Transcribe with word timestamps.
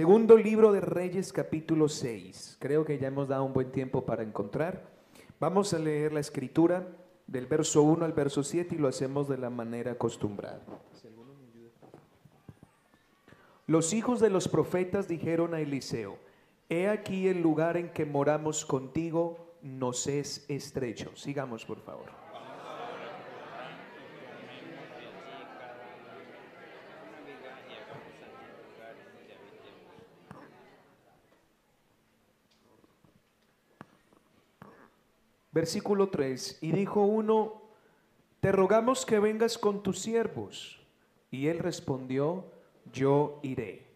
Segundo 0.00 0.38
libro 0.38 0.72
de 0.72 0.80
Reyes 0.80 1.30
capítulo 1.30 1.86
6. 1.86 2.56
Creo 2.58 2.86
que 2.86 2.98
ya 2.98 3.08
hemos 3.08 3.28
dado 3.28 3.44
un 3.44 3.52
buen 3.52 3.70
tiempo 3.70 4.06
para 4.06 4.22
encontrar. 4.22 4.88
Vamos 5.38 5.74
a 5.74 5.78
leer 5.78 6.14
la 6.14 6.20
escritura 6.20 6.88
del 7.26 7.44
verso 7.44 7.82
1 7.82 8.06
al 8.06 8.14
verso 8.14 8.42
7 8.42 8.76
y 8.76 8.78
lo 8.78 8.88
hacemos 8.88 9.28
de 9.28 9.36
la 9.36 9.50
manera 9.50 9.92
acostumbrada. 9.92 10.62
Los 13.66 13.92
hijos 13.92 14.20
de 14.20 14.30
los 14.30 14.48
profetas 14.48 15.06
dijeron 15.06 15.52
a 15.52 15.60
Eliseo, 15.60 16.16
He 16.70 16.88
aquí 16.88 17.28
el 17.28 17.42
lugar 17.42 17.76
en 17.76 17.90
que 17.90 18.06
moramos 18.06 18.64
contigo 18.64 19.58
nos 19.60 20.06
es 20.06 20.46
estrecho. 20.48 21.14
Sigamos, 21.14 21.66
por 21.66 21.82
favor. 21.82 22.19
Versículo 35.52 36.08
3. 36.08 36.58
Y 36.60 36.72
dijo 36.72 37.02
uno, 37.02 37.62
te 38.40 38.52
rogamos 38.52 39.04
que 39.04 39.18
vengas 39.18 39.58
con 39.58 39.82
tus 39.82 39.98
siervos. 39.98 40.80
Y 41.30 41.46
él 41.48 41.58
respondió, 41.58 42.44
yo 42.92 43.40
iré. 43.42 43.90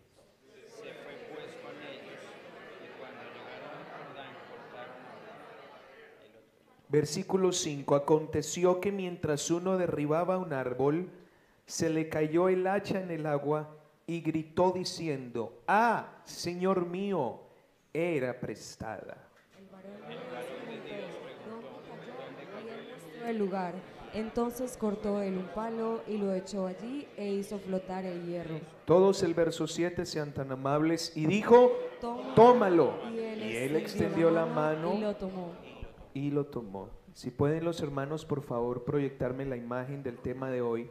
Versículo 6.89 7.51
5. 7.51 7.95
Aconteció 7.97 8.81
que 8.81 8.93
mientras 8.93 9.51
uno 9.51 9.77
derribaba 9.77 10.39
un 10.39 10.53
árbol, 10.53 11.11
se 11.67 11.89
le 11.89 12.09
cayó 12.09 12.49
el 12.49 12.67
hacha 12.67 13.01
en 13.01 13.11
el 13.11 13.27
agua 13.27 13.77
y 14.07 14.21
gritó 14.21 14.71
diciendo, 14.71 15.63
ah, 15.67 16.21
Señor 16.25 16.87
mío, 16.87 17.41
era 17.93 18.39
prestada. 18.39 19.24
El 23.27 23.39
lugar. 23.39 23.75
Entonces 24.13 24.77
cortó 24.77 25.21
él 25.23 25.37
un 25.39 25.49
palo 25.49 26.03
y 26.07 26.19
lo 26.19 26.33
echó 26.35 26.67
allí 26.67 27.09
e 27.17 27.33
hizo 27.33 27.59
flotar 27.59 28.05
el 28.05 28.25
hierro. 28.27 28.61
Todos 28.85 29.25
el 29.25 29.35
verso 29.35 29.67
7 29.67 30.07
sean 30.07 30.33
tan 30.33 30.53
amables 30.53 31.17
y 31.17 31.27
dijo, 31.27 31.73
tómalo. 32.37 32.95
Y 33.13 33.57
él, 33.57 33.75
extendió 33.75 34.31
la 34.31 34.47
mano, 34.47 34.95
y 34.95 35.01
lo 35.01 35.17
tomó. 35.17 35.53
Y 36.13 36.31
lo 36.31 36.47
tomó. 36.47 36.91
Si 37.13 37.31
pueden 37.31 37.65
los 37.65 37.81
hermanos, 37.81 38.25
por 38.25 38.43
favor, 38.43 38.85
proyectarme 38.85 39.47
la 39.47 39.57
imagen 39.57 40.05
del 40.05 40.19
tema 40.19 40.51
de 40.51 40.61
hoy. 40.61 40.91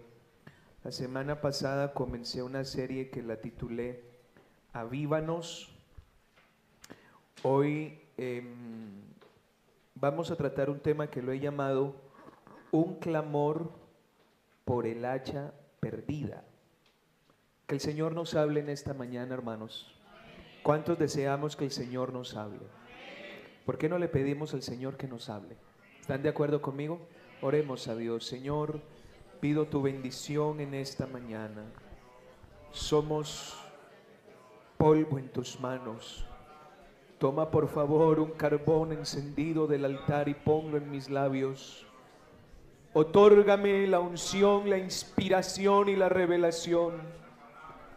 La 0.83 0.91
semana 0.91 1.39
pasada 1.39 1.93
comencé 1.93 2.43
una 2.43 2.65
serie 2.65 3.09
que 3.09 3.21
la 3.21 3.37
titulé 3.37 4.03
Avívanos. 4.73 5.73
Hoy 7.41 8.01
em, 8.17 9.01
vamos 9.95 10.29
a 10.29 10.35
tratar 10.35 10.69
un 10.69 10.81
tema 10.81 11.07
que 11.07 11.21
lo 11.21 11.31
he 11.31 11.39
llamado 11.39 12.02
un 12.73 12.95
clamor 12.95 13.71
por 14.65 14.87
el 14.87 15.05
hacha 15.05 15.53
perdida. 15.79 16.43
Que 17.67 17.75
el 17.75 17.81
Señor 17.81 18.13
nos 18.13 18.33
hable 18.33 18.61
en 18.61 18.69
esta 18.69 18.95
mañana, 18.95 19.35
hermanos. 19.35 19.93
¿Cuántos 20.63 20.97
deseamos 20.97 21.55
que 21.55 21.65
el 21.65 21.71
Señor 21.71 22.11
nos 22.11 22.35
hable? 22.35 22.65
¿Por 23.63 23.77
qué 23.77 23.87
no 23.87 23.99
le 23.99 24.07
pedimos 24.07 24.55
al 24.55 24.63
Señor 24.63 24.97
que 24.97 25.07
nos 25.07 25.29
hable? 25.29 25.55
¿Están 26.01 26.23
de 26.23 26.29
acuerdo 26.29 26.63
conmigo? 26.63 26.99
Oremos 27.43 27.87
a 27.87 27.95
Dios. 27.95 28.25
Señor, 28.25 28.81
pido 29.39 29.67
tu 29.67 29.83
bendición 29.83 30.59
en 30.59 30.73
esta 30.73 31.05
mañana. 31.05 31.65
Somos 32.71 33.55
polvo 34.79 35.19
en 35.19 35.29
tus 35.29 35.59
manos. 35.59 36.25
Toma 37.19 37.51
por 37.51 37.67
favor 37.67 38.19
un 38.19 38.31
carbón 38.31 38.93
encendido 38.93 39.67
del 39.67 39.85
altar 39.85 40.27
y 40.27 40.33
ponlo 40.33 40.77
en 40.77 40.89
mis 40.89 41.11
labios. 41.11 41.85
Otórgame 42.95 43.87
la 43.87 43.99
unción, 43.99 44.69
la 44.69 44.77
inspiración 44.77 45.89
y 45.89 45.95
la 45.95 46.09
revelación 46.09 46.93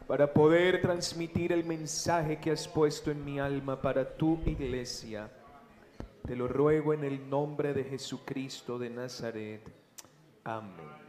para 0.06 0.32
poder 0.32 0.80
transmitir 0.80 1.52
el 1.52 1.64
mensaje 1.64 2.38
que 2.38 2.52
has 2.52 2.66
puesto 2.66 3.10
en 3.10 3.22
mi 3.22 3.38
alma 3.38 3.82
para 3.82 4.16
tu 4.16 4.40
iglesia. 4.46 5.30
Te 6.26 6.34
lo 6.34 6.48
ruego 6.48 6.94
en 6.94 7.04
el 7.04 7.28
nombre 7.28 7.74
de 7.74 7.84
Jesucristo 7.84 8.78
de 8.78 8.88
Nazaret. 8.88 9.60
Amén. 10.44 11.06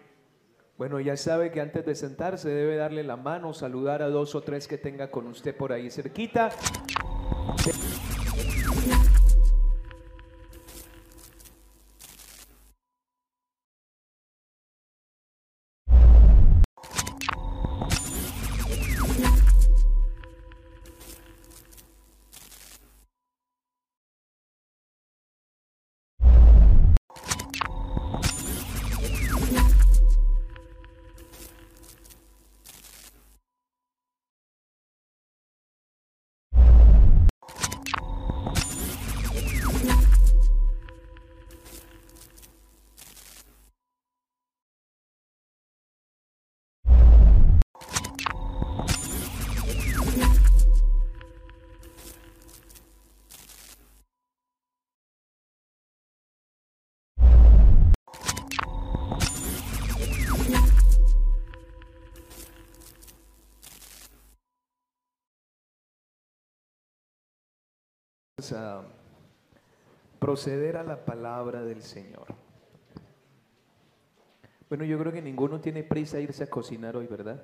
Bueno, 0.78 1.00
ya 1.00 1.16
sabe 1.16 1.52
que 1.52 1.62
antes 1.62 1.86
de 1.86 1.96
sentarse 1.96 2.50
debe 2.50 2.76
darle 2.76 3.04
la 3.04 3.16
mano, 3.16 3.54
saludar 3.54 4.02
a 4.02 4.10
dos 4.10 4.36
o 4.36 4.42
tres 4.42 4.68
que 4.68 4.78
tenga 4.78 5.10
con 5.10 5.28
usted 5.28 5.56
por 5.56 5.72
ahí 5.72 5.90
cerquita. 5.90 6.52
A 68.38 68.84
proceder 70.20 70.78
a 70.78 70.84
la 70.84 71.06
palabra 71.06 71.64
del 71.64 71.82
Señor. 71.82 72.28
Bueno, 74.70 74.84
yo 74.84 75.00
creo 75.00 75.12
que 75.12 75.24
ninguno 75.24 75.60
tiene 75.60 75.82
prisa 75.82 76.18
a 76.18 76.20
irse 76.20 76.44
a 76.44 76.48
cocinar 76.48 76.96
hoy, 76.96 77.08
¿verdad? 77.08 77.42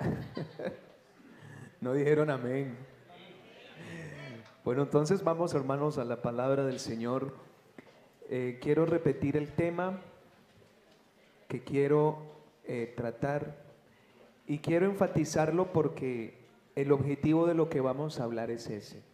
no 1.80 1.92
dijeron 1.92 2.30
amén. 2.30 2.76
Bueno, 4.64 4.82
entonces 4.82 5.22
vamos 5.22 5.54
hermanos 5.54 5.98
a 5.98 6.04
la 6.04 6.20
palabra 6.20 6.64
del 6.66 6.80
Señor. 6.80 7.32
Eh, 8.28 8.58
quiero 8.60 8.86
repetir 8.86 9.36
el 9.36 9.52
tema 9.52 10.00
que 11.46 11.62
quiero 11.62 12.18
eh, 12.64 12.92
tratar 12.96 13.54
y 14.48 14.58
quiero 14.58 14.86
enfatizarlo 14.86 15.72
porque 15.72 16.40
el 16.74 16.90
objetivo 16.90 17.46
de 17.46 17.54
lo 17.54 17.68
que 17.68 17.80
vamos 17.80 18.18
a 18.18 18.24
hablar 18.24 18.50
es 18.50 18.68
ese. 18.68 19.09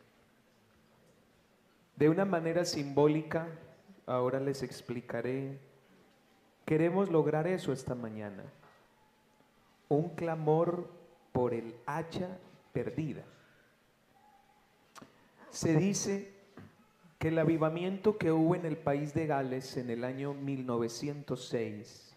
De 1.97 2.11
una 2.11 2.27
manera 2.27 2.67
simbólica, 2.67 3.49
ahora 4.05 4.39
les 4.39 4.63
explicaré, 4.63 5.59
queremos 6.67 7.11
lograr 7.11 7.47
eso 7.47 7.73
esta 7.73 7.95
mañana. 7.95 8.45
Un 9.89 10.11
clamor 10.11 10.91
por 11.33 11.55
el 11.55 11.75
hacha 11.87 12.37
perdida. 12.75 13.25
Se 15.49 15.75
dice 15.75 16.35
que 17.19 17.29
el 17.29 17.39
avivamiento 17.39 18.19
que 18.19 18.31
hubo 18.31 18.55
en 18.55 18.67
el 18.67 18.77
país 18.77 19.15
de 19.15 19.27
Gales 19.27 19.79
en 19.79 19.89
el 19.89 20.05
año 20.05 20.35
1906, 20.35 22.15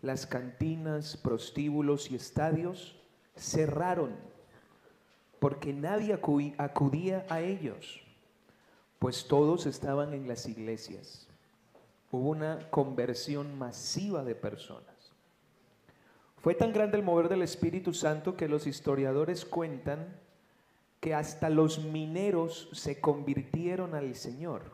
las 0.00 0.26
cantinas, 0.26 1.18
prostíbulos 1.18 2.10
y 2.10 2.16
estadios 2.16 2.98
cerraron 3.36 4.16
porque 5.38 5.74
nadie 5.74 6.14
acudía 6.14 7.26
a 7.28 7.40
ellos 7.40 8.01
pues 9.02 9.26
todos 9.26 9.66
estaban 9.66 10.14
en 10.14 10.28
las 10.28 10.46
iglesias. 10.46 11.26
Hubo 12.12 12.30
una 12.30 12.70
conversión 12.70 13.58
masiva 13.58 14.22
de 14.22 14.36
personas. 14.36 15.12
Fue 16.36 16.54
tan 16.54 16.72
grande 16.72 16.98
el 16.98 17.02
mover 17.02 17.28
del 17.28 17.42
Espíritu 17.42 17.94
Santo 17.94 18.36
que 18.36 18.46
los 18.46 18.68
historiadores 18.68 19.44
cuentan 19.44 20.20
que 21.00 21.16
hasta 21.16 21.50
los 21.50 21.80
mineros 21.80 22.68
se 22.74 23.00
convirtieron 23.00 23.96
al 23.96 24.14
Señor. 24.14 24.70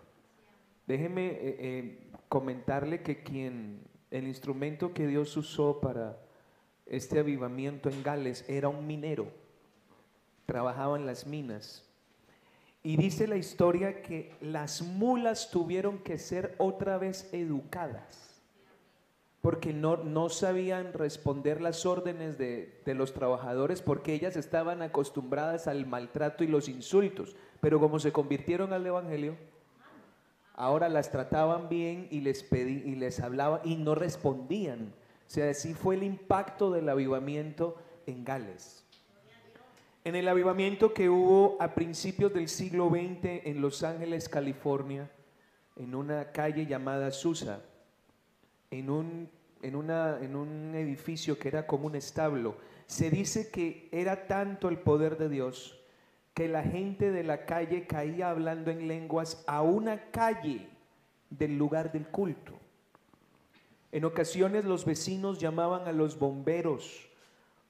Déjeme 0.86 1.28
eh, 1.28 1.38
eh, 1.40 2.10
comentarle 2.28 3.00
que 3.02 3.22
quien, 3.22 3.80
el 4.10 4.28
instrumento 4.28 4.92
que 4.92 5.06
Dios 5.06 5.34
usó 5.38 5.80
para 5.80 6.18
este 6.84 7.18
avivamiento 7.18 7.88
en 7.88 8.02
Gales, 8.02 8.44
era 8.46 8.68
un 8.68 8.86
minero, 8.86 9.32
trabajaba 10.44 10.98
en 10.98 11.06
las 11.06 11.26
minas. 11.26 11.87
Y 12.82 12.96
dice 12.96 13.26
la 13.26 13.36
historia 13.36 14.02
que 14.02 14.34
las 14.40 14.82
mulas 14.82 15.50
tuvieron 15.50 15.98
que 15.98 16.18
ser 16.18 16.54
otra 16.58 16.98
vez 16.98 17.28
educadas 17.32 18.28
porque 19.40 19.72
no, 19.72 19.96
no 19.96 20.28
sabían 20.28 20.92
responder 20.92 21.60
las 21.60 21.86
órdenes 21.86 22.38
de, 22.38 22.80
de, 22.84 22.94
los 22.94 23.14
trabajadores 23.14 23.82
porque 23.82 24.12
ellas 24.12 24.36
estaban 24.36 24.82
acostumbradas 24.82 25.68
al 25.68 25.86
maltrato 25.86 26.42
y 26.42 26.48
los 26.48 26.68
insultos. 26.68 27.36
Pero 27.60 27.78
como 27.78 28.00
se 28.00 28.12
convirtieron 28.12 28.72
al 28.72 28.86
Evangelio, 28.86 29.36
ahora 30.54 30.88
las 30.88 31.10
trataban 31.10 31.68
bien 31.68 32.08
y 32.10 32.20
les, 32.20 32.42
pedí, 32.42 32.82
y 32.84 32.96
les 32.96 33.20
hablaba 33.20 33.60
y 33.64 33.76
no 33.76 33.94
respondían. 33.94 34.92
O 35.26 35.30
sea, 35.30 35.50
así 35.50 35.72
fue 35.72 35.94
el 35.94 36.02
impacto 36.02 36.70
del 36.72 36.88
avivamiento 36.88 37.76
en 38.06 38.24
Gales. 38.24 38.84
En 40.04 40.14
el 40.14 40.28
avivamiento 40.28 40.94
que 40.94 41.10
hubo 41.10 41.56
a 41.60 41.74
principios 41.74 42.32
del 42.32 42.48
siglo 42.48 42.88
XX 42.88 43.44
en 43.44 43.60
Los 43.60 43.82
Ángeles, 43.82 44.28
California, 44.28 45.10
en 45.76 45.94
una 45.94 46.32
calle 46.32 46.66
llamada 46.66 47.10
Susa, 47.10 47.60
en 48.70 48.90
un, 48.90 49.28
en, 49.62 49.74
un 49.74 50.74
edificio 50.74 51.38
que 51.38 51.48
era 51.48 51.66
como 51.66 51.86
un 51.86 51.96
establo. 51.96 52.56
Se 52.86 53.10
dice 53.10 53.50
que 53.50 53.88
era 53.92 54.26
tanto 54.26 54.68
el 54.68 54.78
poder 54.78 55.18
de 55.18 55.28
Dios 55.28 55.78
que 56.34 56.48
la 56.48 56.62
gente 56.62 57.10
de 57.10 57.24
la 57.24 57.44
calle 57.44 57.86
caía 57.86 58.30
hablando 58.30 58.70
en 58.70 58.86
lenguas 58.86 59.42
a 59.48 59.62
una 59.62 60.10
calle 60.10 60.68
del 61.30 61.58
lugar 61.58 61.90
del 61.90 62.06
culto. 62.06 62.58
En 63.90 64.04
ocasiones 64.04 64.64
los 64.64 64.84
vecinos 64.84 65.38
llamaban 65.40 65.88
a 65.88 65.92
los 65.92 66.18
bomberos 66.18 67.07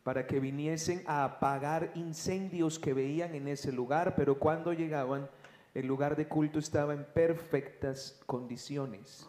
para 0.08 0.26
que 0.26 0.40
viniesen 0.40 1.02
a 1.04 1.22
apagar 1.22 1.92
incendios 1.94 2.78
que 2.78 2.94
veían 2.94 3.34
en 3.34 3.46
ese 3.46 3.72
lugar, 3.72 4.14
pero 4.16 4.38
cuando 4.38 4.72
llegaban 4.72 5.28
el 5.74 5.86
lugar 5.86 6.16
de 6.16 6.26
culto 6.26 6.58
estaba 6.58 6.94
en 6.94 7.04
perfectas 7.04 8.18
condiciones. 8.24 9.28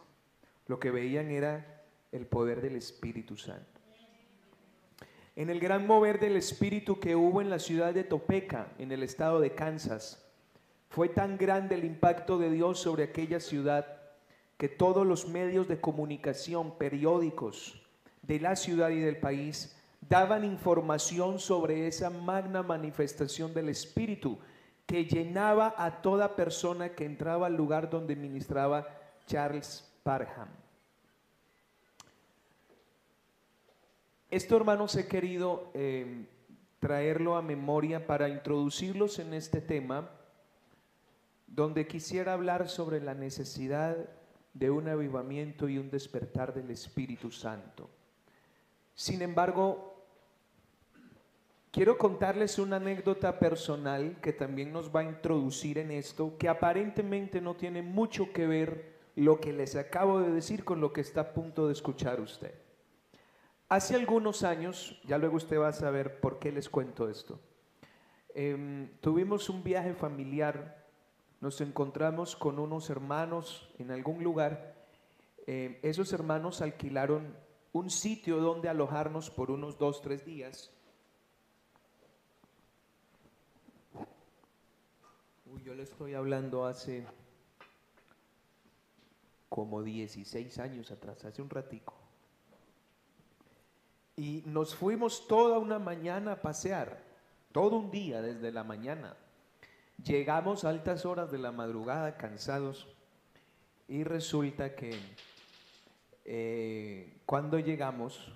Lo 0.68 0.80
que 0.80 0.90
veían 0.90 1.32
era 1.32 1.84
el 2.14 2.26
poder 2.26 2.62
del 2.62 2.78
Espíritu 2.78 3.36
Santo. 3.36 3.82
En 5.36 5.50
el 5.50 5.60
gran 5.60 5.86
mover 5.86 6.18
del 6.18 6.38
Espíritu 6.38 6.98
que 6.98 7.14
hubo 7.14 7.42
en 7.42 7.50
la 7.50 7.60
ciudad 7.60 7.94
de 7.94 8.06
Topeka, 8.06 8.72
en 8.78 8.94
el 8.94 9.04
estado 9.04 9.42
de 9.42 9.54
Kansas, 9.54 10.26
fue 10.88 11.10
tan 11.10 11.38
grande 11.38 11.76
el 11.76 11.84
impacto 11.84 12.38
de 12.38 12.52
Dios 12.52 12.80
sobre 12.80 13.04
aquella 13.04 13.42
ciudad 13.42 14.00
que 14.58 14.70
todos 14.70 15.06
los 15.06 15.28
medios 15.28 15.68
de 15.68 15.82
comunicación, 15.82 16.78
periódicos 16.78 17.86
de 18.22 18.40
la 18.40 18.56
ciudad 18.56 18.92
y 18.92 19.02
del 19.02 19.18
país, 19.18 19.76
daban 20.02 20.44
información 20.44 21.40
sobre 21.40 21.88
esa 21.88 22.10
magna 22.10 22.64
manifestación 22.64 23.54
del 23.54 23.70
Espíritu 23.70 24.40
que 24.86 25.06
llenaba 25.06 25.76
a 25.78 26.02
toda 26.02 26.36
persona 26.36 26.90
que 26.90 27.06
entraba 27.06 27.48
al 27.48 27.56
lugar 27.56 27.90
donde 27.90 28.16
ministraba 28.16 28.88
Charles 29.28 29.88
Parham. 30.04 30.50
Esto, 34.32 34.58
hermanos, 34.58 34.96
he 34.96 35.08
querido 35.08 35.72
eh, 35.74 36.26
traerlo 36.80 37.36
a 37.36 37.42
memoria 37.42 38.08
para 38.08 38.30
introducirlos 38.30 39.20
en 39.20 39.34
este 39.34 39.60
tema, 39.62 40.10
donde 41.48 41.88
quisiera 41.88 42.34
hablar 42.34 42.70
sobre 42.70 43.02
la 43.02 43.14
necesidad 43.14 43.96
de 44.54 44.70
un 44.70 44.88
avivamiento 44.88 45.68
y 45.68 45.78
un 45.78 45.90
despertar 45.90 46.54
del 46.54 46.72
Espíritu 46.72 47.32
Santo. 47.32 47.90
Sin 48.94 49.22
embargo, 49.22 49.89
quiero 51.72 51.98
contarles 51.98 52.60
una 52.60 52.78
anécdota 52.78 53.40
personal 53.40 54.18
que 54.22 54.34
también 54.34 54.72
nos 54.72 54.94
va 54.94 55.02
a 55.02 55.06
introducir 55.06 55.78
en 55.78 55.92
esto, 55.92 56.38
que 56.38 56.50
aparentemente 56.50 57.42
no 57.42 57.56
tiene 57.56 57.82
mucho 57.82 58.32
que 58.34 58.48
ver 58.48 59.00
lo 59.16 59.40
que 59.40 59.54
les 59.54 59.76
acabo 59.76 60.20
de 60.20 60.32
decir 60.32 60.64
con 60.64 60.82
lo 60.82 60.94
que 60.94 61.02
está 61.02 61.22
a 61.22 61.34
punto 61.34 61.68
de 61.68 61.74
escuchar 61.74 62.22
usted. 62.22 62.54
Hace 63.68 63.96
algunos 63.96 64.44
años, 64.44 65.00
ya 65.06 65.18
luego 65.18 65.38
usted 65.38 65.60
va 65.60 65.68
a 65.68 65.74
saber 65.74 66.20
por 66.20 66.40
qué 66.40 66.52
les 66.52 66.70
cuento 66.70 67.10
esto, 67.10 67.40
em, 68.34 68.90
tuvimos 69.00 69.50
un 69.50 69.64
viaje 69.64 69.94
familiar, 69.94 70.88
nos 71.42 71.62
encontramos 71.62 72.36
con 72.36 72.60
unos 72.60 72.90
hermanos 72.90 73.70
en 73.78 73.92
algún 73.92 74.24
lugar, 74.24 74.76
em, 75.46 75.78
esos 75.84 76.12
hermanos 76.14 76.62
alquilaron 76.62 77.36
un 77.72 77.90
sitio 77.90 78.38
donde 78.38 78.70
alojarnos 78.70 79.30
por 79.30 79.52
unos 79.52 79.78
dos, 79.78 80.02
tres 80.02 80.26
días. 80.26 80.72
Uy, 85.49 85.49
yo 85.64 85.74
le 85.74 85.84
estoy 85.84 86.14
hablando 86.14 86.66
hace 86.66 87.06
como 89.50 89.82
16 89.84 90.60
años 90.60 90.92
atrás, 90.92 91.26
hace 91.26 91.42
un 91.42 91.50
ratico. 91.50 91.94
Y 94.16 94.44
nos 94.46 94.76
fuimos 94.76 95.28
toda 95.28 95.60
una 95.60 95.80
mañana 95.80 96.34
a 96.34 96.42
pasear, 96.42 97.02
todo 97.52 97.78
un 97.78 97.92
día 97.92 98.22
desde 98.22 98.52
la 98.52 98.64
mañana. 98.64 99.16
Llegamos 100.04 100.64
a 100.64 100.70
altas 100.70 101.06
horas 101.06 101.32
de 101.32 101.40
la 101.40 101.52
madrugada 101.52 102.18
cansados 102.18 102.88
y 103.88 104.04
resulta 104.04 104.76
que 104.76 104.98
eh, 106.26 107.22
cuando 107.26 107.60
llegamos 107.60 108.32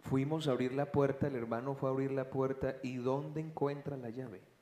fuimos 0.00 0.48
a 0.48 0.52
abrir 0.52 0.74
la 0.74 0.90
puerta, 0.90 1.28
el 1.28 1.36
hermano 1.36 1.74
fue 1.74 1.88
a 1.88 1.92
abrir 1.92 2.10
la 2.10 2.28
puerta 2.30 2.76
y 2.82 2.96
¿dónde 2.96 3.40
encuentra 3.40 3.96
la 3.96 4.10
llave? 4.10 4.53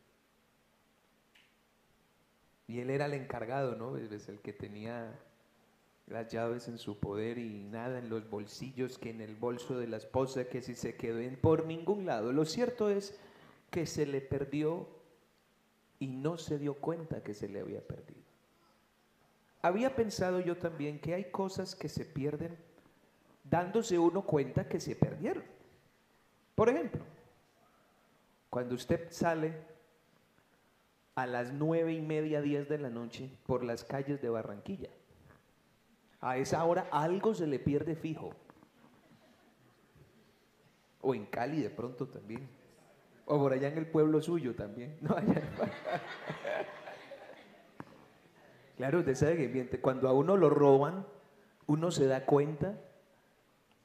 Y 2.72 2.80
él 2.80 2.88
era 2.88 3.04
el 3.04 3.12
encargado, 3.12 3.76
¿no? 3.76 3.98
Es 3.98 4.30
el 4.30 4.40
que 4.40 4.54
tenía 4.54 5.12
las 6.06 6.32
llaves 6.32 6.68
en 6.68 6.78
su 6.78 6.98
poder 6.98 7.36
y 7.36 7.64
nada 7.64 7.98
en 7.98 8.08
los 8.08 8.30
bolsillos, 8.30 8.96
que 8.96 9.10
en 9.10 9.20
el 9.20 9.36
bolso 9.36 9.78
de 9.78 9.86
la 9.86 9.98
esposa, 9.98 10.44
que 10.44 10.62
si 10.62 10.74
se 10.74 10.96
quedó 10.96 11.18
en 11.18 11.36
por 11.36 11.66
ningún 11.66 12.06
lado. 12.06 12.32
Lo 12.32 12.46
cierto 12.46 12.88
es 12.88 13.14
que 13.70 13.84
se 13.84 14.06
le 14.06 14.22
perdió 14.22 14.88
y 15.98 16.06
no 16.06 16.38
se 16.38 16.58
dio 16.58 16.72
cuenta 16.72 17.22
que 17.22 17.34
se 17.34 17.46
le 17.46 17.60
había 17.60 17.86
perdido. 17.86 18.22
Había 19.60 19.94
pensado 19.94 20.40
yo 20.40 20.56
también 20.56 20.98
que 20.98 21.12
hay 21.12 21.24
cosas 21.30 21.76
que 21.76 21.90
se 21.90 22.06
pierden 22.06 22.56
dándose 23.44 23.98
uno 23.98 24.22
cuenta 24.22 24.66
que 24.66 24.80
se 24.80 24.96
perdieron. 24.96 25.44
Por 26.54 26.70
ejemplo, 26.70 27.02
cuando 28.48 28.76
usted 28.76 29.12
sale 29.12 29.71
a 31.14 31.26
las 31.26 31.52
nueve 31.52 31.92
y 31.92 32.00
media, 32.00 32.40
diez 32.40 32.68
de 32.68 32.78
la 32.78 32.90
noche 32.90 33.30
por 33.46 33.64
las 33.64 33.84
calles 33.84 34.22
de 34.22 34.30
Barranquilla, 34.30 34.90
a 36.20 36.36
esa 36.36 36.64
hora 36.64 36.88
algo 36.90 37.34
se 37.34 37.46
le 37.46 37.58
pierde 37.58 37.96
fijo. 37.96 38.30
O 41.00 41.14
en 41.14 41.26
Cali 41.26 41.60
de 41.60 41.70
pronto 41.70 42.06
también. 42.06 42.48
O 43.26 43.38
por 43.38 43.52
allá 43.52 43.68
en 43.68 43.78
el 43.78 43.86
pueblo 43.86 44.22
suyo 44.22 44.54
también. 44.54 44.96
claro, 48.76 49.00
usted 49.00 49.14
sabe 49.16 49.36
que 49.36 49.80
cuando 49.80 50.08
a 50.08 50.12
uno 50.12 50.36
lo 50.36 50.48
roban, 50.48 51.04
uno 51.66 51.90
se 51.90 52.06
da 52.06 52.24
cuenta 52.24 52.78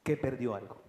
que 0.03 0.15
perdió 0.15 0.53
algo. 0.53 0.81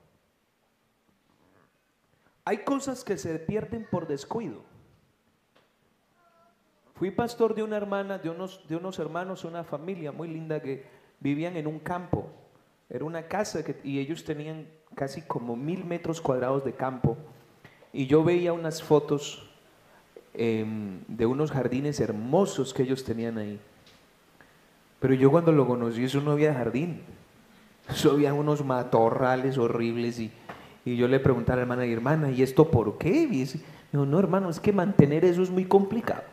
Hay 2.45 2.59
cosas 2.59 3.05
que 3.05 3.17
se 3.17 3.39
pierden 3.39 3.87
por 3.91 4.07
descuido. 4.07 4.63
Fui 6.99 7.13
pastor 7.13 7.55
de 7.55 7.63
una 7.63 7.77
hermana, 7.77 8.19
de 8.19 8.29
unos, 8.29 8.67
de 8.69 8.75
unos 8.75 8.99
hermanos, 8.99 9.45
una 9.45 9.63
familia 9.63 10.11
muy 10.11 10.27
linda 10.27 10.61
que 10.61 10.85
vivían 11.21 11.57
en 11.57 11.69
un 11.69 11.79
campo. 11.79 12.27
Era 12.91 13.05
una 13.05 13.23
casa 13.29 13.61
y 13.85 14.01
ellos 14.01 14.25
tenían 14.25 14.67
casi 14.97 15.23
como 15.23 15.55
mil 15.55 15.85
metros 15.85 16.21
cuadrados 16.21 16.65
de 16.65 16.73
campo. 16.73 17.17
Y 17.93 18.09
yo 18.09 18.25
veía 18.25 18.53
unas 18.53 18.83
fotos 18.83 19.49
em, 20.35 21.05
de 21.07 21.25
unos 21.25 21.53
jardines 21.53 22.01
hermosos 22.01 22.75
que 22.75 22.83
ellos 22.83 23.05
tenían 23.05 23.39
ahí. 23.39 23.61
Pero 24.99 25.15
yo 25.15 25.31
cuando 25.31 25.53
lo 25.53 25.69
conocí, 25.69 26.03
eso 26.03 26.21
no 26.21 26.33
había 26.33 26.53
jardín. 26.53 27.03
Eso 27.89 28.11
había 28.11 28.35
unos 28.35 28.65
matorrales 28.65 29.57
horribles. 29.57 30.19
Y, 30.19 30.33
y 30.85 30.97
yo 30.97 31.07
le 31.07 31.21
preguntaba 31.21 31.55
a 31.55 31.57
la 31.59 31.63
hermana, 31.63 31.87
y 31.87 31.93
hermana, 31.93 32.31
¿y 32.33 32.43
esto 32.43 32.73
por 32.73 32.99
qué? 32.99 33.11
Y 33.11 33.27
dice, 33.27 33.61
no, 33.93 34.05
no, 34.05 34.19
hermano, 34.19 34.51
es 34.51 34.59
que 34.59 34.73
mantener 34.73 35.25
eso 35.25 35.43
es 35.43 35.51
muy 35.51 35.65
complicado. 35.65 36.25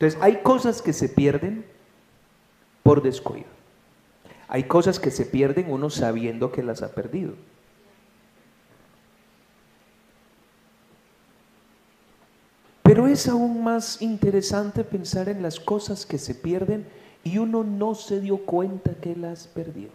Entonces, 0.00 0.18
hay 0.22 0.38
cosas 0.38 0.80
que 0.80 0.94
se 0.94 1.10
pierden 1.10 1.62
por 2.82 3.02
descuido. 3.02 3.48
Hay 4.48 4.64
cosas 4.64 4.98
que 4.98 5.10
se 5.10 5.26
pierden 5.26 5.70
uno 5.70 5.90
sabiendo 5.90 6.50
que 6.50 6.62
las 6.62 6.80
ha 6.80 6.94
perdido. 6.94 7.34
Pero 12.82 13.06
es 13.06 13.28
aún 13.28 13.62
más 13.62 14.00
interesante 14.00 14.84
pensar 14.84 15.28
en 15.28 15.42
las 15.42 15.60
cosas 15.60 16.06
que 16.06 16.16
se 16.16 16.34
pierden 16.34 16.88
y 17.22 17.36
uno 17.36 17.62
no 17.62 17.94
se 17.94 18.22
dio 18.22 18.38
cuenta 18.38 18.94
que 18.94 19.14
las 19.14 19.48
perdió. 19.48 19.90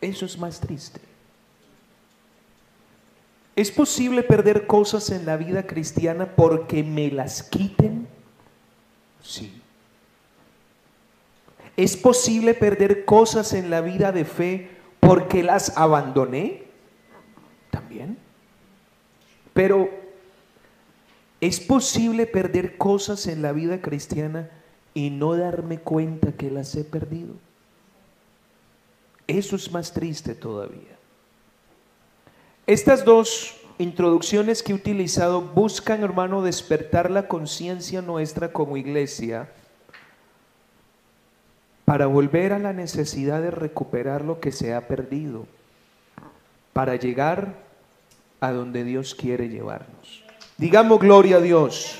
Eso 0.00 0.24
es 0.24 0.38
más 0.38 0.58
triste. 0.58 1.02
¿Es 3.54 3.70
posible 3.70 4.22
perder 4.22 4.66
cosas 4.66 5.10
en 5.10 5.26
la 5.26 5.36
vida 5.36 5.66
cristiana 5.66 6.34
porque 6.34 6.82
me 6.82 7.10
las 7.10 7.42
quiten? 7.42 8.08
Sí. 9.22 9.60
¿Es 11.76 11.96
posible 11.96 12.54
perder 12.54 13.04
cosas 13.04 13.52
en 13.54 13.70
la 13.70 13.80
vida 13.80 14.12
de 14.12 14.24
fe 14.24 14.70
porque 15.00 15.42
las 15.42 15.76
abandoné? 15.76 16.64
También. 17.70 18.18
Pero 19.54 19.88
¿es 21.40 21.60
posible 21.60 22.26
perder 22.26 22.76
cosas 22.76 23.26
en 23.26 23.42
la 23.42 23.52
vida 23.52 23.80
cristiana 23.80 24.50
y 24.94 25.10
no 25.10 25.36
darme 25.36 25.78
cuenta 25.78 26.32
que 26.32 26.50
las 26.50 26.74
he 26.74 26.84
perdido? 26.84 27.34
Eso 29.26 29.56
es 29.56 29.70
más 29.72 29.92
triste 29.92 30.34
todavía. 30.34 30.98
Estas 32.66 33.04
dos 33.04 33.61
introducciones 33.78 34.62
que 34.62 34.72
he 34.72 34.74
utilizado 34.74 35.40
buscan, 35.40 36.02
hermano, 36.02 36.42
despertar 36.42 37.10
la 37.10 37.28
conciencia 37.28 38.02
nuestra 38.02 38.52
como 38.52 38.76
iglesia 38.76 39.48
para 41.84 42.06
volver 42.06 42.52
a 42.52 42.58
la 42.58 42.72
necesidad 42.72 43.42
de 43.42 43.50
recuperar 43.50 44.24
lo 44.24 44.40
que 44.40 44.52
se 44.52 44.74
ha 44.74 44.86
perdido, 44.88 45.46
para 46.72 46.96
llegar 46.96 47.54
a 48.40 48.52
donde 48.52 48.84
Dios 48.84 49.14
quiere 49.14 49.48
llevarnos. 49.48 50.24
Digamos 50.56 51.00
gloria 51.00 51.36
a 51.36 51.40
Dios. 51.40 51.98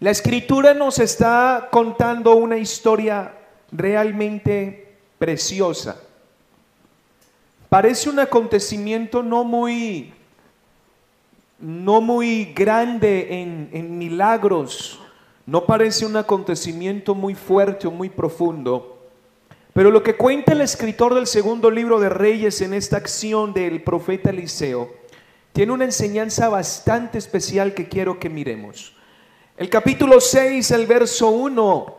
La 0.00 0.10
escritura 0.10 0.74
nos 0.74 0.98
está 0.98 1.68
contando 1.70 2.34
una 2.34 2.56
historia 2.56 3.34
realmente 3.70 4.96
preciosa. 5.18 6.00
Parece 7.72 8.10
un 8.10 8.18
acontecimiento 8.18 9.22
no 9.22 9.44
muy, 9.44 10.12
no 11.58 12.02
muy 12.02 12.52
grande 12.52 13.40
en, 13.72 13.96
milagros, 13.96 15.00
no 15.46 15.64
parece 15.64 16.04
un 16.04 16.18
acontecimiento 16.18 17.14
muy 17.14 17.34
fuerte 17.34 17.86
o 17.86 17.90
muy 17.90 18.10
profundo, 18.10 19.08
pero 19.72 19.90
lo 19.90 20.02
que 20.02 20.18
cuenta 20.18 20.52
el 20.52 20.60
escritor 20.60 21.14
del 21.14 21.26
segundo 21.26 21.70
libro 21.70 21.98
de 21.98 22.10
Reyes 22.10 22.60
en 22.60 22.74
esta 22.74 22.98
acción 22.98 23.54
del 23.54 23.82
profeta 23.82 24.28
Eliseo 24.28 24.90
tiene 25.54 25.72
una 25.72 25.84
enseñanza 25.84 26.50
bastante 26.50 27.16
especial 27.16 27.72
que 27.72 27.88
quiero 27.88 28.20
que 28.20 28.28
miremos. 28.28 28.94
El 29.56 29.70
capítulo 29.70 30.20
6, 30.20 30.70
el 30.72 30.86
verso 30.86 31.30
1, 31.30 31.96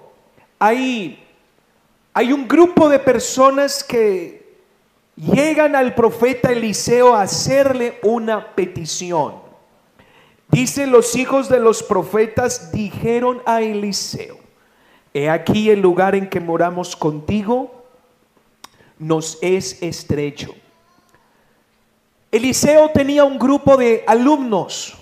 hay, 0.60 1.26
hay 2.14 2.32
un 2.32 2.48
grupo 2.48 2.90
de 2.90 3.00
personas 3.00 3.84
que 3.84 4.43
llegan 5.16 5.76
al 5.76 5.96
profeta 5.96 6.52
Eliseo 6.52 7.16
a 7.16 7.22
hacerle 7.24 8.00
una 8.04 8.56
petición. 8.56 9.36
Dice, 10.50 10.86
los 10.86 11.16
hijos 11.16 11.50
de 11.50 11.60
los 11.60 11.82
profetas 11.82 12.72
dijeron 12.72 13.42
a 13.46 13.62
Eliseo, 13.62 14.38
he 15.14 15.30
aquí 15.30 15.70
el 15.70 15.82
lugar 15.82 16.16
en 16.16 16.30
que 16.30 16.40
moramos 16.40 16.96
contigo 16.96 17.84
nos 19.00 19.38
es 19.42 19.82
estrecho. 19.82 20.54
Eliseo 22.32 22.90
tenía 22.90 23.24
un 23.24 23.38
grupo 23.38 23.78
de 23.78 24.04
alumnos, 24.08 24.96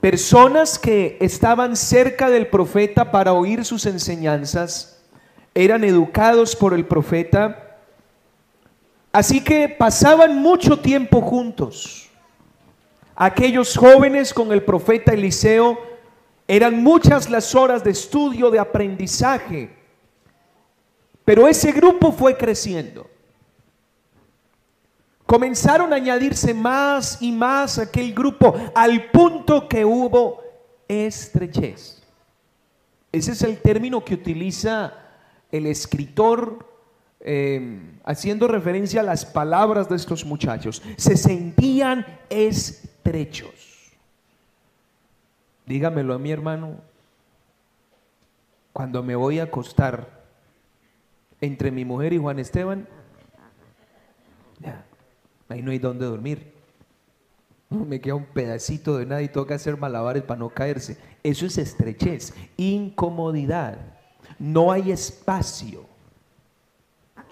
personas 0.00 0.78
que 0.78 1.16
estaban 1.20 1.76
cerca 1.76 2.30
del 2.30 2.46
profeta 2.48 3.10
para 3.10 3.34
oír 3.34 3.64
sus 3.64 3.86
enseñanzas, 3.86 5.02
eran 5.54 5.84
educados 5.84 6.56
por 6.56 6.72
el 6.72 6.86
profeta, 6.86 7.61
así 9.12 9.42
que 9.42 9.68
pasaban 9.68 10.36
mucho 10.38 10.80
tiempo 10.80 11.20
juntos. 11.20 12.10
Aquellos 13.14 13.76
jóvenes 13.76 14.32
con 14.32 14.52
el 14.52 14.64
profeta 14.64 15.12
Eliseo 15.12 15.78
eran 16.48 16.82
muchas 16.82 17.30
las 17.30 17.54
horas 17.54 17.84
de 17.84 17.90
estudio, 17.90 18.50
de 18.50 18.58
aprendizaje, 18.58 19.76
pero 21.24 21.46
ese 21.46 21.72
grupo 21.72 22.10
fue 22.10 22.36
creciendo. 22.36 23.08
Comenzaron 25.26 25.92
a 25.92 25.96
añadirse 25.96 26.52
más 26.52 27.22
y 27.22 27.32
más 27.32 27.78
a 27.78 27.82
aquel 27.82 28.12
grupo 28.12 28.54
al 28.74 29.10
punto 29.10 29.68
que 29.68 29.84
hubo 29.84 30.42
estrechez. 30.88 32.02
Ese 33.12 33.32
es 33.32 33.42
el 33.42 33.60
término 33.60 34.04
que 34.04 34.14
utiliza 34.14 34.92
el 35.50 35.66
escritor 35.66 36.71
eh, 37.22 37.80
haciendo 38.04 38.48
referencia 38.48 39.00
a 39.00 39.04
las 39.04 39.24
palabras 39.24 39.88
de 39.88 39.96
estos 39.96 40.24
muchachos. 40.24 40.82
Se 40.96 41.16
sentían 41.16 42.06
estrechos 42.28 42.92
estrechos. 43.02 43.92
Dígamelo 45.66 46.14
a 46.14 46.18
mi 46.18 46.30
hermano, 46.30 46.76
cuando 48.72 49.02
me 49.02 49.16
voy 49.16 49.40
a 49.40 49.44
acostar 49.44 50.22
entre 51.40 51.72
mi 51.72 51.84
mujer 51.84 52.12
y 52.12 52.18
Juan 52.18 52.38
Esteban, 52.38 52.86
ya, 54.60 54.84
ahí 55.48 55.62
no 55.62 55.72
hay 55.72 55.78
donde 55.78 56.06
dormir. 56.06 56.52
Me 57.70 58.00
queda 58.00 58.14
un 58.14 58.26
pedacito 58.26 58.98
de 58.98 59.06
nada 59.06 59.22
y 59.22 59.28
toca 59.28 59.56
hacer 59.56 59.76
malabares 59.76 60.22
para 60.22 60.38
no 60.38 60.50
caerse. 60.50 60.98
Eso 61.22 61.46
es 61.46 61.58
estrechez, 61.58 62.34
incomodidad. 62.56 63.78
No 64.38 64.70
hay 64.70 64.92
espacio 64.92 65.86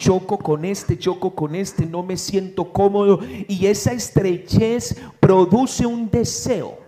choco 0.01 0.39
con 0.39 0.65
este, 0.65 0.99
choco 0.99 1.35
con 1.35 1.55
este, 1.55 1.85
no 1.85 2.03
me 2.03 2.17
siento 2.17 2.73
cómodo. 2.73 3.21
Y 3.47 3.67
esa 3.67 3.93
estrechez 3.93 5.01
produce 5.21 5.87
un 5.87 6.11
deseo. 6.11 6.79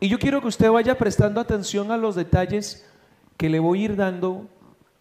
Y 0.00 0.08
yo 0.08 0.18
quiero 0.18 0.40
que 0.40 0.48
usted 0.48 0.70
vaya 0.70 0.96
prestando 0.96 1.40
atención 1.40 1.90
a 1.90 1.96
los 1.96 2.14
detalles 2.14 2.88
que 3.36 3.50
le 3.50 3.58
voy 3.58 3.80
a 3.80 3.84
ir 3.84 3.96
dando 3.96 4.46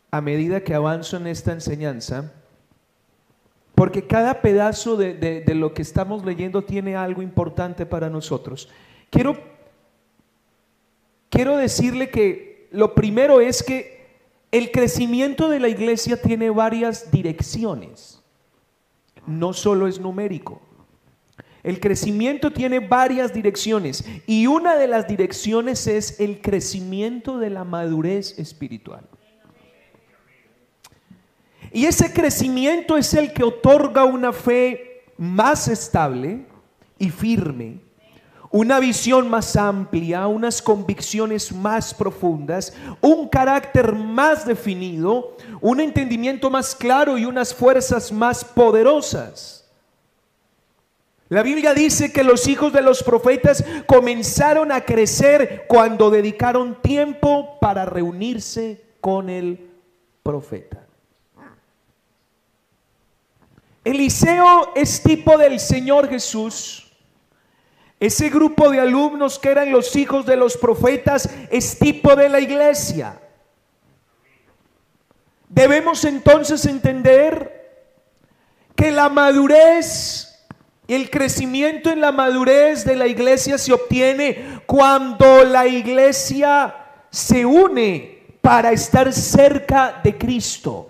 a 0.10 0.22
medida 0.22 0.64
que 0.64 0.74
avanzo 0.74 1.18
en 1.18 1.28
esta 1.28 1.54
enseñanza. 1.54 2.34
Porque 3.76 4.08
cada 4.08 4.42
pedazo 4.42 4.98
de, 4.98 5.14
de 5.14 5.56
lo 5.56 5.74
que 5.74 5.82
estamos 5.82 6.26
leyendo 6.26 6.64
tiene 6.64 6.96
algo 6.96 7.22
importante 7.22 7.86
para 7.86 8.10
nosotros. 8.10 8.70
Quiero, 9.10 9.38
quiero 11.30 11.58
decirle 11.58 12.10
que 12.10 12.68
lo 12.72 12.94
primero 12.94 13.40
es 13.40 13.64
que 13.64 14.01
el 14.52 14.72
crecimiento 14.72 15.50
de 15.50 15.60
la 15.60 15.70
iglesia 15.70 16.22
tiene 16.22 16.50
varias 16.50 17.10
direcciones, 17.12 18.22
no 19.26 19.54
solo 19.54 19.88
es 19.88 20.00
numérico. 20.00 20.62
El 21.64 21.80
crecimiento 21.80 22.52
tiene 22.52 22.80
varias 22.80 23.34
direcciones 23.34 24.04
y 24.26 24.48
una 24.48 24.76
de 24.76 24.88
las 24.88 25.08
direcciones 25.08 25.86
es 25.88 26.20
el 26.20 26.42
crecimiento 26.42 27.38
de 27.38 27.52
la 27.52 27.64
madurez 27.64 28.38
espiritual. 28.40 29.08
Y 31.72 31.86
ese 31.86 32.12
crecimiento 32.12 32.98
es 32.98 33.14
el 33.14 33.32
que 33.32 33.44
otorga 33.44 34.04
una 34.04 34.34
fe 34.34 35.04
más 35.18 35.68
estable 35.68 36.46
y 36.98 37.10
firme 37.10 37.80
una 38.52 38.80
visión 38.80 39.30
más 39.30 39.56
amplia, 39.56 40.28
unas 40.28 40.62
convicciones 40.62 41.54
más 41.54 41.94
profundas, 41.94 42.74
un 43.00 43.30
carácter 43.30 43.94
más 43.94 44.46
definido, 44.46 45.38
un 45.62 45.80
entendimiento 45.80 46.50
más 46.50 46.76
claro 46.76 47.18
y 47.18 47.26
unas 47.26 47.54
fuerzas 47.54 48.12
más 48.12 48.44
poderosas. 48.44 49.70
La 51.30 51.44
Biblia 51.44 51.74
dice 51.74 52.12
que 52.12 52.26
los 52.26 52.46
hijos 52.48 52.74
de 52.74 52.82
los 52.82 53.04
profetas 53.04 53.64
comenzaron 53.88 54.70
a 54.70 54.82
crecer 54.82 55.64
cuando 55.70 56.10
dedicaron 56.10 56.82
tiempo 56.82 57.58
para 57.62 57.86
reunirse 57.86 58.84
con 59.00 59.30
el 59.30 59.70
profeta. 60.24 60.86
Eliseo 63.86 64.74
es 64.76 65.02
tipo 65.02 65.38
del 65.38 65.60
Señor 65.62 66.10
Jesús 66.10 66.81
ese 68.02 68.32
grupo 68.32 68.72
de 68.72 68.80
alumnos 68.80 69.38
que 69.38 69.50
eran 69.50 69.72
los 69.72 69.96
hijos 69.96 70.26
de 70.26 70.36
los 70.36 70.58
profetas 70.58 71.30
es 71.52 71.78
tipo 71.78 72.16
de 72.16 72.30
la 72.30 72.40
iglesia. 72.40 73.22
Debemos 75.48 76.04
entonces 76.04 76.66
entender 76.66 77.86
que 78.76 78.90
la 78.90 79.08
madurez 79.08 80.44
y 80.88 80.96
el 80.96 81.12
crecimiento 81.12 81.92
en 81.92 82.02
la 82.02 82.12
madurez 82.12 82.86
de 82.86 82.96
la 82.96 83.06
iglesia 83.06 83.60
se 83.60 83.72
obtiene 83.72 84.62
cuando 84.66 85.44
la 85.44 85.68
iglesia 85.68 86.76
se 87.12 87.46
une 87.46 88.36
para 88.42 88.72
estar 88.72 89.14
cerca 89.14 90.02
de 90.04 90.18
Cristo, 90.18 90.90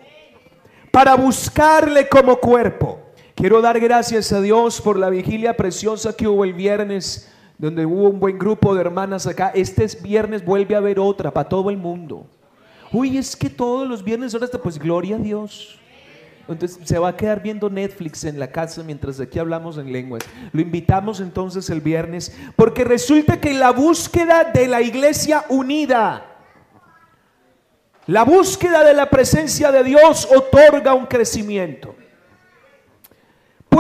para 0.92 1.16
buscarle 1.16 2.08
como 2.08 2.38
cuerpo. 2.38 3.01
Quiero 3.36 3.62
dar 3.62 3.80
gracias 3.80 4.32
a 4.34 4.42
Dios 4.42 4.82
por 4.82 4.98
la 4.98 5.10
vigilia 5.10 5.56
preciosa 5.56 6.16
que 6.16 6.28
hubo 6.28 6.44
el 6.44 6.54
viernes, 6.54 7.32
donde 7.58 7.86
hubo 7.86 8.10
un 8.10 8.20
buen 8.20 8.38
grupo 8.38 8.76
de 8.76 8.82
hermanas 8.82 9.26
acá. 9.26 9.52
Este 9.56 9.88
viernes 10.02 10.44
vuelve 10.44 10.76
a 10.76 10.80
haber 10.80 11.00
otra 11.00 11.32
para 11.32 11.48
todo 11.48 11.70
el 11.70 11.78
mundo. 11.78 12.26
Uy, 12.92 13.18
es 13.18 13.36
que 13.36 13.50
todos 13.50 13.88
los 13.88 14.04
viernes 14.04 14.34
ahora 14.34 14.46
está, 14.46 14.62
pues 14.62 14.78
gloria 14.78 15.16
a 15.16 15.20
Dios. 15.20 15.80
Entonces 16.48 16.80
se 16.84 17.00
va 17.00 17.10
a 17.10 17.16
quedar 17.16 17.42
viendo 17.42 17.70
Netflix 17.70 18.26
en 18.26 18.38
la 18.38 18.52
casa 18.52 18.84
mientras 18.84 19.20
aquí 19.20 19.40
hablamos 19.40 19.78
en 19.78 19.94
lenguas. 19.94 20.24
Lo 20.52 20.62
invitamos 20.62 21.22
entonces 21.22 21.70
el 21.70 21.80
viernes 21.80 22.36
porque 22.58 22.84
resulta 22.84 23.40
que 23.40 23.54
la 23.54 23.72
búsqueda 23.72 24.44
de 24.44 24.68
la 24.68 24.82
iglesia 24.82 25.46
unida, 25.48 26.26
la 28.08 28.24
búsqueda 28.24 28.84
de 28.84 28.94
la 28.94 29.10
presencia 29.10 29.72
de 29.72 29.84
Dios 29.84 30.28
otorga 30.36 30.94
un 30.94 31.06
crecimiento. 31.06 31.96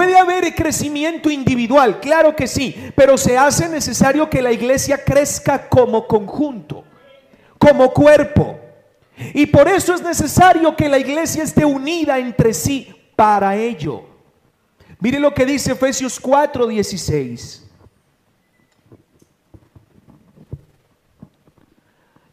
Puede 0.01 0.17
haber 0.17 0.55
crecimiento 0.55 1.29
individual, 1.29 1.99
claro 1.99 2.35
que 2.35 2.47
sí, 2.47 2.75
pero 2.95 3.19
se 3.19 3.37
hace 3.37 3.69
necesario 3.69 4.27
que 4.27 4.41
la 4.41 4.51
iglesia 4.51 5.03
crezca 5.03 5.69
como 5.69 6.07
conjunto, 6.07 6.83
como 7.59 7.93
cuerpo. 7.93 8.59
Y 9.35 9.45
por 9.45 9.67
eso 9.67 9.93
es 9.93 10.01
necesario 10.01 10.75
que 10.75 10.89
la 10.89 10.97
iglesia 10.97 11.43
esté 11.43 11.63
unida 11.65 12.17
entre 12.17 12.51
sí 12.51 12.91
para 13.15 13.55
ello. 13.55 14.01
Mire 14.99 15.19
lo 15.19 15.35
que 15.35 15.45
dice 15.45 15.73
Efesios 15.73 16.19
4, 16.19 16.65
16. 16.65 17.69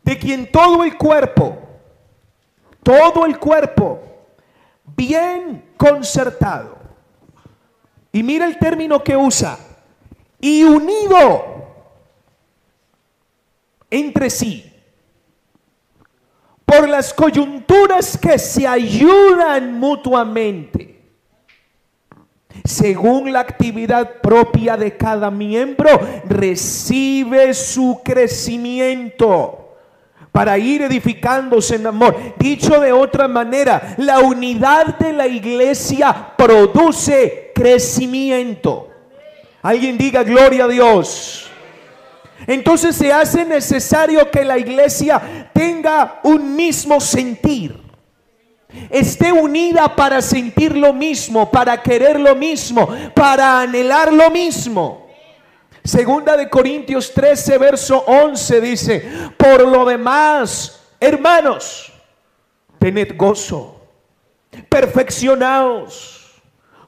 De 0.05 0.19
quien 0.19 0.51
todo 0.51 0.85
el 0.85 0.97
cuerpo, 0.97 1.59
todo 2.83 3.27
el 3.27 3.39
cuerpo, 3.39 4.01
bien 4.97 5.67
concertado. 5.77 6.78
Y 8.13 8.23
mira 8.23 8.47
el 8.47 8.59
término 8.59 9.03
que 9.03 9.17
usa. 9.17 9.59
Y 10.41 10.63
unido 10.65 11.59
entre 13.91 14.31
sí. 14.31 14.65
Por 16.65 16.89
las 16.89 17.15
coyunturas 17.15 18.19
que 18.19 18.39
se 18.39 18.67
ayudan 18.67 19.79
mutuamente, 19.79 21.01
según 22.65 23.33
la 23.33 23.41
actividad 23.41 24.21
propia 24.21 24.77
de 24.77 24.95
cada 24.97 25.31
miembro, 25.31 25.89
recibe 26.27 27.55
su 27.55 28.03
crecimiento 28.05 29.68
para 30.33 30.59
ir 30.59 30.83
edificándose 30.83 31.77
en 31.77 31.87
amor. 31.87 32.35
Dicho 32.39 32.81
de 32.81 32.93
otra 32.93 33.29
manera, 33.29 33.95
la 33.99 34.21
unidad 34.21 34.99
de 34.99 35.13
la 35.13 35.27
iglesia 35.27 36.35
produce 36.37 37.53
crecimiento. 37.55 38.89
Alguien 39.63 39.99
diga 39.99 40.23
gloria 40.23 40.65
a 40.65 40.69
Dios. 40.69 41.51
Entonces 42.47 42.95
se 42.97 43.13
hace 43.13 43.45
necesario 43.45 44.31
que 44.31 44.45
la 44.45 44.59
iglesia 44.59 45.51
tenga 45.53 46.21
un 46.23 46.55
mismo 46.55 47.01
sentir. 47.01 47.89
Esté 48.91 49.33
unida 49.33 49.97
para 49.97 50.23
sentir 50.23 50.77
lo 50.77 50.93
mismo, 50.93 51.51
para 51.51 51.83
querer 51.83 52.21
lo 52.21 52.35
mismo, 52.35 52.89
para 53.15 53.63
anhelar 53.63 54.13
lo 54.13 54.31
mismo. 54.31 55.08
Segunda 55.89 56.37
de 56.37 56.51
Corintios 56.51 57.15
13, 57.15 57.57
verso 57.57 58.05
11 58.07 58.61
dice, 58.61 59.11
por 59.39 59.67
lo 59.67 59.87
demás, 59.87 60.83
hermanos, 61.01 61.91
tened 62.79 63.17
gozo, 63.17 63.81
perfeccionaos 64.69 66.43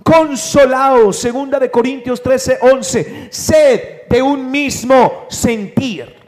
consolaos, 0.04 1.16
segunda 1.16 1.58
de 1.58 1.70
Corintios 1.70 2.22
13, 2.22 2.58
11, 2.60 3.28
sed 3.30 3.80
de 4.06 4.20
un 4.20 4.50
mismo 4.50 5.24
sentir. 5.30 6.19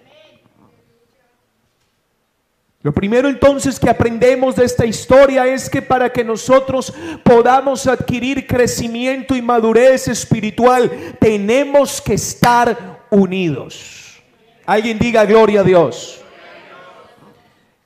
Lo 2.83 2.93
primero 2.93 3.29
entonces 3.29 3.79
que 3.79 3.89
aprendemos 3.89 4.57
de 4.57 4.65
esta 4.65 4.85
historia 4.85 5.47
es 5.47 5.71
que 5.71 5.81
para 5.81 6.13
que 6.13 6.25
nosotros 6.25 6.93
podamos 7.23 7.87
adquirir 7.87 8.45
crecimiento 8.47 9.37
y 9.37 9.43
madurez 9.43 10.09
espiritual, 10.09 10.91
tenemos 11.21 12.01
que 12.01 12.15
estar 12.15 13.07
unidos. 13.11 14.21
Alguien 14.67 14.99
diga 14.99 15.25
gloria 15.25 15.61
a 15.61 15.65
Dios. 15.65 16.21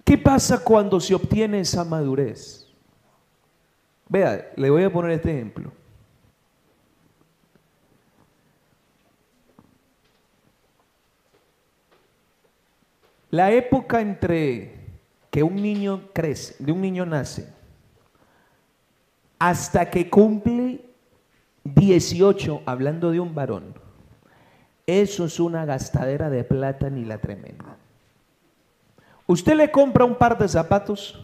¿Qué 0.02 0.16
pasa 0.16 0.64
cuando 0.64 0.98
se 0.98 1.14
obtiene 1.14 1.60
esa 1.60 1.84
madurez? 1.84 2.66
Vea, 4.08 4.50
le 4.56 4.70
voy 4.70 4.84
a 4.84 4.92
poner 4.92 5.10
este 5.10 5.30
ejemplo. 5.30 5.72
La 13.30 13.50
época 13.50 14.00
entre 14.00 14.75
que 15.36 15.42
un 15.42 15.56
niño 15.56 16.08
crece, 16.14 16.56
de 16.58 16.72
un 16.72 16.80
niño 16.80 17.04
nace, 17.04 17.46
hasta 19.38 19.90
que 19.90 20.08
cumple 20.08 20.80
18, 21.62 22.62
hablando 22.64 23.10
de 23.10 23.20
un 23.20 23.34
varón, 23.34 23.74
eso 24.86 25.26
es 25.26 25.38
una 25.38 25.66
gastadera 25.66 26.30
de 26.30 26.42
plata 26.42 26.88
ni 26.88 27.04
la 27.04 27.18
tremenda. 27.18 27.76
Usted 29.26 29.56
le 29.56 29.70
compra 29.70 30.06
un 30.06 30.16
par 30.16 30.38
de 30.38 30.48
zapatos 30.48 31.22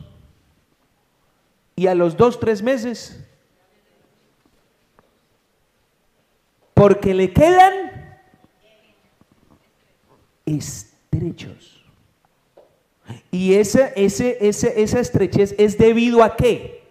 y 1.75 1.87
a 1.87 1.95
los 1.95 2.15
dos, 2.15 2.39
tres 2.39 2.63
meses, 2.63 3.27
porque 6.75 7.15
le 7.15 7.33
quedan 7.33 7.73
estrechos. 10.45 11.82
Y 13.31 13.55
ese, 13.55 13.93
ese, 13.97 14.39
ese, 14.41 14.83
esa 14.83 15.01
estrechez 15.01 15.55
es 15.59 15.79
debido 15.79 16.23
a 16.23 16.37
qué? 16.37 16.83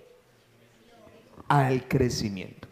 Al 1.47 1.87
crecimiento. 1.87 2.67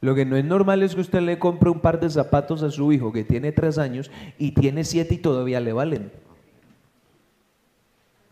Lo 0.00 0.14
que 0.14 0.24
no 0.24 0.36
es 0.36 0.44
normal 0.44 0.82
es 0.82 0.94
que 0.94 1.02
usted 1.02 1.20
le 1.20 1.38
compre 1.38 1.68
un 1.68 1.80
par 1.80 2.00
de 2.00 2.08
zapatos 2.08 2.62
a 2.62 2.70
su 2.70 2.90
hijo 2.92 3.12
que 3.12 3.24
tiene 3.24 3.52
tres 3.52 3.76
años 3.76 4.10
y 4.38 4.52
tiene 4.52 4.84
siete 4.84 5.14
y 5.14 5.18
todavía 5.18 5.60
le 5.60 5.74
valen. 5.74 6.10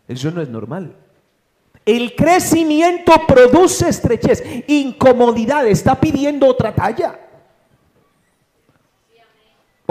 Eso 0.07 0.31
no 0.31 0.41
es 0.41 0.49
normal. 0.49 0.95
El 1.85 2.15
crecimiento 2.15 3.13
produce 3.27 3.89
estrechez, 3.89 4.43
incomodidad, 4.67 5.67
está 5.67 5.99
pidiendo 5.99 6.47
otra 6.47 6.73
talla. 6.73 7.19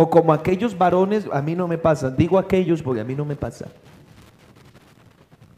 O 0.00 0.08
como 0.08 0.32
aquellos 0.32 0.78
varones, 0.78 1.26
a 1.32 1.42
mí 1.42 1.56
no 1.56 1.66
me 1.66 1.76
pasa, 1.76 2.08
digo 2.08 2.38
aquellos 2.38 2.84
porque 2.84 3.00
a 3.00 3.04
mí 3.04 3.16
no 3.16 3.24
me 3.24 3.34
pasa, 3.34 3.66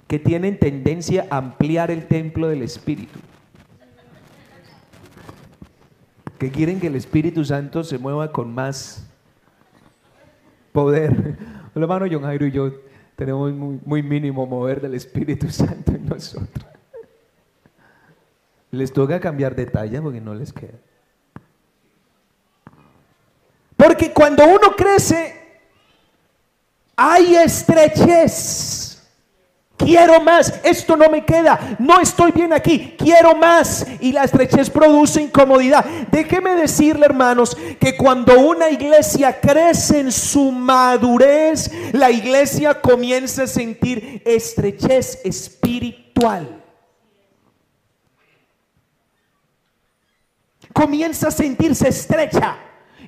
que 0.09 0.19
tienen 0.19 0.59
tendencia 0.59 1.27
a 1.29 1.37
ampliar 1.37 1.91
el 1.91 2.07
templo 2.07 2.49
del 2.49 2.63
Espíritu. 2.63 3.19
Que 6.39 6.51
quieren 6.51 6.81
que 6.81 6.87
el 6.87 6.97
Espíritu 6.97 7.45
Santo 7.45 7.85
se 7.85 7.99
mueva 7.99 8.33
con 8.33 8.55
más 8.55 9.07
poder. 10.73 11.37
El 11.75 11.83
hermano 11.83 12.07
John 12.11 12.23
Jairo 12.23 12.47
y 12.47 12.51
yo 12.51 12.73
tenemos 13.17 13.53
muy, 13.53 13.79
muy 13.85 14.03
mínimo 14.03 14.47
mover 14.47 14.81
del 14.81 14.95
Espíritu 14.95 15.51
Santo 15.51 15.93
en 15.93 16.07
nosotros. 16.07 16.67
Les 18.71 18.91
toca 18.91 19.21
cambiar 19.21 19.55
de 19.55 19.67
talla 19.67 20.01
porque 20.01 20.23
no 20.23 20.35
les 20.35 20.51
queda. 20.55 20.79
Porque 23.81 24.13
cuando 24.13 24.45
uno 24.45 24.77
crece, 24.77 25.35
hay 26.95 27.35
estrechez. 27.37 29.01
Quiero 29.79 30.21
más, 30.21 30.53
esto 30.63 30.95
no 30.99 31.09
me 31.09 31.25
queda, 31.25 31.77
no 31.79 31.99
estoy 31.99 32.31
bien 32.33 32.53
aquí, 32.53 32.95
quiero 32.99 33.35
más. 33.35 33.87
Y 34.01 34.13
la 34.13 34.25
estrechez 34.25 34.69
produce 34.69 35.23
incomodidad. 35.23 35.83
Déjeme 36.11 36.55
decirle, 36.57 37.07
hermanos, 37.07 37.57
que 37.81 37.97
cuando 37.97 38.39
una 38.39 38.69
iglesia 38.69 39.41
crece 39.41 40.01
en 40.01 40.13
su 40.13 40.53
madurez, 40.53 41.73
la 41.93 42.11
iglesia 42.11 42.83
comienza 42.83 43.45
a 43.45 43.47
sentir 43.47 44.21
estrechez 44.27 45.23
espiritual. 45.25 46.63
Comienza 50.75 51.29
a 51.29 51.31
sentirse 51.31 51.89
estrecha. 51.89 52.59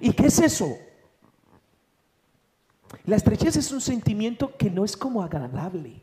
¿Y 0.03 0.13
qué 0.15 0.27
es 0.27 0.41
eso? 0.41 0.77
La 3.05 3.15
estrechez 3.15 3.55
es 3.55 3.71
un 3.71 3.81
sentimiento 3.81 4.57
que 4.57 4.69
no 4.69 4.85
es 4.85 4.97
como 4.97 5.23
agradable. 5.23 6.03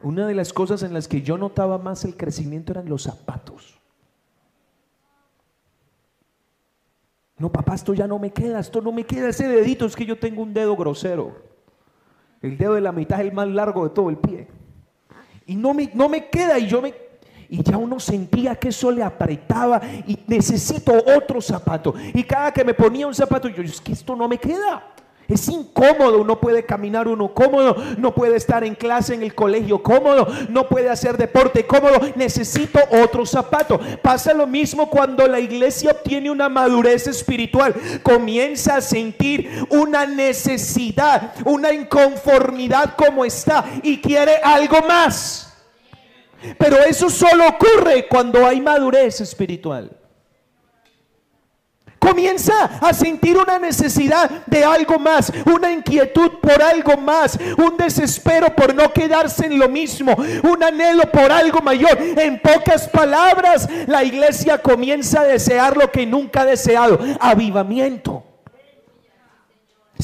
Una 0.00 0.26
de 0.26 0.34
las 0.34 0.54
cosas 0.54 0.82
en 0.82 0.94
las 0.94 1.06
que 1.06 1.20
yo 1.20 1.36
notaba 1.36 1.76
más 1.76 2.06
el 2.06 2.16
crecimiento 2.16 2.72
eran 2.72 2.88
los 2.88 3.02
zapatos. 3.02 3.78
No, 7.36 7.52
papá, 7.52 7.74
esto 7.74 7.92
ya 7.92 8.06
no 8.06 8.18
me 8.18 8.32
queda, 8.32 8.60
esto 8.60 8.80
no 8.80 8.90
me 8.90 9.04
queda, 9.04 9.28
ese 9.28 9.46
dedito 9.46 9.84
es 9.84 9.94
que 9.94 10.06
yo 10.06 10.18
tengo 10.18 10.42
un 10.42 10.54
dedo 10.54 10.74
grosero. 10.76 11.42
El 12.40 12.56
dedo 12.56 12.72
de 12.72 12.80
la 12.80 12.92
mitad 12.92 13.20
es 13.20 13.26
el 13.26 13.34
más 13.34 13.48
largo 13.48 13.84
de 13.84 13.94
todo 13.94 14.08
el 14.08 14.16
pie. 14.16 14.48
Y 15.44 15.56
no 15.56 15.74
me, 15.74 15.90
no 15.92 16.08
me 16.08 16.30
queda 16.30 16.58
y 16.58 16.68
yo 16.68 16.80
me 16.80 17.03
y 17.54 17.62
ya 17.62 17.76
uno 17.76 18.00
sentía 18.00 18.56
que 18.56 18.70
eso 18.70 18.90
le 18.90 19.04
apretaba 19.04 19.80
y 20.08 20.18
necesito 20.26 20.92
otro 21.16 21.40
zapato. 21.40 21.94
Y 22.12 22.24
cada 22.24 22.52
que 22.52 22.64
me 22.64 22.74
ponía 22.74 23.06
un 23.06 23.14
zapato, 23.14 23.48
yo, 23.48 23.62
es 23.62 23.80
que 23.80 23.92
esto 23.92 24.16
no 24.16 24.26
me 24.26 24.38
queda. 24.38 24.82
Es 25.28 25.48
incómodo, 25.48 26.24
no 26.24 26.40
puede 26.40 26.66
caminar 26.66 27.06
uno 27.06 27.32
cómodo, 27.32 27.76
no 27.96 28.12
puede 28.12 28.36
estar 28.36 28.64
en 28.64 28.74
clase 28.74 29.14
en 29.14 29.22
el 29.22 29.36
colegio 29.36 29.82
cómodo, 29.82 30.26
no 30.50 30.68
puede 30.68 30.90
hacer 30.90 31.16
deporte 31.16 31.64
cómodo, 31.64 31.98
necesito 32.16 32.80
otro 32.90 33.24
zapato. 33.24 33.80
Pasa 34.02 34.34
lo 34.34 34.48
mismo 34.48 34.90
cuando 34.90 35.26
la 35.28 35.38
iglesia 35.38 35.92
obtiene 35.92 36.28
una 36.28 36.48
madurez 36.48 37.06
espiritual, 37.06 37.74
comienza 38.02 38.76
a 38.76 38.80
sentir 38.80 39.48
una 39.70 40.06
necesidad, 40.06 41.34
una 41.44 41.72
inconformidad 41.72 42.96
como 42.96 43.24
está 43.24 43.64
y 43.82 44.00
quiere 44.00 44.40
algo 44.42 44.80
más. 44.82 45.43
Pero 46.58 46.78
eso 46.84 47.10
solo 47.10 47.46
ocurre 47.48 48.06
cuando 48.08 48.46
hay 48.46 48.60
madurez 48.60 49.20
espiritual 49.20 49.90
comienza 52.04 52.64
a 52.80 52.92
sentir 52.92 53.36
una 53.36 53.58
necesidad 53.58 54.30
de 54.46 54.62
algo 54.62 54.98
más, 54.98 55.32
una 55.46 55.72
inquietud 55.72 56.32
por 56.42 56.62
algo 56.62 56.96
más, 56.98 57.38
un 57.56 57.76
desespero 57.78 58.54
por 58.54 58.74
no 58.74 58.92
quedarse 58.92 59.46
en 59.46 59.58
lo 59.58 59.68
mismo, 59.68 60.14
un 60.42 60.62
anhelo 60.62 61.10
por 61.10 61.32
algo 61.32 61.60
mayor. 61.60 61.98
En 61.98 62.38
pocas 62.40 62.88
palabras, 62.88 63.68
la 63.86 64.04
iglesia 64.04 64.58
comienza 64.58 65.22
a 65.22 65.24
desear 65.24 65.76
lo 65.76 65.90
que 65.90 66.04
nunca 66.04 66.42
ha 66.42 66.46
deseado, 66.46 66.98
avivamiento. 67.20 68.22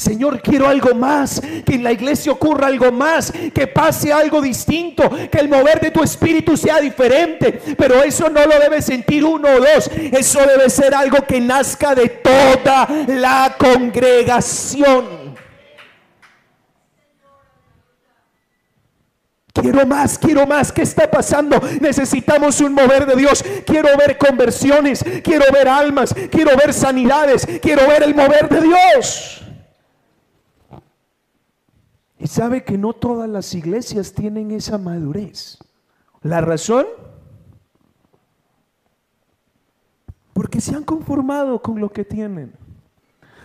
Señor, 0.01 0.41
quiero 0.41 0.67
algo 0.67 0.95
más, 0.95 1.39
que 1.39 1.75
en 1.75 1.83
la 1.83 1.91
iglesia 1.91 2.31
ocurra 2.31 2.65
algo 2.65 2.91
más, 2.91 3.31
que 3.53 3.67
pase 3.67 4.11
algo 4.11 4.41
distinto, 4.41 5.07
que 5.29 5.37
el 5.37 5.47
mover 5.47 5.79
de 5.79 5.91
tu 5.91 6.01
espíritu 6.01 6.57
sea 6.57 6.79
diferente, 6.79 7.61
pero 7.77 8.01
eso 8.01 8.27
no 8.27 8.43
lo 8.43 8.59
debe 8.59 8.81
sentir 8.81 9.23
uno 9.23 9.47
o 9.47 9.59
dos, 9.59 9.91
eso 10.11 10.39
debe 10.39 10.71
ser 10.71 10.95
algo 10.95 11.17
que 11.27 11.39
nazca 11.39 11.93
de 11.93 12.09
toda 12.09 12.87
la 13.09 13.55
congregación. 13.59 15.35
Quiero 19.53 19.85
más, 19.85 20.17
quiero 20.17 20.47
más. 20.47 20.71
¿Qué 20.71 20.81
está 20.81 21.11
pasando? 21.11 21.61
Necesitamos 21.79 22.59
un 22.61 22.73
mover 22.73 23.05
de 23.05 23.15
Dios. 23.17 23.43
Quiero 23.67 23.95
ver 23.97 24.17
conversiones, 24.17 25.05
quiero 25.23 25.45
ver 25.53 25.67
almas, 25.67 26.15
quiero 26.31 26.57
ver 26.57 26.73
sanidades, 26.73 27.45
quiero 27.61 27.87
ver 27.87 28.01
el 28.01 28.15
mover 28.15 28.49
de 28.49 28.61
Dios. 28.61 29.40
Y 32.21 32.27
sabe 32.27 32.63
que 32.63 32.77
no 32.77 32.93
todas 32.93 33.27
las 33.27 33.51
iglesias 33.55 34.13
tienen 34.13 34.51
esa 34.51 34.77
madurez. 34.77 35.57
¿La 36.21 36.39
razón? 36.39 36.85
Porque 40.31 40.61
se 40.61 40.75
han 40.75 40.83
conformado 40.83 41.59
con 41.63 41.79
lo 41.79 41.89
que 41.89 42.05
tienen. 42.05 42.53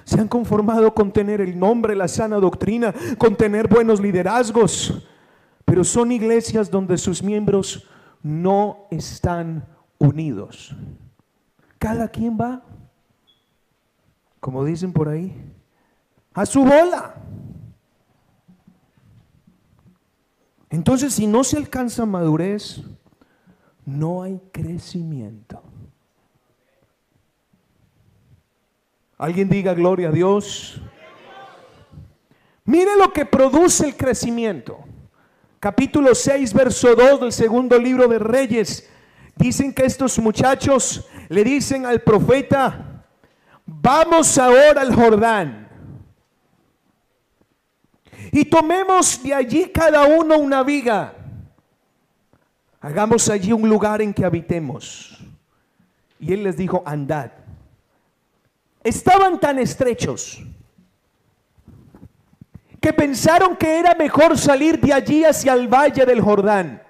Se 0.05 0.21
han 0.21 0.29
conformado 0.29 0.93
con 0.93 1.11
tener 1.11 1.41
el 1.41 1.59
nombre, 1.59 1.97
la 1.97 2.07
sana 2.07 2.37
doctrina, 2.37 2.95
con 3.17 3.35
tener 3.35 3.67
buenos 3.67 3.99
liderazgos. 3.99 5.09
Pero 5.65 5.83
son 5.83 6.13
iglesias 6.13 6.71
donde 6.71 6.99
sus 6.99 7.23
miembros 7.23 7.89
no 8.23 8.89
están 8.91 9.67
unidos. 9.97 10.77
Cada 11.79 12.09
quien 12.09 12.37
va, 12.39 12.63
como 14.39 14.67
dicen 14.67 14.93
por 14.93 15.09
ahí, 15.09 15.35
a 16.35 16.45
su 16.45 16.61
bola. 16.61 17.15
Entonces, 20.77 21.15
si 21.15 21.27
no 21.27 21.43
se 21.43 21.57
alcanza 21.57 22.05
madurez, 22.05 22.83
no 23.87 24.23
hay 24.23 24.39
crecimiento. 24.53 25.63
Alguien 29.17 29.49
diga 29.49 29.73
gloria 29.73 30.11
a 30.11 30.13
Dios. 30.13 30.79
Mire 32.67 32.95
lo 32.99 33.11
que 33.11 33.25
produce 33.25 33.87
el 33.87 33.97
crecimiento. 33.97 34.81
Capítulo 35.61 36.15
6, 36.15 36.53
verso 36.53 36.95
2 36.95 37.21
del 37.21 37.33
segundo 37.33 37.79
libro 37.79 38.07
de 38.07 38.19
Reyes. 38.19 38.87
Dicen 39.35 39.73
que 39.73 39.87
estos 39.87 40.19
muchachos 40.19 41.09
le 41.31 41.43
dicen 41.43 41.87
al 41.87 42.03
profeta, 42.03 43.03
vamos 43.65 44.37
ahora 44.37 44.83
al 44.83 44.95
Jordán 44.95 45.66
y 48.37 48.45
tomemos 48.45 49.23
de 49.23 49.33
allí 49.33 49.71
cada 49.71 50.05
uno 50.05 50.39
una 50.39 50.63
viga. 50.63 51.15
Hagamos 52.83 53.31
allí 53.31 53.51
un 53.51 53.67
lugar 53.67 54.03
en 54.03 54.13
que 54.13 54.27
habitemos. 54.27 55.19
Y 56.21 56.35
él 56.35 56.43
les 56.43 56.59
dijo, 56.59 56.83
andad. 56.85 57.31
Estaban 58.85 59.41
tan 59.41 59.59
estrechos 59.59 60.43
que 62.79 62.93
pensaron 62.93 63.57
que 63.57 63.79
era 63.79 63.95
mejor 63.95 64.37
salir 64.37 64.79
de 64.81 64.93
allí 64.93 65.25
hacia 65.25 65.55
el 65.55 65.67
valle 65.67 66.05
del 66.05 66.21
Jordán 66.21 66.86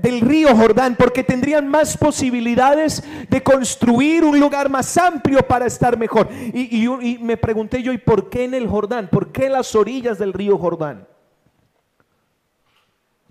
del 0.00 0.20
río 0.20 0.56
Jordán, 0.56 0.96
porque 0.96 1.22
tendrían 1.22 1.68
más 1.68 1.96
posibilidades 1.96 3.04
de 3.28 3.42
construir 3.42 4.24
un 4.24 4.40
lugar 4.40 4.70
más 4.70 4.96
amplio 4.96 5.46
para 5.46 5.66
estar 5.66 5.98
mejor. 5.98 6.28
Y, 6.32 6.86
y, 6.86 7.18
me 7.18 7.36
pregunté 7.36 7.82
yo, 7.82 7.92
¿y 7.92 7.98
por 7.98 8.30
qué 8.30 8.44
en 8.44 8.54
el 8.54 8.66
Jordán? 8.68 9.08
¿Por 9.08 9.32
qué 9.32 9.50
las 9.50 9.74
orillas 9.74 10.18
del 10.18 10.32
río 10.32 10.56
Jordán? 10.56 11.06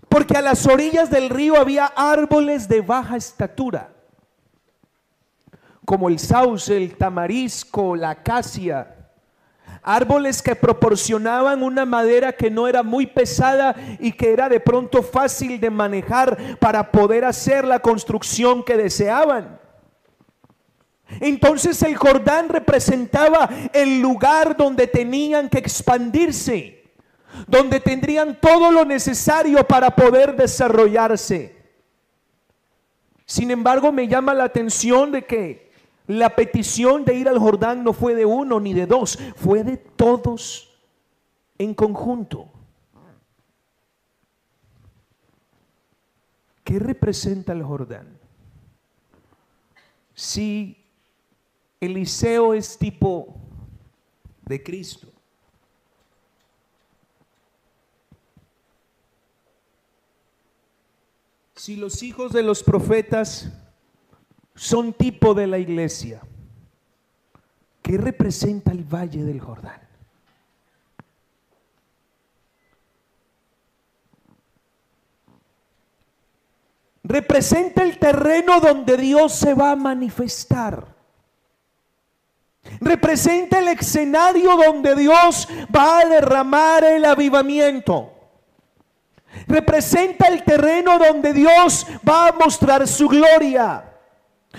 Porque 0.08 0.36
a 0.36 0.42
las 0.42 0.66
orillas 0.66 1.10
del 1.10 1.30
río 1.30 1.56
había 1.56 1.86
árboles 1.86 2.68
de 2.68 2.80
baja 2.80 3.16
estatura, 3.16 3.92
como 5.84 6.08
el 6.08 6.18
sauce, 6.18 6.76
el 6.76 6.96
tamarisco, 6.96 7.96
la 7.96 8.10
acacia, 8.10 9.01
árboles 9.82 10.42
que 10.42 10.54
proporcionaban 10.54 11.62
una 11.62 11.84
madera 11.84 12.32
que 12.32 12.50
no 12.50 12.68
era 12.68 12.82
muy 12.82 13.06
pesada 13.06 13.74
y 13.98 14.12
que 14.12 14.32
era 14.32 14.48
de 14.48 14.60
pronto 14.60 15.02
fácil 15.02 15.60
de 15.60 15.70
manejar 15.70 16.58
para 16.58 16.90
poder 16.90 17.24
hacer 17.24 17.64
la 17.64 17.80
construcción 17.80 18.62
que 18.62 18.76
deseaban. 18.76 19.60
Entonces 21.20 21.82
el 21.82 21.96
Jordán 21.96 22.48
representaba 22.48 23.48
el 23.72 24.00
lugar 24.00 24.56
donde 24.56 24.86
tenían 24.86 25.48
que 25.48 25.58
expandirse, 25.58 26.84
donde 27.46 27.80
tendrían 27.80 28.40
todo 28.40 28.70
lo 28.70 28.84
necesario 28.84 29.66
para 29.66 29.94
poder 29.94 30.36
desarrollarse. 30.36 31.56
Sin 33.26 33.50
embargo, 33.50 33.92
me 33.92 34.08
llama 34.08 34.34
la 34.34 34.44
atención 34.44 35.12
de 35.12 35.22
que 35.24 35.71
la 36.06 36.34
petición 36.34 37.04
de 37.04 37.14
ir 37.14 37.28
al 37.28 37.38
Jordán 37.38 37.84
no 37.84 37.92
fue 37.92 38.14
de 38.14 38.26
uno 38.26 38.60
ni 38.60 38.74
de 38.74 38.86
dos, 38.86 39.18
fue 39.36 39.62
de 39.64 39.76
todos 39.76 40.74
en 41.58 41.74
conjunto. 41.74 42.48
¿Qué 46.64 46.78
representa 46.78 47.52
el 47.52 47.62
Jordán? 47.62 48.18
Si 50.14 50.84
Eliseo 51.80 52.54
es 52.54 52.78
tipo 52.78 53.34
de 54.44 54.62
Cristo, 54.62 55.08
si 61.54 61.76
los 61.76 62.02
hijos 62.02 62.32
de 62.32 62.42
los 62.42 62.62
profetas 62.62 63.48
son 64.54 64.92
tipo 64.92 65.34
de 65.34 65.46
la 65.46 65.58
iglesia. 65.58 66.20
¿Qué 67.82 67.98
representa 67.98 68.70
el 68.70 68.84
valle 68.84 69.24
del 69.24 69.40
Jordán? 69.40 69.80
Representa 77.04 77.82
el 77.82 77.98
terreno 77.98 78.60
donde 78.60 78.96
Dios 78.96 79.32
se 79.34 79.54
va 79.54 79.72
a 79.72 79.76
manifestar. 79.76 80.86
Representa 82.80 83.58
el 83.58 83.68
escenario 83.68 84.56
donde 84.56 84.94
Dios 84.94 85.48
va 85.74 86.00
a 86.00 86.04
derramar 86.04 86.84
el 86.84 87.04
avivamiento. 87.04 88.12
Representa 89.48 90.28
el 90.28 90.44
terreno 90.44 90.98
donde 90.98 91.32
Dios 91.32 91.86
va 92.08 92.28
a 92.28 92.32
mostrar 92.32 92.86
su 92.86 93.08
gloria 93.08 93.91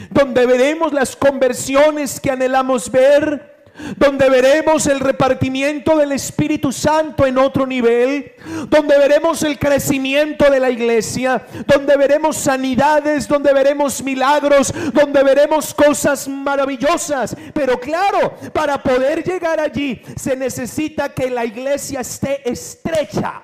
donde 0.10 0.46
veremos 0.46 0.94
las 0.94 1.16
conversiones 1.16 2.20
que 2.20 2.32
anhelamos 2.32 2.90
ver, 2.90 3.54
donde 3.98 4.30
veremos 4.30 4.86
el 4.86 5.00
repartimiento 5.00 5.98
del 5.98 6.12
Espíritu 6.12 6.72
Santo 6.72 7.26
en 7.26 7.38
otro 7.38 7.66
nivel, 7.66 8.34
donde 8.68 8.98
veremos 8.98 9.42
el 9.44 9.58
crecimiento 9.58 10.50
de 10.50 10.60
la 10.60 10.70
iglesia, 10.70 11.46
donde 11.66 11.98
veremos 11.98 12.38
sanidades, 12.38 13.28
donde 13.28 13.52
veremos 13.52 14.04
milagros, 14.04 14.74
donde 14.94 15.24
veremos 15.24 15.74
cosas 15.74 16.28
maravillosas. 16.28 17.36
Pero 17.54 17.80
claro, 17.80 18.36
para 18.54 18.82
poder 18.82 19.24
llegar 19.24 19.60
allí 19.60 20.02
se 20.16 20.36
necesita 20.36 21.10
que 21.10 21.30
la 21.30 21.46
iglesia 21.46 22.02
esté 22.02 22.48
estrecha, 22.50 23.42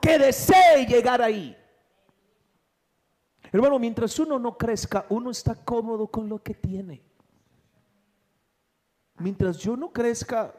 que 0.00 0.18
desee 0.18 0.86
llegar 0.86 1.20
ahí. 1.20 1.56
Hermano, 3.56 3.78
mientras 3.78 4.18
uno 4.18 4.38
no 4.38 4.58
crezca, 4.58 5.06
uno 5.08 5.30
está 5.30 5.54
cómodo 5.54 6.08
con 6.08 6.28
lo 6.28 6.42
que 6.42 6.52
tiene. 6.52 7.02
Mientras 9.16 9.56
yo 9.56 9.78
no 9.78 9.94
crezca, 9.94 10.54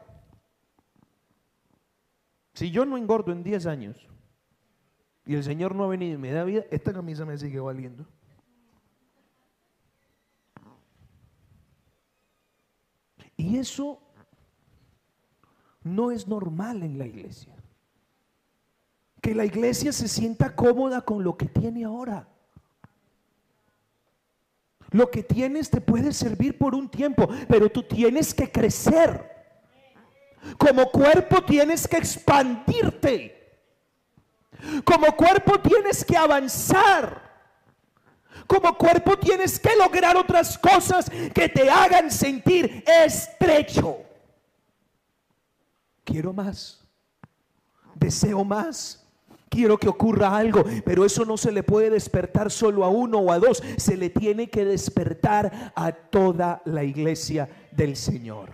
Si 2.54 2.72
yo 2.72 2.84
no 2.84 2.96
engordo 2.96 3.30
en 3.30 3.44
10 3.44 3.66
años 3.66 4.08
y 5.24 5.36
el 5.36 5.44
Señor 5.44 5.76
no 5.76 5.84
ha 5.84 5.86
venido 5.86 6.14
y 6.14 6.18
me 6.18 6.32
da 6.32 6.42
vida, 6.42 6.64
esta 6.72 6.92
camisa 6.92 7.24
me 7.24 7.38
sigue 7.38 7.60
valiendo. 7.60 8.04
Y 13.36 13.58
eso 13.58 14.02
no 15.84 16.10
es 16.10 16.26
normal 16.26 16.82
en 16.82 16.98
la 16.98 17.06
iglesia. 17.06 17.54
Que 19.22 19.36
la 19.36 19.44
iglesia 19.44 19.92
se 19.92 20.08
sienta 20.08 20.56
cómoda 20.56 21.02
con 21.02 21.22
lo 21.22 21.36
que 21.36 21.46
tiene 21.46 21.84
ahora. 21.84 22.26
Lo 24.90 25.10
que 25.10 25.22
tienes 25.22 25.70
te 25.70 25.80
puede 25.80 26.12
servir 26.12 26.56
por 26.56 26.74
un 26.74 26.88
tiempo, 26.88 27.28
pero 27.48 27.70
tú 27.70 27.82
tienes 27.82 28.32
que 28.32 28.50
crecer. 28.50 29.36
Como 30.56 30.90
cuerpo 30.90 31.42
tienes 31.42 31.86
que 31.86 31.98
expandirte. 31.98 33.34
Como 34.84 35.14
cuerpo 35.14 35.60
tienes 35.60 36.04
que 36.04 36.16
avanzar. 36.16 37.28
Como 38.46 38.76
cuerpo 38.78 39.18
tienes 39.18 39.60
que 39.60 39.76
lograr 39.76 40.16
otras 40.16 40.56
cosas 40.56 41.10
que 41.34 41.48
te 41.48 41.68
hagan 41.68 42.10
sentir 42.10 42.82
estrecho. 42.86 43.98
Quiero 46.04 46.32
más. 46.32 46.80
Deseo 47.94 48.42
más. 48.42 49.06
Quiero 49.48 49.78
que 49.78 49.88
ocurra 49.88 50.36
algo, 50.36 50.64
pero 50.84 51.04
eso 51.04 51.24
no 51.24 51.36
se 51.36 51.52
le 51.52 51.62
puede 51.62 51.90
despertar 51.90 52.50
solo 52.50 52.84
a 52.84 52.88
uno 52.88 53.18
o 53.18 53.32
a 53.32 53.38
dos, 53.38 53.62
se 53.76 53.96
le 53.96 54.10
tiene 54.10 54.50
que 54.50 54.64
despertar 54.64 55.72
a 55.74 55.92
toda 55.92 56.62
la 56.64 56.84
iglesia 56.84 57.48
del 57.72 57.96
Señor. 57.96 58.50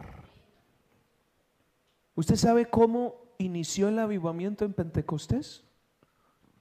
¿Usted 2.14 2.36
sabe 2.36 2.66
cómo 2.66 3.16
inició 3.38 3.88
el 3.88 3.98
avivamiento 3.98 4.64
en 4.64 4.72
Pentecostés? 4.72 5.64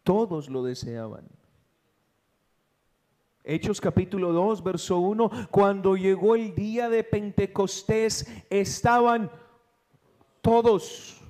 Todos 0.04 0.50
lo 0.50 0.64
deseaban. 0.64 1.26
Hechos 3.46 3.82
capítulo 3.82 4.32
2, 4.32 4.64
verso 4.64 5.00
1, 5.00 5.30
cuando 5.52 5.96
llegó 5.98 6.36
el 6.36 6.56
día 6.56 6.90
de 6.90 7.04
Pentecostés, 7.04 8.26
estaban 8.50 9.30
todos. 10.42 11.23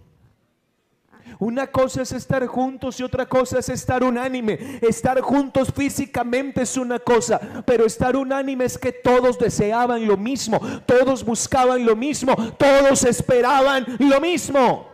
Una 1.39 1.67
cosa 1.67 2.03
es 2.03 2.11
estar 2.11 2.45
juntos 2.47 2.99
y 2.99 3.03
otra 3.03 3.25
cosa 3.27 3.59
es 3.59 3.69
estar 3.69 4.03
unánime. 4.03 4.79
Estar 4.81 5.19
juntos 5.21 5.71
físicamente 5.75 6.61
es 6.61 6.77
una 6.77 6.99
cosa, 6.99 7.39
pero 7.65 7.85
estar 7.85 8.15
unánime 8.15 8.65
es 8.65 8.77
que 8.77 8.91
todos 8.91 9.37
deseaban 9.37 10.07
lo 10.07 10.17
mismo, 10.17 10.59
todos 10.85 11.23
buscaban 11.23 11.85
lo 11.85 11.95
mismo, 11.95 12.35
todos 12.57 13.03
esperaban 13.03 13.85
lo 13.99 14.21
mismo. 14.21 14.87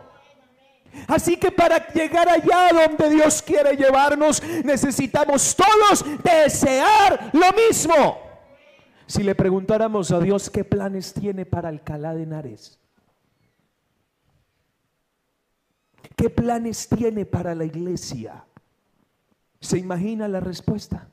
Así 1.06 1.36
que 1.36 1.52
para 1.52 1.86
llegar 1.92 2.28
allá 2.28 2.70
donde 2.72 3.10
Dios 3.10 3.42
quiere 3.42 3.76
llevarnos, 3.76 4.42
necesitamos 4.64 5.54
todos 5.54 6.04
desear 6.22 7.30
lo 7.32 7.52
mismo. 7.52 8.18
Si 9.06 9.22
le 9.22 9.34
preguntáramos 9.34 10.10
a 10.10 10.20
Dios 10.20 10.50
qué 10.50 10.64
planes 10.64 11.12
tiene 11.12 11.46
para 11.46 11.68
Alcalá 11.68 12.14
de 12.14 12.24
Henares, 12.24 12.79
qué 16.20 16.28
planes 16.28 16.86
tiene 16.86 17.24
para 17.24 17.54
la 17.54 17.64
iglesia, 17.64 18.44
¿se 19.58 19.78
imagina 19.78 20.28
la 20.28 20.38
respuesta? 20.38 21.08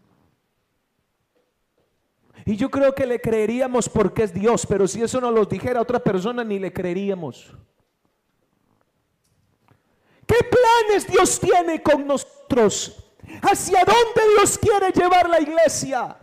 Y 2.44 2.58
yo 2.58 2.70
creo 2.70 2.94
que 2.94 3.06
le 3.06 3.22
creeríamos 3.22 3.88
porque 3.88 4.24
es 4.24 4.34
Dios, 4.34 4.66
pero 4.68 4.86
si 4.86 5.02
eso 5.02 5.22
no 5.22 5.32
lo 5.32 5.46
dijera 5.46 5.82
otra 5.82 6.00
persona, 6.00 6.44
ni 6.44 6.60
le 6.60 6.74
creeríamos. 6.74 7.54
¿Qué 10.26 10.36
planes 10.44 11.08
Dios 11.08 11.40
tiene 11.40 11.82
con 11.82 12.06
nosotros? 12.06 13.14
¿Hacia 13.42 13.86
dónde 13.86 14.36
Dios 14.36 14.58
quiere 14.58 14.92
llevar 14.92 15.30
la 15.30 15.40
iglesia? 15.40 16.18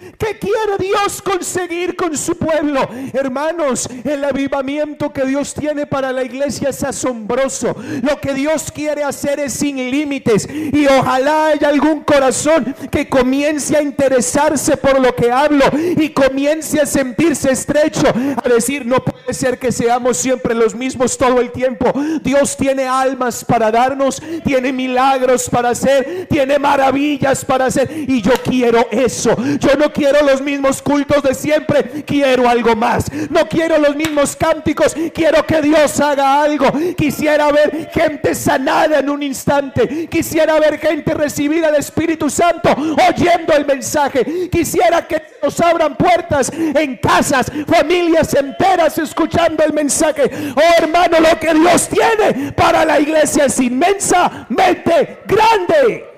¿Qué 0.00 0.36
quiere 0.38 0.76
Dios 0.78 1.22
conseguir 1.22 1.94
con 1.94 2.16
su 2.16 2.36
pueblo? 2.36 2.80
Hermanos, 3.12 3.88
el 4.02 4.24
avivamiento 4.24 5.12
que 5.12 5.24
Dios 5.24 5.54
tiene 5.54 5.86
para 5.86 6.12
la 6.12 6.24
iglesia 6.24 6.70
es 6.70 6.82
asombroso. 6.82 7.76
Lo 8.02 8.20
que 8.20 8.34
Dios 8.34 8.72
quiere 8.72 9.04
hacer 9.04 9.38
es 9.38 9.52
sin 9.52 9.76
límites. 9.76 10.48
Y 10.50 10.86
ojalá 10.86 11.48
haya 11.48 11.68
algún 11.68 12.00
corazón 12.02 12.74
que 12.90 13.08
comience 13.08 13.76
a 13.76 13.82
interesarse 13.82 14.76
por 14.76 15.00
lo 15.00 15.14
que 15.14 15.30
hablo 15.30 15.64
y 15.96 16.10
comience 16.10 16.80
a 16.80 16.86
sentirse 16.86 17.52
estrecho. 17.52 18.08
A 18.42 18.48
decir, 18.48 18.84
no 18.84 18.96
puede 18.96 19.32
ser 19.32 19.60
que 19.60 19.70
seamos 19.70 20.16
siempre 20.16 20.54
los 20.54 20.74
mismos 20.74 21.16
todo 21.16 21.40
el 21.40 21.52
tiempo. 21.52 21.92
Dios 22.20 22.56
tiene 22.56 22.84
almas 22.88 23.44
para 23.44 23.70
darnos, 23.70 24.20
tiene 24.44 24.72
milagros 24.72 25.48
para 25.48 25.70
hacer, 25.70 26.26
tiene 26.28 26.58
maravillas 26.58 27.44
para 27.44 27.66
hacer. 27.66 27.90
Y 28.08 28.20
yo 28.20 28.32
quiero 28.44 28.88
eso. 28.90 29.36
Yo 29.60 29.76
no 29.76 29.83
quiero 29.92 30.22
los 30.22 30.40
mismos 30.40 30.82
cultos 30.82 31.22
de 31.22 31.34
siempre, 31.34 32.04
quiero 32.06 32.48
algo 32.48 32.74
más. 32.76 33.10
No 33.30 33.48
quiero 33.48 33.78
los 33.78 33.96
mismos 33.96 34.36
cánticos, 34.36 34.94
quiero 35.14 35.44
que 35.46 35.62
Dios 35.62 36.00
haga 36.00 36.42
algo. 36.42 36.66
Quisiera 36.96 37.50
ver 37.52 37.90
gente 37.92 38.34
sanada 38.34 38.98
en 38.98 39.10
un 39.10 39.22
instante. 39.22 40.08
Quisiera 40.08 40.58
ver 40.58 40.78
gente 40.78 41.14
recibida 41.14 41.70
del 41.70 41.80
Espíritu 41.80 42.30
Santo 42.30 42.70
oyendo 42.70 43.52
el 43.54 43.66
mensaje. 43.66 44.48
Quisiera 44.50 45.06
que 45.06 45.22
nos 45.42 45.60
abran 45.60 45.96
puertas 45.96 46.50
en 46.52 46.96
casas, 46.96 47.50
familias 47.66 48.34
enteras 48.34 48.98
escuchando 48.98 49.62
el 49.64 49.72
mensaje. 49.72 50.30
Oh 50.56 50.82
hermano, 50.82 51.20
lo 51.20 51.38
que 51.38 51.54
Dios 51.54 51.88
tiene 51.88 52.52
para 52.52 52.84
la 52.84 53.00
iglesia 53.00 53.46
es 53.46 53.58
inmensamente 53.60 55.18
grande. 55.26 56.13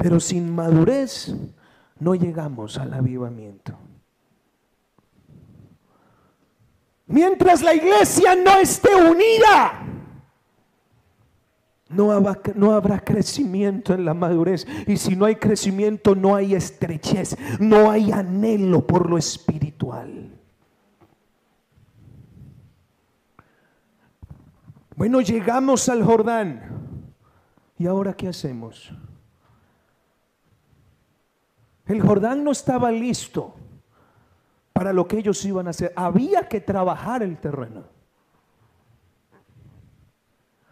Pero 0.00 0.18
sin 0.18 0.54
madurez 0.54 1.34
no 1.98 2.14
llegamos 2.14 2.78
al 2.78 2.94
avivamiento. 2.94 3.76
Mientras 7.06 7.60
la 7.60 7.74
iglesia 7.74 8.34
no 8.34 8.56
esté 8.56 8.94
unida, 8.94 9.84
no 11.90 12.12
habrá, 12.72 13.00
crecimiento 13.00 13.92
en 13.92 14.06
la 14.06 14.14
madurez. 14.14 14.66
Y 14.86 14.96
si 14.96 15.16
no 15.16 15.26
hay 15.26 15.36
crecimiento, 15.36 16.14
no 16.14 16.34
hay 16.34 16.54
estrechez, 16.54 17.36
no 17.58 17.90
hay 17.90 18.10
anhelo 18.10 18.86
por 18.86 19.10
lo 19.10 19.18
espiritual. 19.18 20.30
Bueno, 24.96 25.20
llegamos 25.20 25.90
al 25.90 26.02
Jordán. 26.02 26.62
¿Y 27.76 27.86
ahora 27.86 28.14
qué 28.14 28.28
hacemos? 28.28 28.94
El 31.90 32.00
Jordán 32.02 32.44
no 32.44 32.52
estaba 32.52 32.92
listo 32.92 33.52
para 34.72 34.92
lo 34.92 35.08
que 35.08 35.18
ellos 35.18 35.44
iban 35.44 35.66
a 35.66 35.70
hacer. 35.70 35.92
Había 35.96 36.48
que 36.48 36.60
trabajar 36.60 37.20
el 37.24 37.36
terreno. 37.38 37.82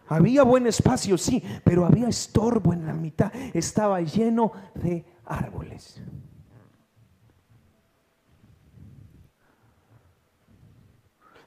Había 0.07 0.43
buen 0.43 0.65
espacio, 0.65 1.17
sí, 1.17 1.43
pero 1.65 1.85
había 1.85 2.07
estorbo 2.07 2.71
en 2.71 2.85
la 2.87 2.93
mitad. 2.93 3.33
Estaba 3.53 3.99
lleno 3.99 4.53
de 4.75 5.05
árboles. 5.25 6.01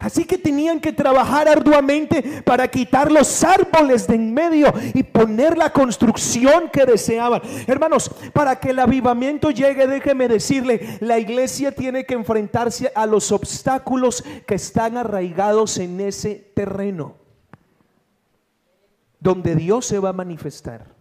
Así 0.02 0.24
que 0.24 0.36
tenían 0.36 0.80
que 0.80 0.92
trabajar 0.92 1.48
arduamente 1.48 2.42
para 2.44 2.68
quitar 2.68 3.10
los 3.10 3.42
árboles 3.44 4.06
de 4.06 4.16
en 4.16 4.34
medio 4.34 4.72
y 4.94 5.02
poner 5.02 5.56
la 5.56 5.72
construcción 5.72 6.68
que 6.70 6.84
deseaban. 6.84 7.40
Hermanos, 7.66 8.10
para 8.32 8.58
que 8.58 8.70
el 8.70 8.78
avivamiento 8.78 9.50
llegue, 9.50 9.86
déjeme 9.86 10.28
decirle, 10.28 10.98
la 11.00 11.18
iglesia 11.18 11.72
tiene 11.72 12.04
que 12.04 12.14
enfrentarse 12.14 12.92
a 12.94 13.06
los 13.06 13.32
obstáculos 13.32 14.24
que 14.46 14.54
están 14.54 14.96
arraigados 14.96 15.78
en 15.78 16.00
ese 16.00 16.52
terreno, 16.54 17.16
donde 19.20 19.54
Dios 19.54 19.86
se 19.86 19.98
va 19.98 20.10
a 20.10 20.14
manifestar. 20.14 20.91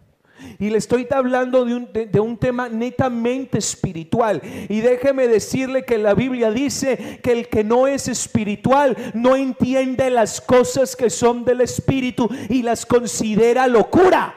Y 0.60 0.70
le 0.70 0.78
estoy 0.78 1.08
hablando 1.12 1.66
de 1.66 1.76
un, 1.76 1.90
de, 1.92 2.20
un, 2.20 2.38
tema 2.38 2.70
netamente 2.70 3.58
espiritual. 3.58 4.42
Y 4.70 4.82
déjeme 4.82 5.28
decirle 5.28 5.84
que 5.84 5.98
la 5.98 6.14
Biblia 6.14 6.52
dice 6.52 7.20
que 7.24 7.32
el 7.32 7.48
que 7.48 7.64
no 7.64 7.88
es 7.88 8.08
espiritual 8.08 8.96
no 9.14 9.36
entiende 9.36 10.10
las 10.10 10.42
cosas 10.42 10.96
que 10.96 11.10
son 11.10 11.46
del 11.46 11.62
espíritu 11.62 12.30
y 12.50 12.62
las 12.62 12.86
considera 12.86 13.68
locura. 13.68 14.36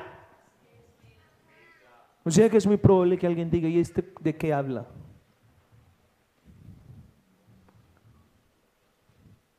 O 2.24 2.30
sea 2.30 2.48
que 2.48 2.56
es 2.56 2.66
muy 2.66 2.78
probable 2.78 3.18
que 3.18 3.26
alguien 3.26 3.50
diga, 3.50 3.68
¿y 3.68 3.78
este 3.78 4.02
de 4.20 4.34
qué 4.34 4.52
habla? 4.52 4.86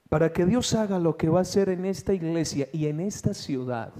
Para 0.10 0.34
que 0.34 0.46
Dios 0.46 0.74
haga 0.74 0.98
lo 0.98 1.16
que 1.16 1.30
va 1.30 1.40
a 1.40 1.42
hacer 1.44 1.70
en 1.70 1.86
esta 1.86 2.14
iglesia 2.14 2.68
y 2.74 2.88
en 2.88 3.02
esta 3.02 3.34
ciudad 3.34 3.94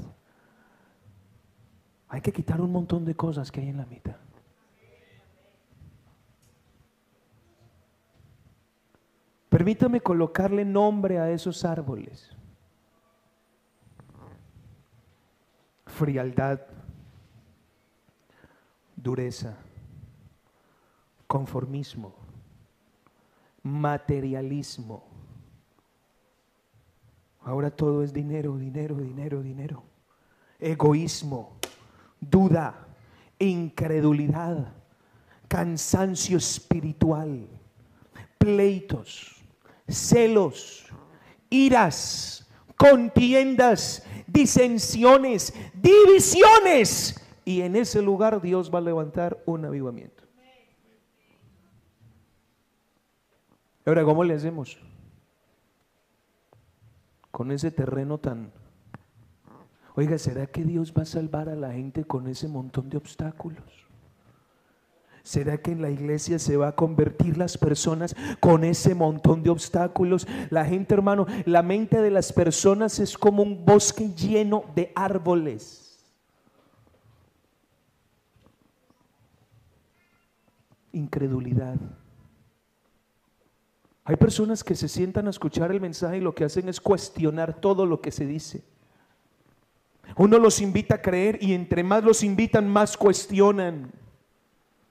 hay 2.16 2.22
que 2.22 2.32
quitar 2.32 2.62
un 2.62 2.72
montón 2.72 3.04
de 3.04 3.14
cosas 3.14 3.52
que 3.52 3.60
hay 3.60 3.68
en 3.68 3.78
la 3.78 3.86
mitad. 3.86 4.16
Permítame 9.50 10.00
colocarle 10.00 10.64
nombre 10.64 11.20
a 11.20 11.30
esos 11.30 11.66
árboles. 11.66 12.30
Frialdad, 15.88 16.62
dureza, 18.96 19.58
conformismo, 21.28 22.16
materialismo. 23.62 25.04
Ahora 27.42 27.72
todo 27.72 28.04
es 28.04 28.14
dinero, 28.14 28.58
dinero, 28.58 28.96
dinero, 28.96 29.42
dinero. 29.42 29.84
Egoísmo, 30.60 31.58
duda, 32.30 32.88
incredulidad, 33.40 34.74
cansancio 35.48 36.38
espiritual, 36.38 37.48
pleitos, 38.38 39.36
celos, 39.88 40.86
iras, 41.50 42.48
contiendas, 42.78 44.04
disensiones, 44.28 45.54
divisiones. 45.74 47.22
Y 47.46 47.62
en 47.62 47.76
ese 47.76 48.02
lugar 48.02 48.42
Dios 48.42 48.74
va 48.74 48.80
a 48.80 48.82
levantar 48.82 49.42
un 49.46 49.66
avivamiento. 49.66 50.24
Ahora, 53.86 54.04
¿cómo 54.04 54.24
le 54.24 54.34
hacemos? 54.34 54.80
Con 57.30 57.52
ese 57.52 57.70
terreno 57.70 58.18
tan... 58.18 58.52
Oiga, 59.96 60.18
¿será 60.18 60.46
que 60.46 60.64
Dios 60.64 60.94
va 60.98 61.04
a 61.04 61.06
salvar 61.06 61.48
a 61.48 61.56
la 61.56 61.72
gente 61.72 62.04
con 62.04 62.28
ese 62.28 62.50
montón 62.50 62.90
de 62.90 62.98
obstáculos? 62.98 63.64
¿Será 65.24 65.58
que 65.58 65.72
en 65.72 65.82
la 65.82 65.90
iglesia 65.90 66.38
se 66.38 66.58
va 66.58 66.68
a 66.68 66.76
convertir 66.76 67.38
las 67.38 67.58
personas 67.58 68.16
con 68.40 68.64
ese 68.64 68.94
montón 68.94 69.42
de 69.42 69.50
obstáculos? 69.50 70.28
La 70.52 70.66
gente, 70.66 70.94
hermano, 70.94 71.26
la 71.46 71.64
mente 71.64 72.02
de 72.02 72.12
las 72.12 72.32
personas 72.32 73.00
es 73.00 73.18
como 73.18 73.42
un 73.42 73.66
bosque 73.66 74.14
lleno 74.14 74.66
de 74.76 74.92
árboles. 74.96 75.98
Incredulidad. 80.92 81.78
Hay 84.04 84.18
personas 84.18 84.64
que 84.64 84.76
se 84.76 84.88
sientan 84.88 85.26
a 85.26 85.32
escuchar 85.32 85.72
el 85.72 85.82
mensaje 85.82 86.18
y 86.18 86.22
lo 86.22 86.36
que 86.36 86.44
hacen 86.44 86.70
es 86.70 86.80
cuestionar 86.80 87.60
todo 87.60 87.88
lo 87.88 88.00
que 88.02 88.12
se 88.12 88.28
dice. 88.28 88.75
Uno 90.16 90.40
los 90.40 90.62
invita 90.62 90.96
a 90.96 91.02
creer 91.02 91.38
y 91.42 91.54
entre 91.54 91.84
más 91.84 92.04
los 92.04 92.24
invitan, 92.24 92.70
más 92.70 92.96
cuestionan 92.98 93.92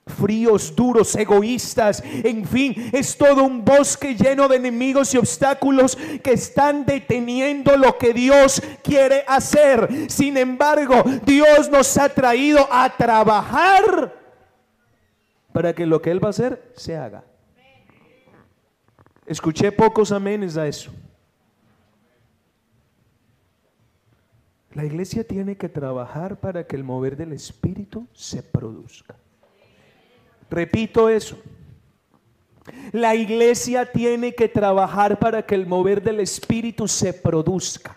fríos, 0.07 0.75
duros, 0.75 1.15
egoístas, 1.17 2.03
en 2.05 2.45
fin, 2.45 2.91
es 2.93 3.17
todo 3.17 3.45
un 3.45 3.65
bosque 3.65 4.15
lleno 4.15 4.49
de 4.49 4.57
enemigos 4.57 5.15
y 5.15 5.19
obstáculos 5.19 5.97
que 6.23 6.33
están 6.33 6.85
deteniendo 6.85 7.77
lo 7.77 7.97
que 7.97 8.13
Dios 8.13 8.63
quiere 8.83 9.25
hacer. 9.27 10.11
Sin 10.11 10.37
embargo, 10.37 11.03
Dios 11.25 11.71
nos 11.71 11.97
ha 11.97 12.09
traído 12.09 12.69
a 12.71 12.95
trabajar 12.97 14.15
para 15.53 15.73
que 15.73 15.87
lo 15.87 16.03
que 16.03 16.11
Él 16.11 16.23
va 16.23 16.29
a 16.29 16.31
hacer 16.31 16.73
se 16.77 16.97
haga. 16.97 17.25
Escuché 19.27 19.73
pocos 19.73 20.13
amenes 20.13 20.57
a 20.57 20.67
eso. 20.67 20.91
La 24.75 24.85
iglesia 24.85 25.25
tiene 25.25 25.57
que 25.57 25.69
trabajar 25.69 26.41
para 26.41 26.67
que 26.67 26.75
el 26.75 26.83
mover 26.83 27.17
del 27.17 27.33
Espíritu 27.33 28.09
se 28.13 28.43
produzca. 28.43 29.17
Repito 30.51 31.09
eso. 31.09 31.39
La 32.93 33.15
iglesia 33.15 33.91
tiene 33.93 34.35
que 34.35 34.49
trabajar 34.49 35.19
para 35.21 35.47
que 35.47 35.55
el 35.55 35.67
mover 35.67 36.03
del 36.03 36.19
Espíritu 36.19 36.89
se 36.89 37.13
produzca. 37.13 37.97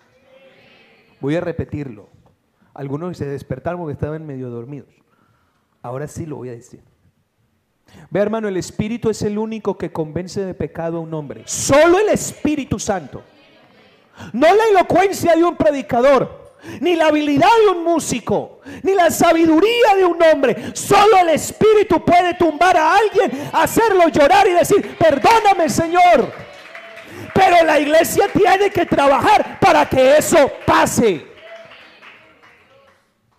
Voy 1.19 1.35
a 1.35 1.41
repetirlo. 1.41 2.09
Algunos 2.75 3.17
se 3.17 3.25
despertaron 3.25 3.79
porque 3.79 3.93
estaban 3.93 4.25
medio 4.25 4.49
dormidos. 4.49 4.89
Ahora 5.81 6.07
sí 6.07 6.27
lo 6.27 6.35
voy 6.35 6.49
a 6.49 6.53
decir. 6.53 6.81
Ve 8.11 8.19
hermano, 8.19 8.47
el 8.49 8.57
Espíritu 8.57 9.09
es 9.09 9.23
el 9.23 9.39
único 9.39 9.77
que 9.79 9.91
convence 9.91 10.45
de 10.45 10.53
pecado 10.53 10.97
a 10.97 10.99
un 10.99 11.13
hombre. 11.13 11.41
Solo 11.47 11.97
el 11.97 12.09
Espíritu 12.09 12.77
Santo. 12.77 13.23
No 14.31 14.47
la 14.47 14.63
elocuencia 14.71 15.35
de 15.35 15.43
un 15.43 15.55
predicador 15.55 16.46
ni 16.81 16.95
la 16.95 17.07
habilidad 17.07 17.49
de 17.65 17.71
un 17.77 17.83
músico, 17.83 18.59
ni 18.83 18.93
la 18.93 19.09
sabiduría 19.09 19.95
de 19.95 20.05
un 20.05 20.21
hombre. 20.21 20.75
Solo 20.75 21.17
el 21.17 21.29
Espíritu 21.29 22.03
puede 22.03 22.33
tumbar 22.33 22.77
a 22.77 22.97
alguien, 22.97 23.49
hacerlo 23.53 24.07
llorar 24.09 24.47
y 24.47 24.51
decir, 24.51 24.97
perdóname 24.97 25.69
Señor. 25.69 26.31
Pero 27.33 27.65
la 27.65 27.79
iglesia 27.79 28.27
tiene 28.33 28.69
que 28.69 28.85
trabajar 28.85 29.59
para 29.59 29.87
que 29.87 30.17
eso 30.17 30.51
pase. 30.65 31.27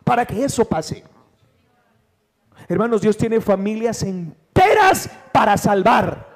Para 0.04 0.24
que 0.24 0.44
eso 0.44 0.64
pase. 0.64 1.04
Hermanos, 2.68 3.00
Dios 3.00 3.16
tiene 3.16 3.40
familias 3.40 4.02
enteras 4.02 5.10
para 5.32 5.56
salvar. 5.56 6.28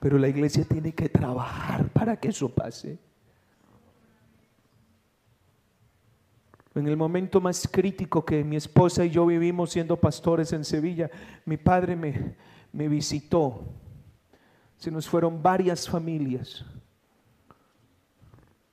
Pero 0.00 0.18
la 0.18 0.28
iglesia 0.28 0.64
tiene 0.64 0.92
que 0.94 1.08
trabajar 1.08 1.88
para 1.90 2.16
que 2.16 2.28
eso 2.28 2.48
pase. 2.48 2.98
En 6.74 6.86
el 6.86 6.96
momento 6.96 7.40
más 7.40 7.68
crítico 7.70 8.24
que 8.24 8.42
mi 8.44 8.56
esposa 8.56 9.04
y 9.04 9.10
yo 9.10 9.26
vivimos 9.26 9.70
siendo 9.70 9.98
pastores 9.98 10.52
en 10.52 10.64
Sevilla, 10.64 11.10
mi 11.44 11.56
padre 11.56 11.96
me, 11.96 12.34
me 12.72 12.88
visitó. 12.88 13.64
Se 14.76 14.90
nos 14.90 15.08
fueron 15.08 15.42
varias 15.42 15.88
familias. 15.88 16.64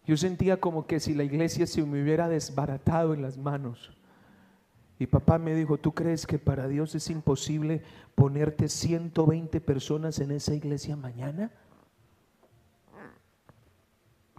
Yo 0.05 0.17
sentía 0.17 0.59
como 0.59 0.87
que 0.87 0.99
si 0.99 1.13
la 1.13 1.23
iglesia 1.23 1.67
se 1.67 1.83
me 1.83 2.01
hubiera 2.01 2.29
desbaratado 2.29 3.13
en 3.13 3.21
las 3.21 3.37
manos. 3.37 3.91
Y 4.97 5.05
papá 5.05 5.37
me 5.37 5.53
dijo, 5.53 5.77
¿tú 5.77 5.93
crees 5.93 6.25
que 6.25 6.39
para 6.39 6.67
Dios 6.67 6.95
es 6.95 7.09
imposible 7.09 7.83
ponerte 8.15 8.67
120 8.67 9.61
personas 9.61 10.19
en 10.19 10.31
esa 10.31 10.53
iglesia 10.55 10.95
mañana? 10.95 11.51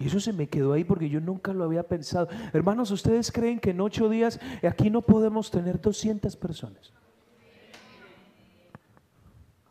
Y 0.01 0.07
eso 0.07 0.19
se 0.19 0.33
me 0.33 0.49
quedó 0.49 0.73
ahí 0.73 0.83
porque 0.83 1.11
yo 1.11 1.21
nunca 1.21 1.53
lo 1.53 1.63
había 1.63 1.83
pensado. 1.83 2.29
Hermanos, 2.55 2.91
¿ustedes 2.91 3.31
creen 3.31 3.61
que 3.61 3.71
en 3.71 3.81
ocho 3.83 4.09
días 4.09 4.41
aquí 4.67 4.89
no 4.89 5.03
podemos 5.03 5.51
tener 5.51 5.79
200 5.79 6.35
personas? 6.37 6.93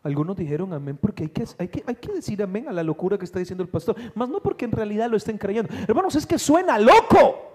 Algunos 0.04 0.36
dijeron 0.36 0.72
amén 0.72 0.96
porque 0.98 1.24
hay 1.24 1.28
que, 1.28 1.44
hay, 1.58 1.68
que, 1.68 1.82
hay 1.84 1.94
que 1.96 2.12
decir 2.12 2.42
amén 2.42 2.68
a 2.68 2.72
la 2.72 2.84
locura 2.84 3.18
que 3.18 3.24
está 3.24 3.40
diciendo 3.40 3.64
el 3.64 3.68
pastor. 3.68 3.96
Más 4.14 4.28
no 4.28 4.40
porque 4.40 4.64
en 4.64 4.72
realidad 4.72 5.10
lo 5.10 5.16
estén 5.16 5.36
creyendo. 5.36 5.74
Hermanos, 5.86 6.14
es 6.14 6.24
que 6.24 6.38
suena 6.38 6.78
loco. 6.78 7.50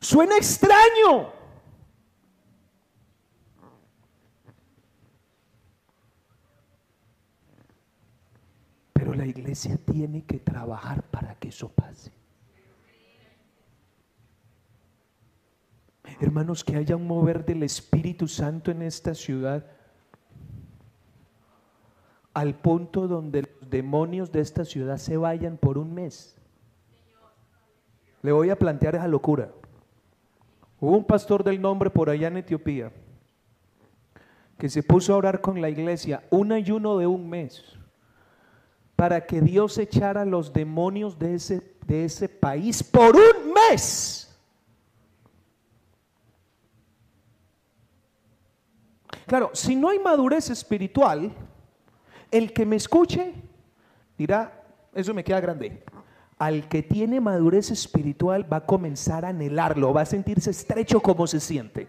Suena 0.00 0.36
extraño. 0.36 1.43
La 9.24 9.30
iglesia 9.30 9.78
tiene 9.78 10.22
que 10.24 10.38
trabajar 10.38 11.02
para 11.04 11.34
que 11.36 11.48
eso 11.48 11.70
pase. 11.70 12.12
Hermanos, 16.20 16.62
que 16.62 16.76
haya 16.76 16.94
un 16.94 17.06
mover 17.06 17.42
del 17.42 17.62
Espíritu 17.62 18.28
Santo 18.28 18.70
en 18.70 18.82
esta 18.82 19.14
ciudad 19.14 19.64
al 22.34 22.54
punto 22.54 23.08
donde 23.08 23.42
los 23.42 23.70
demonios 23.70 24.30
de 24.30 24.40
esta 24.40 24.66
ciudad 24.66 24.98
se 24.98 25.16
vayan 25.16 25.56
por 25.56 25.78
un 25.78 25.94
mes. 25.94 26.36
Le 28.20 28.30
voy 28.30 28.50
a 28.50 28.58
plantear 28.58 28.96
esa 28.96 29.08
locura. 29.08 29.50
Hubo 30.80 30.98
un 30.98 31.04
pastor 31.04 31.44
del 31.44 31.62
nombre 31.62 31.88
por 31.88 32.10
allá 32.10 32.28
en 32.28 32.36
Etiopía 32.36 32.92
que 34.58 34.68
se 34.68 34.82
puso 34.82 35.14
a 35.14 35.16
orar 35.16 35.40
con 35.40 35.62
la 35.62 35.70
iglesia 35.70 36.24
un 36.30 36.52
ayuno 36.52 36.98
de 36.98 37.06
un 37.06 37.30
mes 37.30 37.78
para 38.96 39.26
que 39.26 39.40
Dios 39.40 39.78
echara 39.78 40.24
los 40.24 40.52
demonios 40.52 41.18
de 41.18 41.34
ese, 41.34 41.76
de 41.86 42.04
ese 42.04 42.28
país 42.28 42.82
por 42.82 43.16
un 43.16 43.52
mes. 43.52 44.20
Claro, 49.26 49.50
si 49.54 49.74
no 49.74 49.88
hay 49.88 49.98
madurez 49.98 50.50
espiritual, 50.50 51.32
el 52.30 52.52
que 52.52 52.66
me 52.66 52.76
escuche 52.76 53.34
dirá, 54.16 54.62
eso 54.94 55.14
me 55.14 55.24
queda 55.24 55.40
grande. 55.40 55.82
Al 56.38 56.68
que 56.68 56.82
tiene 56.82 57.20
madurez 57.20 57.70
espiritual 57.70 58.50
va 58.52 58.58
a 58.58 58.66
comenzar 58.66 59.24
a 59.24 59.28
anhelarlo, 59.28 59.92
va 59.92 60.02
a 60.02 60.06
sentirse 60.06 60.50
estrecho 60.50 61.00
como 61.00 61.26
se 61.26 61.40
siente. 61.40 61.86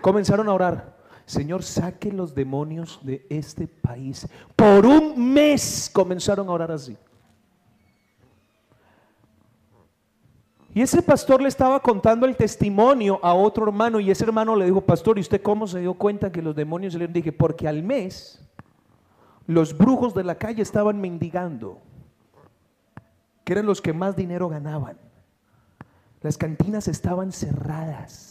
Comenzaron 0.00 0.48
a 0.48 0.54
orar. 0.54 0.99
Señor, 1.30 1.62
saque 1.62 2.10
los 2.10 2.34
demonios 2.34 2.98
de 3.04 3.24
este 3.30 3.68
país. 3.68 4.26
Por 4.56 4.84
un 4.84 5.32
mes 5.32 5.88
comenzaron 5.92 6.48
a 6.48 6.50
orar 6.50 6.72
así. 6.72 6.96
Y 10.74 10.80
ese 10.82 11.00
pastor 11.02 11.40
le 11.40 11.46
estaba 11.46 11.78
contando 11.78 12.26
el 12.26 12.36
testimonio 12.36 13.20
a 13.22 13.32
otro 13.32 13.64
hermano 13.64 14.00
y 14.00 14.10
ese 14.10 14.24
hermano 14.24 14.56
le 14.56 14.64
dijo, 14.64 14.80
pastor, 14.80 15.18
¿y 15.18 15.20
usted 15.20 15.40
cómo 15.40 15.68
se 15.68 15.78
dio 15.78 15.94
cuenta 15.94 16.32
que 16.32 16.42
los 16.42 16.56
demonios 16.56 16.94
le 16.94 17.06
dije? 17.06 17.30
Porque 17.30 17.68
al 17.68 17.84
mes 17.84 18.44
los 19.46 19.78
brujos 19.78 20.12
de 20.12 20.24
la 20.24 20.34
calle 20.34 20.62
estaban 20.62 21.00
mendigando, 21.00 21.78
que 23.44 23.52
eran 23.52 23.66
los 23.66 23.80
que 23.80 23.92
más 23.92 24.16
dinero 24.16 24.48
ganaban. 24.48 24.98
Las 26.22 26.36
cantinas 26.36 26.88
estaban 26.88 27.30
cerradas. 27.30 28.29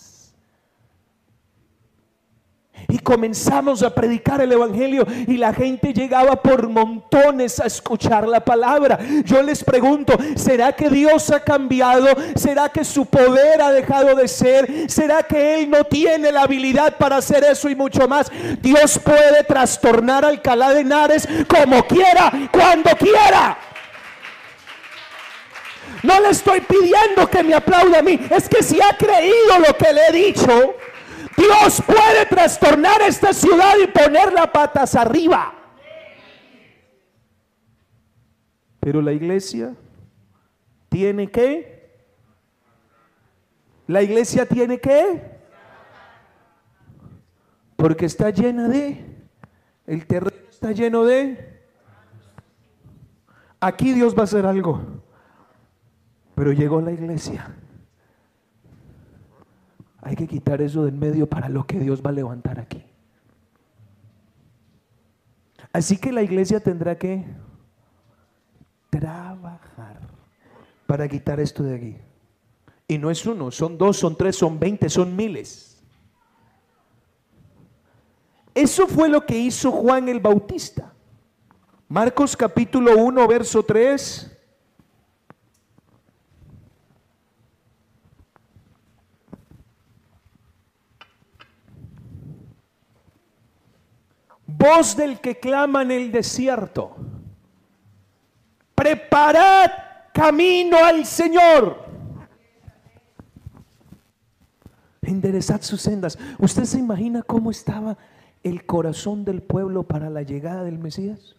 Y 2.87 2.99
comenzamos 2.99 3.83
a 3.83 3.93
predicar 3.93 4.41
el 4.41 4.51
Evangelio 4.51 5.05
y 5.27 5.37
la 5.37 5.53
gente 5.53 5.93
llegaba 5.93 6.41
por 6.41 6.67
montones 6.69 7.59
a 7.59 7.65
escuchar 7.65 8.27
la 8.27 8.39
palabra. 8.39 8.99
Yo 9.25 9.41
les 9.43 9.63
pregunto, 9.63 10.13
¿será 10.35 10.71
que 10.71 10.89
Dios 10.89 11.29
ha 11.31 11.43
cambiado? 11.43 12.07
¿Será 12.35 12.69
que 12.69 12.83
su 12.83 13.05
poder 13.05 13.61
ha 13.61 13.71
dejado 13.71 14.15
de 14.15 14.27
ser? 14.27 14.89
¿Será 14.89 15.23
que 15.23 15.59
Él 15.59 15.69
no 15.69 15.83
tiene 15.83 16.31
la 16.31 16.43
habilidad 16.43 16.97
para 16.97 17.17
hacer 17.17 17.43
eso 17.43 17.69
y 17.69 17.75
mucho 17.75 18.07
más? 18.07 18.31
Dios 18.61 18.99
puede 18.99 19.43
trastornar 19.43 20.25
Alcalá 20.25 20.73
de 20.73 20.81
Henares 20.81 21.27
como 21.47 21.83
quiera, 21.83 22.31
cuando 22.51 22.91
quiera. 22.97 23.57
No 26.03 26.19
le 26.21 26.29
estoy 26.29 26.61
pidiendo 26.61 27.27
que 27.29 27.43
me 27.43 27.53
aplaude 27.53 27.97
a 27.97 28.01
mí. 28.01 28.19
Es 28.29 28.47
que 28.47 28.63
si 28.63 28.79
ha 28.81 28.95
creído 28.97 29.59
lo 29.67 29.75
que 29.75 29.91
le 29.91 30.07
he 30.07 30.11
dicho, 30.11 30.75
Dios 31.39 31.81
puede 31.85 32.25
trastornar 32.25 33.01
esta 33.01 33.31
ciudad 33.31 33.75
y 33.81 33.87
poner 33.87 34.33
las 34.33 34.47
patas 34.47 34.93
arriba. 34.95 35.53
Pero 38.81 39.01
la 39.01 39.13
iglesia 39.13 39.73
tiene 40.89 41.31
que, 41.31 42.03
la 43.87 44.01
iglesia 44.01 44.45
tiene 44.45 44.79
que, 44.79 45.39
porque 47.77 48.05
está 48.05 48.31
llena 48.31 48.67
de, 48.67 49.05
el 49.87 50.05
terreno 50.07 50.49
está 50.49 50.73
lleno 50.73 51.05
de, 51.05 51.61
aquí 53.61 53.93
Dios 53.93 54.13
va 54.13 54.21
a 54.21 54.23
hacer 54.25 54.45
algo, 54.45 54.81
pero 56.35 56.51
llegó 56.51 56.81
la 56.81 56.91
iglesia. 56.91 57.55
Hay 60.01 60.15
que 60.15 60.27
quitar 60.27 60.61
eso 60.61 60.85
del 60.85 60.95
medio 60.95 61.27
para 61.27 61.49
lo 61.49 61.65
que 61.65 61.79
Dios 61.79 62.01
va 62.05 62.09
a 62.09 62.13
levantar 62.13 62.59
aquí. 62.59 62.83
Así 65.71 65.97
que 65.97 66.11
la 66.11 66.21
iglesia 66.21 66.59
tendrá 66.59 66.97
que 66.97 67.25
trabajar 68.89 69.99
para 70.87 71.07
quitar 71.07 71.39
esto 71.39 71.63
de 71.63 71.75
aquí. 71.75 71.97
Y 72.87 72.97
no 72.97 73.11
es 73.11 73.25
uno, 73.25 73.51
son 73.51 73.77
dos, 73.77 73.97
son 73.97 74.15
tres, 74.15 74.35
son 74.35 74.59
veinte, 74.59 74.89
son 74.89 75.15
miles. 75.15 75.83
Eso 78.55 78.87
fue 78.87 79.09
lo 79.09 79.25
que 79.25 79.37
hizo 79.37 79.71
Juan 79.71 80.09
el 80.09 80.19
Bautista. 80.19 80.91
Marcos 81.87 82.35
capítulo 82.35 82.97
1, 82.97 83.27
verso 83.27 83.63
3. 83.63 84.38
Voz 94.59 94.95
del 94.97 95.21
que 95.21 95.39
clama 95.39 95.81
en 95.83 95.91
el 95.91 96.11
desierto. 96.11 96.95
Preparad 98.75 99.71
camino 100.13 100.77
al 100.77 101.05
Señor. 101.05 101.87
Enderezad 105.01 105.61
sus 105.61 105.81
sendas. 105.81 106.19
¿Usted 106.37 106.65
se 106.65 106.77
imagina 106.77 107.23
cómo 107.23 107.49
estaba 107.49 107.97
el 108.43 108.65
corazón 108.65 109.23
del 109.23 109.41
pueblo 109.41 109.83
para 109.83 110.09
la 110.09 110.23
llegada 110.23 110.63
del 110.63 110.77
Mesías? 110.77 111.37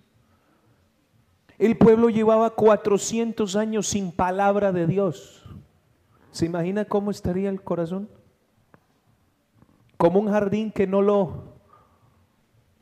El 1.58 1.76
pueblo 1.76 2.08
llevaba 2.08 2.54
400 2.54 3.54
años 3.54 3.86
sin 3.86 4.12
palabra 4.12 4.72
de 4.72 4.86
Dios. 4.86 5.44
¿Se 6.30 6.46
imagina 6.46 6.86
cómo 6.86 7.10
estaría 7.10 7.50
el 7.50 7.62
corazón? 7.62 8.08
Como 9.98 10.20
un 10.20 10.30
jardín 10.30 10.72
que 10.72 10.86
no 10.86 11.02
lo 11.02 11.49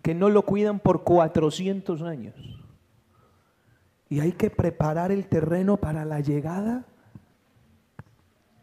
que 0.03 0.15
no 0.15 0.29
lo 0.29 0.43
cuidan 0.43 0.79
por 0.79 1.05
400 1.05 2.03
años. 2.03 2.35
Y 4.09 4.21
hay 4.21 4.33
que 4.33 4.51
preparar 4.51 5.13
el 5.13 5.27
terreno 5.27 5.77
para 5.77 6.05
la 6.05 6.21
llegada 6.21 6.87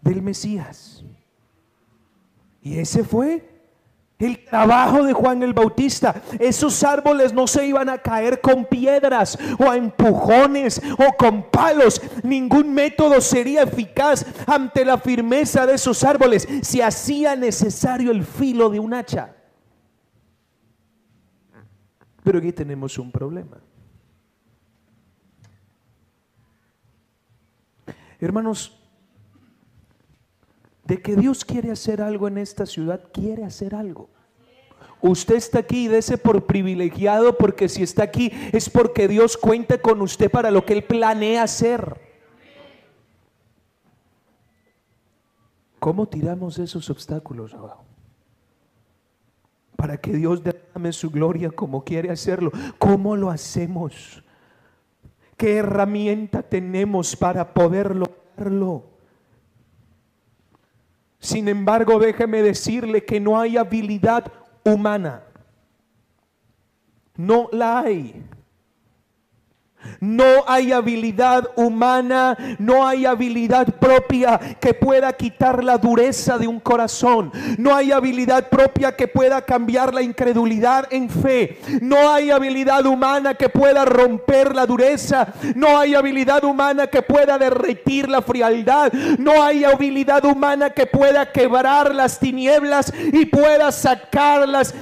del 0.02 0.22
Mesías. 0.22 1.04
Y 2.62 2.80
ese 2.80 3.04
fue 3.04 3.56
el 4.18 4.46
trabajo 4.46 5.04
de 5.04 5.14
Juan 5.14 5.44
el 5.44 5.54
Bautista. 5.54 6.22
Esos 6.40 6.84
árboles 6.84 7.34
no 7.34 7.48
se 7.48 7.68
iban 7.68 7.90
a 7.90 7.98
caer 7.98 8.40
con 8.42 8.66
piedras 8.66 9.38
o 9.60 9.70
a 9.70 9.78
empujones 9.78 10.82
o 10.98 11.16
con 11.18 11.44
palos. 11.52 12.02
Ningún 12.24 12.74
método 12.74 13.20
sería 13.22 13.64
eficaz 13.64 14.26
ante 14.48 14.86
la 14.86 14.98
firmeza 14.98 15.66
de 15.66 15.76
esos 15.76 16.04
árboles. 16.04 16.48
Si 16.62 16.82
hacía 16.82 17.36
necesario 17.36 18.12
el 18.12 18.24
filo 18.24 18.70
de 18.70 18.80
un 18.80 18.94
hacha. 18.94 19.35
Pero 22.26 22.40
aquí 22.40 22.52
tenemos 22.52 22.98
un 22.98 23.12
problema. 23.12 23.58
Hermanos, 28.20 28.82
de 30.86 31.02
que 31.04 31.16
Dios 31.16 31.46
quiere 31.46 31.70
hacer 31.70 32.02
algo 32.02 32.28
en 32.28 32.40
esta 32.40 32.66
ciudad, 32.66 33.00
quiere 33.14 33.46
hacer 33.46 33.76
algo. 33.76 34.10
Usted 35.02 35.36
está 35.36 35.60
aquí 35.60 35.86
y 35.86 35.88
dese 35.88 36.18
por 36.18 36.48
privilegiado 36.48 37.38
porque 37.38 37.70
si 37.70 37.84
está 37.84 38.02
aquí 38.02 38.32
es 38.52 38.72
porque 38.72 39.08
Dios 39.08 39.38
cuenta 39.38 39.78
con 39.80 40.02
usted 40.02 40.32
para 40.32 40.50
lo 40.50 40.66
que 40.66 40.74
Él 40.74 40.84
planea 40.84 41.44
hacer. 41.44 42.02
¿Cómo 45.78 46.08
tiramos 46.08 46.58
esos 46.58 46.90
obstáculos 46.90 47.54
abajo? 47.54 47.85
Para 49.76 49.98
que 49.98 50.14
Dios 50.14 50.44
derrame 50.44 50.94
su 50.94 51.10
gloria 51.10 51.50
como 51.50 51.84
quiere 51.84 52.10
hacerlo. 52.10 52.52
¿Cómo 52.78 53.16
lo 53.16 53.30
hacemos? 53.30 54.24
¿Qué 55.38 55.58
herramienta 55.58 56.42
tenemos 56.42 57.16
para 57.16 57.54
poder 57.54 57.96
lograrlo? 57.96 58.84
Sin 61.20 61.48
embargo, 61.48 62.00
déjeme 62.00 62.42
decirle 62.42 63.04
que 63.04 63.20
no 63.20 63.40
hay 63.40 63.58
habilidad 63.58 64.32
humana. 64.64 65.24
No 67.16 67.50
la 67.52 67.80
hay. 67.80 68.24
No 70.00 70.44
hay 70.48 70.72
habilidad 70.72 71.50
humana, 71.56 72.38
no 72.60 72.88
hay 72.88 73.06
habilidad 73.06 73.68
propia 73.80 74.40
que 74.60 74.74
pueda 74.74 75.14
quitar 75.14 75.64
la 75.64 75.78
dureza 75.78 76.38
de 76.38 76.48
un 76.48 76.60
corazón. 76.60 77.32
No 77.58 77.76
hay 77.76 77.92
habilidad 77.92 78.50
propia 78.50 78.96
que 78.96 79.08
pueda 79.08 79.42
cambiar 79.42 79.94
la 79.94 80.02
incredulidad 80.02 80.88
en 80.92 81.10
fe. 81.10 81.60
No 81.82 82.12
hay 82.12 82.32
habilidad 82.32 82.86
humana 82.86 83.34
que 83.36 83.50
pueda 83.50 83.86
romper 83.86 84.56
la 84.56 84.66
dureza. 84.66 85.28
No 85.56 85.78
hay 85.78 85.96
habilidad 85.96 86.44
humana 86.44 86.88
que 86.88 87.02
pueda 87.02 87.38
derretir 87.38 88.10
la 88.10 88.22
frialdad. 88.22 88.92
No 89.18 89.44
hay 89.44 89.64
habilidad 89.64 90.26
humana 90.26 90.70
que 90.70 90.86
pueda 90.86 91.32
quebrar 91.32 91.94
las 91.94 92.20
tinieblas 92.20 92.92
y 93.14 93.26
pueda 93.26 93.72
sacar 93.72 94.48
las, 94.48 94.74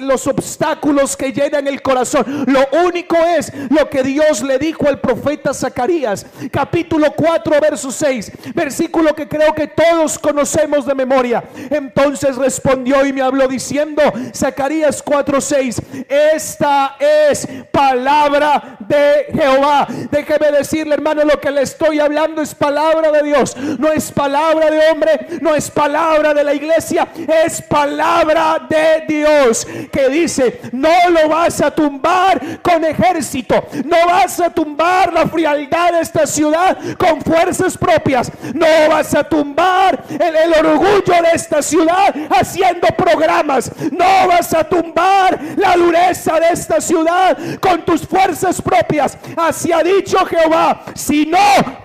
los 0.00 0.26
obstáculos 0.26 1.16
que 1.16 1.32
llenan 1.32 1.66
el 1.66 1.82
corazón. 1.82 2.44
Lo 2.46 2.60
único 2.86 3.16
es 3.16 3.52
lo 3.70 3.88
que 3.88 4.02
Dios 4.12 4.42
le 4.42 4.58
dijo 4.58 4.88
al 4.88 5.00
profeta 5.00 5.54
Zacarías, 5.54 6.26
capítulo 6.50 7.12
4, 7.16 7.60
verso 7.60 7.90
6, 7.90 8.32
versículo 8.54 9.14
que 9.14 9.26
creo 9.26 9.54
que 9.54 9.68
todos 9.68 10.18
conocemos 10.18 10.84
de 10.84 10.94
memoria. 10.94 11.42
Entonces 11.70 12.36
respondió 12.36 13.06
y 13.06 13.12
me 13.12 13.22
habló 13.22 13.48
diciendo, 13.48 14.02
Zacarías 14.34 15.02
4, 15.02 15.40
6, 15.40 15.82
esta 16.08 16.96
es 16.98 17.48
palabra 17.70 18.76
de 18.80 19.26
Jehová. 19.32 19.86
Déjeme 20.10 20.52
decirle, 20.52 20.94
hermano, 20.94 21.24
lo 21.24 21.40
que 21.40 21.50
le 21.50 21.62
estoy 21.62 21.98
hablando 21.98 22.42
es 22.42 22.54
palabra 22.54 23.10
de 23.10 23.22
Dios, 23.22 23.56
no 23.56 23.90
es 23.90 24.12
palabra 24.12 24.70
de 24.70 24.90
hombre, 24.90 25.26
no 25.40 25.54
es 25.54 25.70
palabra 25.70 26.34
de 26.34 26.44
la 26.44 26.54
iglesia, 26.54 27.08
es 27.44 27.62
palabra 27.62 28.66
de 28.68 29.04
Dios 29.08 29.66
que 29.90 30.08
dice, 30.08 30.60
no 30.72 31.10
lo 31.10 31.28
vas 31.28 31.60
a 31.62 31.70
tumbar 31.70 32.60
con 32.62 32.84
ejército, 32.84 33.54
no 33.84 34.01
vas 34.06 34.40
a 34.40 34.50
tumbar 34.50 35.12
la 35.12 35.26
frialdad 35.26 35.92
de 35.92 36.00
esta 36.00 36.26
ciudad 36.26 36.76
con 36.98 37.20
fuerzas 37.22 37.76
propias. 37.76 38.30
No 38.54 38.66
vas 38.88 39.14
a 39.14 39.24
tumbar 39.24 40.04
el, 40.08 40.36
el 40.36 40.66
orgullo 40.66 41.22
de 41.22 41.30
esta 41.34 41.62
ciudad 41.62 42.14
haciendo 42.30 42.88
programas. 42.96 43.70
No 43.90 44.28
vas 44.28 44.52
a 44.54 44.64
tumbar 44.64 45.38
la 45.56 45.76
dureza 45.76 46.38
de 46.40 46.48
esta 46.48 46.80
ciudad 46.80 47.36
con 47.60 47.84
tus 47.84 48.06
fuerzas 48.06 48.60
propias. 48.60 49.16
Así 49.36 49.72
ha 49.72 49.82
dicho 49.82 50.18
Jehová, 50.26 50.84
sino 50.94 51.38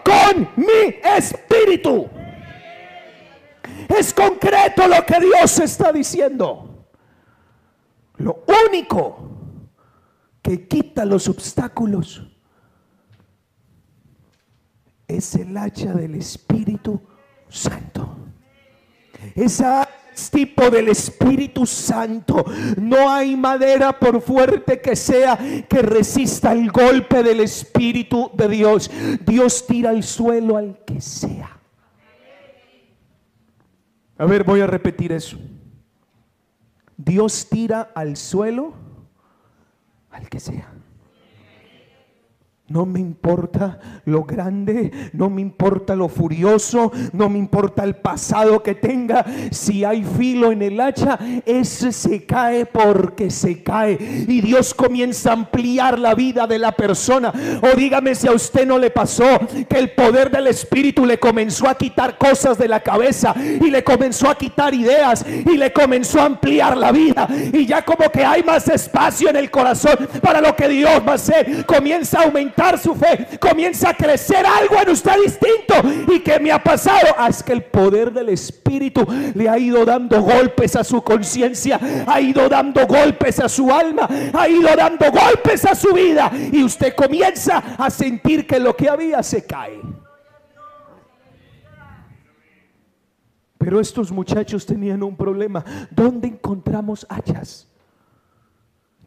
con 0.03 0.49
mi 0.55 0.95
espíritu. 1.03 2.09
Es 3.87 4.13
concreto 4.13 4.87
lo 4.87 5.05
que 5.05 5.19
Dios 5.19 5.59
está 5.59 5.91
diciendo. 5.91 6.67
Lo 8.17 8.43
único 8.67 9.36
que 10.47 10.65
quita 10.65 11.03
los 11.03 11.27
obstáculos 11.27 12.25
es 15.05 15.35
el 15.35 15.57
hacha 15.57 15.93
del 15.93 16.15
Espíritu 16.15 17.01
Santo. 17.49 18.15
Esa 19.35 19.89
tipo 20.31 20.69
del 20.69 20.87
Espíritu 20.87 21.65
Santo. 21.65 22.45
No 22.79 23.09
hay 23.09 23.35
madera 23.35 23.99
por 23.99 24.21
fuerte 24.21 24.79
que 24.79 24.95
sea 24.95 25.37
que 25.67 25.81
resista 25.81 26.53
el 26.53 26.71
golpe 26.71 27.23
del 27.23 27.41
Espíritu 27.41 28.31
de 28.33 28.47
Dios. 28.47 28.89
Dios 29.25 29.67
tira 29.67 29.89
al 29.89 30.01
suelo 30.01 30.55
al 30.55 30.79
que 30.85 31.01
sea. 31.01 31.59
A 34.17 34.25
ver, 34.25 34.45
voy 34.45 34.61
a 34.61 34.67
repetir 34.67 35.11
eso. 35.11 35.37
Dios 36.95 37.47
tira 37.49 37.91
al 37.93 38.15
suelo 38.15 38.86
al 40.17 40.29
que 40.29 40.39
sea. 40.39 40.76
No 42.69 42.85
me 42.85 42.99
importa 42.99 43.79
lo 44.03 44.25
grande, 44.25 44.91
no 45.13 45.29
me 45.29 45.39
importa 45.39 45.95
lo 45.95 46.09
furioso, 46.09 46.91
no 47.13 47.29
me 47.29 47.39
importa 47.39 47.85
el 47.85 47.95
pasado 47.95 48.61
que 48.61 48.75
tenga. 48.75 49.25
Si 49.51 49.85
hay 49.85 50.03
filo 50.03 50.51
en 50.51 50.61
el 50.61 50.77
hacha, 50.81 51.17
ese 51.45 51.93
se 51.93 52.25
cae 52.25 52.65
porque 52.65 53.31
se 53.31 53.63
cae. 53.63 53.97
Y 54.27 54.41
Dios 54.41 54.73
comienza 54.73 55.29
a 55.29 55.33
ampliar 55.33 55.97
la 55.97 56.13
vida 56.13 56.45
de 56.45 56.59
la 56.59 56.73
persona. 56.73 57.31
O 57.61 57.73
dígame 57.77 58.15
si 58.15 58.27
a 58.27 58.33
usted 58.33 58.67
no 58.67 58.77
le 58.77 58.89
pasó 58.89 59.39
que 59.69 59.77
el 59.77 59.91
poder 59.91 60.29
del 60.29 60.47
Espíritu 60.47 61.05
le 61.05 61.19
comenzó 61.19 61.69
a 61.69 61.75
quitar 61.75 62.17
cosas 62.17 62.57
de 62.57 62.67
la 62.67 62.81
cabeza 62.81 63.33
y 63.37 63.71
le 63.71 63.81
comenzó 63.85 64.29
a 64.29 64.37
quitar 64.37 64.73
ideas 64.73 65.25
y 65.25 65.55
le 65.55 65.71
comenzó 65.71 66.19
a 66.19 66.25
ampliar 66.25 66.75
la 66.75 66.91
vida. 66.91 67.29
Y 67.53 67.65
ya 67.65 67.85
como 67.85 68.11
que 68.11 68.25
hay 68.25 68.43
más 68.43 68.67
espacio 68.67 69.29
en 69.29 69.37
el 69.37 69.49
corazón 69.49 70.09
para 70.21 70.41
lo 70.41 70.53
que 70.53 70.67
Dios 70.67 71.01
va 71.07 71.13
a 71.13 71.15
hacer. 71.15 71.65
Comienza 71.65 72.19
a 72.19 72.23
aumentar 72.25 72.56
su 72.77 72.95
fe, 72.95 73.37
comienza 73.39 73.89
a 73.89 73.93
crecer 73.93 74.45
algo 74.45 74.81
en 74.81 74.89
usted 74.89 75.13
distinto. 75.23 76.13
¿Y 76.13 76.19
que 76.21 76.39
me 76.39 76.51
ha 76.51 76.61
pasado? 76.61 77.15
Ah, 77.17 77.29
es 77.29 77.43
que 77.43 77.53
el 77.53 77.63
poder 77.63 78.11
del 78.11 78.29
Espíritu 78.29 79.05
le 79.35 79.47
ha 79.47 79.57
ido 79.57 79.85
dando 79.85 80.21
golpes 80.21 80.75
a 80.75 80.83
su 80.83 81.01
conciencia, 81.01 81.79
ha 82.05 82.19
ido 82.19 82.49
dando 82.49 82.85
golpes 82.87 83.39
a 83.39 83.47
su 83.47 83.71
alma, 83.71 84.07
ha 84.33 84.49
ido 84.49 84.75
dando 84.75 85.11
golpes 85.11 85.65
a 85.65 85.75
su 85.75 85.93
vida. 85.93 86.31
Y 86.51 86.63
usted 86.63 86.95
comienza 86.95 87.57
a 87.77 87.89
sentir 87.89 88.47
que 88.47 88.59
lo 88.59 88.75
que 88.75 88.89
había 88.89 89.21
se 89.21 89.45
cae. 89.45 89.79
Pero 93.57 93.79
estos 93.79 94.11
muchachos 94.11 94.65
tenían 94.65 95.03
un 95.03 95.15
problema. 95.15 95.63
¿Dónde 95.91 96.27
encontramos 96.27 97.05
hachas? 97.09 97.67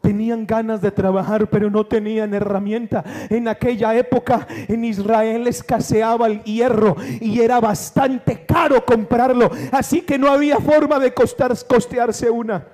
Tenían 0.01 0.47
ganas 0.47 0.81
de 0.81 0.89
trabajar, 0.89 1.47
pero 1.47 1.69
no 1.69 1.85
tenían 1.85 2.33
herramienta. 2.33 3.03
En 3.29 3.47
aquella 3.47 3.95
época 3.95 4.47
en 4.67 4.83
Israel 4.83 5.47
escaseaba 5.47 6.25
el 6.25 6.43
hierro 6.43 6.95
y 7.19 7.39
era 7.39 7.59
bastante 7.59 8.43
caro 8.45 8.83
comprarlo. 8.83 9.51
Así 9.71 10.01
que 10.01 10.17
no 10.17 10.31
había 10.31 10.57
forma 10.57 10.97
de 10.97 11.13
costar, 11.13 11.53
costearse 11.67 12.31
una. 12.31 12.67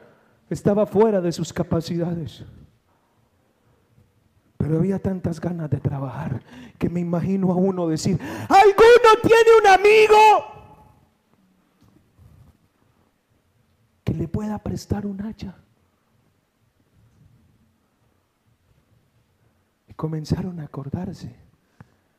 Estaba 0.49 0.85
fuera 0.85 1.19
de 1.19 1.33
sus 1.33 1.51
capacidades. 1.51 2.45
Pero 4.55 4.77
había 4.77 4.99
tantas 4.99 5.41
ganas 5.41 5.69
de 5.69 5.81
trabajar 5.81 6.41
que 6.77 6.89
me 6.89 7.01
imagino 7.01 7.51
a 7.51 7.55
uno 7.55 7.87
decir, 7.87 8.17
¿alguno 8.47 9.21
tiene 9.21 9.51
un 9.61 9.67
amigo 9.67 10.17
que 14.05 14.13
le 14.13 14.29
pueda 14.29 14.57
prestar 14.59 15.05
un 15.05 15.21
hacha? 15.21 15.55
Comenzaron 19.97 20.61
a 20.61 20.63
acordarse. 20.63 21.35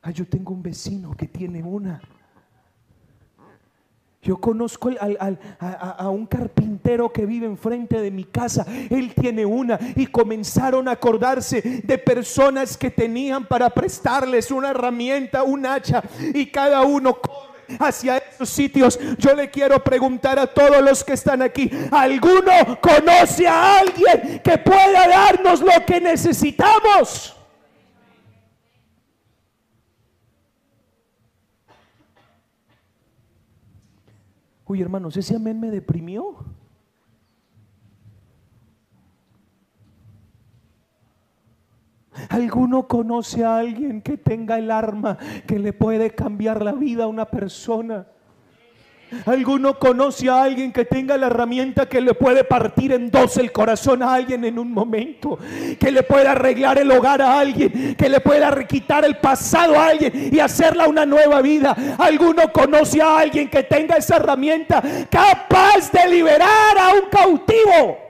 Ah, 0.03 0.11
yo 0.11 0.27
tengo 0.27 0.53
un 0.53 0.63
vecino 0.63 1.17
que 1.17 1.27
tiene 1.27 1.63
una. 1.63 2.03
Yo 4.21 4.37
conozco 4.37 4.91
a, 5.01 6.11
un 6.11 6.27
carpintero 6.27 7.11
que 7.13 7.25
vive 7.25 7.47
enfrente 7.47 8.01
de 8.01 8.11
mi 8.11 8.25
casa. 8.25 8.67
Él 8.91 9.15
tiene 9.15 9.47
una. 9.47 9.79
Y 9.95 10.09
comenzaron 10.09 10.89
a 10.89 10.93
acordarse 10.93 11.63
de 11.63 11.99
personas 11.99 12.77
que 12.77 12.91
tenían 12.91 13.47
para 13.47 13.71
prestarles 13.71 14.51
una 14.51 14.71
herramienta, 14.71 15.45
un 15.45 15.65
hacha. 15.65 16.03
Y 16.35 16.47
cada 16.47 16.83
uno 16.83 17.15
corre 17.15 17.77
hacia 17.79 18.19
esos 18.19 18.51
sitios. 18.51 18.99
Yo 19.19 19.35
le 19.35 19.51
quiero 19.51 19.83
preguntar 19.85 20.39
a 20.41 20.49
todos 20.49 20.83
los 20.83 21.05
que 21.05 21.13
están 21.13 21.41
aquí. 21.41 21.71
¿Alguno 21.93 22.81
conoce 22.81 23.47
a 23.47 23.79
alguien 23.79 24.41
que 24.43 24.59
pueda 24.59 25.07
darnos 25.07 25.61
lo 25.61 25.87
que 25.87 26.01
necesitamos? 26.01 27.38
Uy, 34.69 34.83
hermanos, 34.83 35.17
ese 35.17 35.35
amén 35.35 35.59
me 35.59 35.71
deprimió. 35.71 36.37
¿Alguno 42.29 42.87
conoce 42.87 43.45
a 43.45 43.57
alguien 43.57 44.03
que 44.03 44.19
tenga 44.19 44.59
el 44.59 44.71
arma 44.71 45.17
que 45.47 45.59
le 45.59 45.73
puede 45.73 46.15
cambiar 46.15 46.63
la 46.63 46.73
vida 46.73 47.05
a 47.05 47.07
una 47.07 47.25
persona? 47.25 48.07
¿Alguno 49.27 49.79
conoce 49.79 50.29
a 50.29 50.43
alguien 50.43 50.73
que 50.73 50.85
tenga 50.85 51.17
la 51.17 51.27
herramienta 51.27 51.87
que 51.87 52.01
le 52.01 52.15
puede 52.15 52.45
partir 52.45 52.93
en 52.93 53.11
dos 53.11 53.37
el 53.37 53.53
corazón 53.53 54.03
a 54.03 54.15
alguien 54.15 54.45
en 54.45 54.59
un 54.59 54.73
momento? 54.73 55.39
Que 55.79 55.91
le 55.91 56.03
pueda 56.03 56.33
arreglar 56.33 56.79
el 56.79 56.91
hogar 56.91 57.23
a 57.23 57.39
alguien, 57.39 57.95
que 57.97 58.09
le 58.09 58.21
pueda 58.21 58.67
quitar 58.67 59.05
el 59.05 59.17
pasado 59.17 59.79
a 59.79 59.89
alguien 59.89 60.31
y 60.33 60.39
hacerla 60.41 60.87
una 60.89 61.07
nueva 61.07 61.41
vida. 61.41 61.77
¿Alguno 61.99 62.53
conoce 62.53 63.01
a 63.03 63.19
alguien 63.19 63.49
que 63.49 63.63
tenga 63.63 63.97
esa 63.97 64.17
herramienta 64.17 64.83
capaz 65.11 65.91
de 65.93 66.09
liberar 66.09 66.79
a 66.79 66.95
un 66.95 67.09
cautivo? 67.11 68.08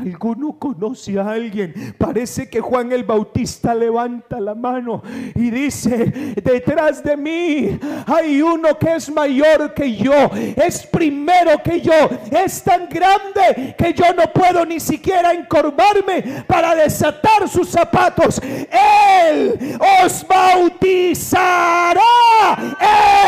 ¿Alguno 0.00 0.58
conoce 0.58 1.18
a 1.18 1.30
alguien? 1.30 1.94
Parece 1.98 2.48
que 2.48 2.60
Juan 2.60 2.90
el 2.90 3.04
Bautista 3.04 3.74
levanta 3.74 4.40
la 4.40 4.54
mano 4.54 5.02
y 5.34 5.50
dice, 5.50 6.34
detrás 6.42 7.04
de 7.04 7.18
mí 7.18 7.78
hay 8.06 8.40
uno 8.40 8.78
que 8.78 8.94
es 8.94 9.10
mayor 9.10 9.74
que 9.74 9.94
yo, 9.94 10.30
es 10.56 10.86
primero 10.86 11.62
que 11.62 11.82
yo, 11.82 12.08
es 12.30 12.62
tan 12.62 12.88
grande 12.88 13.74
que 13.76 13.92
yo 13.92 14.14
no 14.14 14.32
puedo 14.32 14.64
ni 14.64 14.80
siquiera 14.80 15.34
encorvarme 15.34 16.44
para 16.46 16.74
desatar 16.74 17.46
sus 17.46 17.68
zapatos. 17.68 18.40
Él 18.40 19.78
os 20.04 20.26
bautizará. 20.26 22.00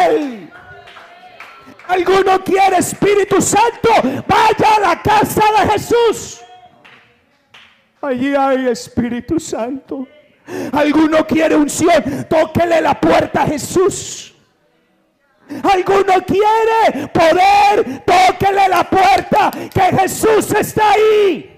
Él. 0.09 0.51
¿Alguno 1.87 2.43
quiere 2.43 2.79
Espíritu 2.79 3.43
Santo? 3.43 3.91
Vaya 4.27 4.77
a 4.77 4.81
la 4.81 5.03
casa 5.03 5.43
de 5.59 5.73
Jesús. 5.73 6.43
Allí 8.03 8.35
hay 8.35 8.67
Espíritu 8.67 9.39
Santo. 9.39 10.09
Alguno 10.73 11.25
quiere 11.25 11.55
unción, 11.55 12.27
tóquele 12.29 12.81
la 12.81 13.01
puerta 13.01 13.43
a 13.43 13.47
Jesús. 13.47 14.35
Alguno 15.63 16.15
quiere 16.27 17.09
poder, 17.09 18.03
tóquele 18.05 18.69
la 18.69 18.89
puerta, 18.89 19.51
que 19.73 19.97
Jesús 19.97 20.51
está 20.53 20.93
ahí. 20.93 21.49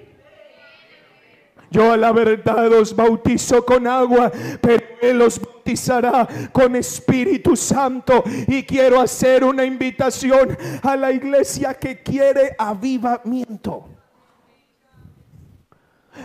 Yo 1.70 1.92
a 1.92 1.96
la 1.96 2.12
verdad 2.12 2.72
os 2.72 2.94
bautizo 2.94 3.64
con 3.64 3.86
agua, 3.86 4.30
pero 4.60 4.84
Él 5.00 5.22
os 5.22 5.40
bautizará 5.40 6.28
con 6.52 6.76
Espíritu 6.76 7.56
Santo. 7.56 8.22
Y 8.46 8.64
quiero 8.64 9.00
hacer 9.00 9.42
una 9.44 9.64
invitación 9.64 10.56
a 10.82 10.94
la 10.94 11.10
iglesia 11.10 11.74
que 11.74 12.02
quiere 12.02 12.54
avivamiento. 12.58 13.93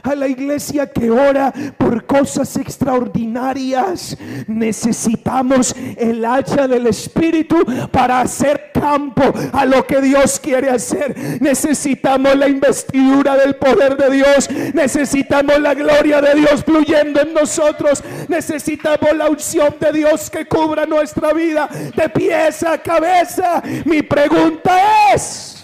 A 0.03 0.15
la 0.15 0.27
iglesia 0.27 0.91
que 0.91 1.09
ora 1.09 1.53
por 1.77 2.05
cosas 2.05 2.55
extraordinarias. 2.57 4.17
Necesitamos 4.47 5.75
el 5.97 6.23
hacha 6.25 6.67
del 6.67 6.87
Espíritu 6.87 7.57
para 7.91 8.21
hacer 8.21 8.71
campo 8.73 9.23
a 9.53 9.65
lo 9.65 9.85
que 9.85 10.01
Dios 10.01 10.39
quiere 10.39 10.69
hacer. 10.69 11.41
Necesitamos 11.41 12.35
la 12.35 12.47
investidura 12.47 13.35
del 13.37 13.55
poder 13.55 13.97
de 13.97 14.09
Dios. 14.09 14.49
Necesitamos 14.73 15.59
la 15.59 15.73
gloria 15.73 16.21
de 16.21 16.35
Dios 16.35 16.63
fluyendo 16.63 17.21
en 17.21 17.33
nosotros. 17.33 18.03
Necesitamos 18.27 19.15
la 19.15 19.29
unción 19.29 19.75
de 19.79 19.91
Dios 19.91 20.29
que 20.29 20.45
cubra 20.45 20.85
nuestra 20.85 21.33
vida 21.33 21.69
de 21.95 22.09
pies 22.09 22.63
a 22.63 22.77
cabeza. 22.77 23.61
Mi 23.85 24.01
pregunta 24.01 25.13
es... 25.13 25.58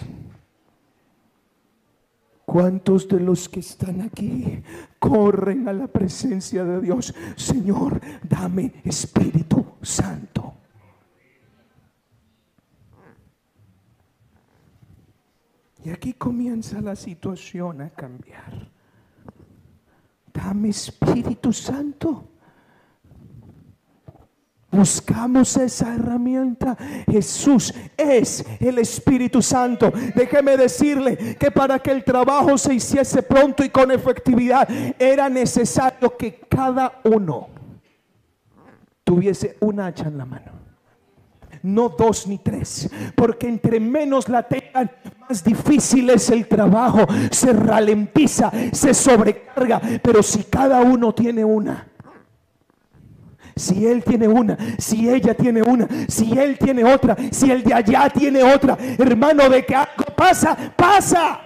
¿Cuántos 2.46 3.08
de 3.08 3.20
los 3.20 3.50
que 3.50 3.60
están 3.60 4.02
aquí 4.02 4.62
corren 5.00 5.68
a 5.68 5.74
la 5.74 5.88
presencia 5.88 6.64
de 6.64 6.80
Dios? 6.80 7.14
Señor, 7.36 8.00
dame 8.24 8.72
Espíritu 8.84 9.66
Santo. 9.82 10.54
Y 15.84 15.90
aquí 15.90 16.14
comienza 16.14 16.82
la 16.82 16.96
situación 16.96 17.82
a 17.82 17.90
cambiar. 17.90 18.70
Dame 20.34 20.70
Espíritu 20.70 21.52
Santo. 21.52 22.35
Buscamos 24.76 25.56
esa 25.56 25.96
herramienta. 25.96 26.76
Jesús 27.10 27.74
es 27.96 28.46
el 28.60 28.78
Espíritu 28.80 29.42
Santo. 29.42 29.92
Déjeme 30.14 30.58
decirle 30.58 31.38
que 31.40 31.50
para 31.50 31.80
que 31.80 31.92
el 31.92 32.04
trabajo 32.04 32.58
se 32.58 32.74
hiciese 32.74 33.24
pronto 33.24 33.64
y 33.64 33.70
con 33.70 33.92
efectividad 33.92 34.68
era 35.00 35.30
necesario 35.30 36.18
que 36.18 36.42
cada 36.50 37.00
uno 37.06 37.48
tuviese 39.06 39.56
un 39.62 39.80
hacha 39.80 40.08
en 40.08 40.18
la 40.18 40.26
mano. 40.26 40.52
No 41.64 41.90
dos 41.90 42.28
ni 42.28 42.38
tres, 42.38 42.90
porque 43.16 43.48
entre 43.48 43.80
menos 43.80 44.30
la 44.30 44.44
tengan, 44.44 44.92
más 45.28 45.44
difícil 45.44 46.10
es 46.12 46.30
el 46.30 46.48
trabajo, 46.48 47.08
se 47.32 47.54
ralentiza, 47.54 48.52
se 48.72 48.94
sobrecarga, 48.94 49.82
pero 50.04 50.22
si 50.22 50.44
cada 50.44 50.82
uno 50.82 51.16
tiene 51.16 51.44
una, 51.44 51.88
si 53.56 53.86
él 53.88 54.04
tiene 54.04 54.28
una, 54.28 54.58
si 54.78 55.10
ella 55.10 55.34
tiene 55.34 55.62
una, 55.62 55.88
si 56.10 56.38
él 56.38 56.58
tiene 56.58 56.84
otra, 56.84 57.16
si 57.32 57.50
el 57.50 57.64
de 57.64 57.74
allá 57.74 58.10
tiene 58.10 58.44
otra, 58.44 58.78
hermano, 58.98 59.50
de 59.50 59.66
que 59.66 59.74
algo 59.74 60.06
pasa, 60.16 60.74
pasa. 60.76 61.42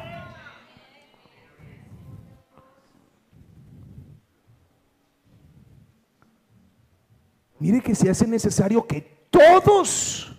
Mire 7.59 7.81
que 7.81 7.93
se 7.93 8.09
hace 8.09 8.25
necesario 8.25 8.87
que 8.87 9.27
todos 9.29 10.31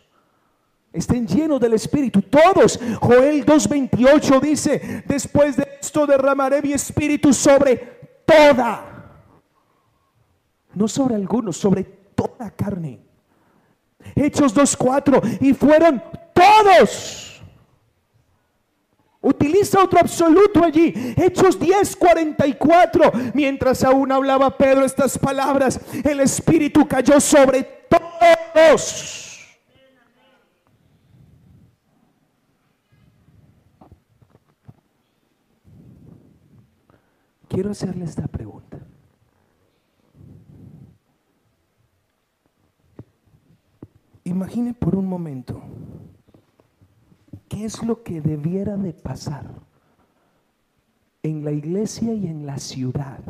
estén 0.93 1.29
llenos 1.29 1.61
del 1.61 1.75
Espíritu, 1.75 2.23
todos. 2.23 2.81
Joel 3.01 3.45
2.28 3.47 4.41
dice, 4.41 5.05
después 5.07 5.57
de 5.57 5.69
esto 5.81 6.07
derramaré 6.07 6.63
mi 6.63 6.73
Espíritu 6.73 7.33
sobre 7.33 7.77
toda 8.25 8.90
no 10.75 10.89
sobre 10.89 11.15
algunos, 11.15 11.57
sobre 11.57 11.85
toda 11.85 12.51
carne. 12.51 13.01
Hechos 14.15 14.55
2.4, 14.55 15.39
y 15.41 15.53
fueron 15.55 16.03
todos. 16.33 17.43
Utiliza 19.23 19.83
otro 19.83 20.01
absoluto 20.01 20.65
allí. 20.65 20.95
Hechos 21.17 21.59
10:44. 21.59 23.35
Mientras 23.35 23.85
aún 23.85 24.11
hablaba 24.11 24.57
Pedro 24.57 24.85
estas 24.85 25.19
palabras, 25.19 25.79
el 26.05 26.21
Espíritu 26.21 26.89
cayó 26.89 27.21
sobre 27.21 27.63
todos. 27.63 29.27
Quiero 37.47 37.73
hacerle 37.73 38.05
esta 38.07 38.23
pregunta. 38.23 38.40
Imagine 44.41 44.73
por 44.73 44.97
un 44.97 45.07
momento 45.07 45.63
qué 47.47 47.67
es 47.67 47.83
lo 47.83 48.03
que 48.03 48.23
debiera 48.23 48.79
de 48.79 48.95
pasar 48.95 49.45
en 51.23 51.45
la 51.45 51.53
iglesia 51.53 52.15
y 52.15 52.27
en 52.27 52.47
la 52.47 52.57
ciudad 52.57 53.21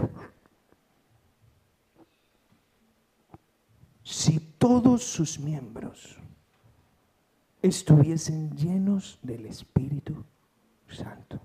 si 4.04 4.38
todos 4.56 5.02
sus 5.02 5.40
miembros 5.40 6.16
estuviesen 7.60 8.56
llenos 8.56 9.18
del 9.20 9.46
Espíritu 9.46 10.24
Santo. 10.86 11.40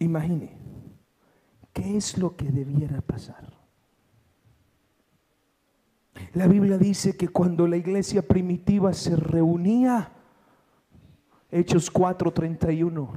Imagine, 0.00 0.50
¿qué 1.72 1.96
es 1.96 2.18
lo 2.18 2.34
que 2.34 2.50
debiera 2.50 3.00
pasar? 3.02 3.55
La 6.36 6.46
Biblia 6.46 6.76
dice 6.76 7.16
que 7.16 7.28
cuando 7.28 7.66
la 7.66 7.78
iglesia 7.78 8.20
primitiva 8.20 8.92
se 8.92 9.16
reunía, 9.16 10.12
Hechos 11.50 11.90
4:31, 11.90 13.08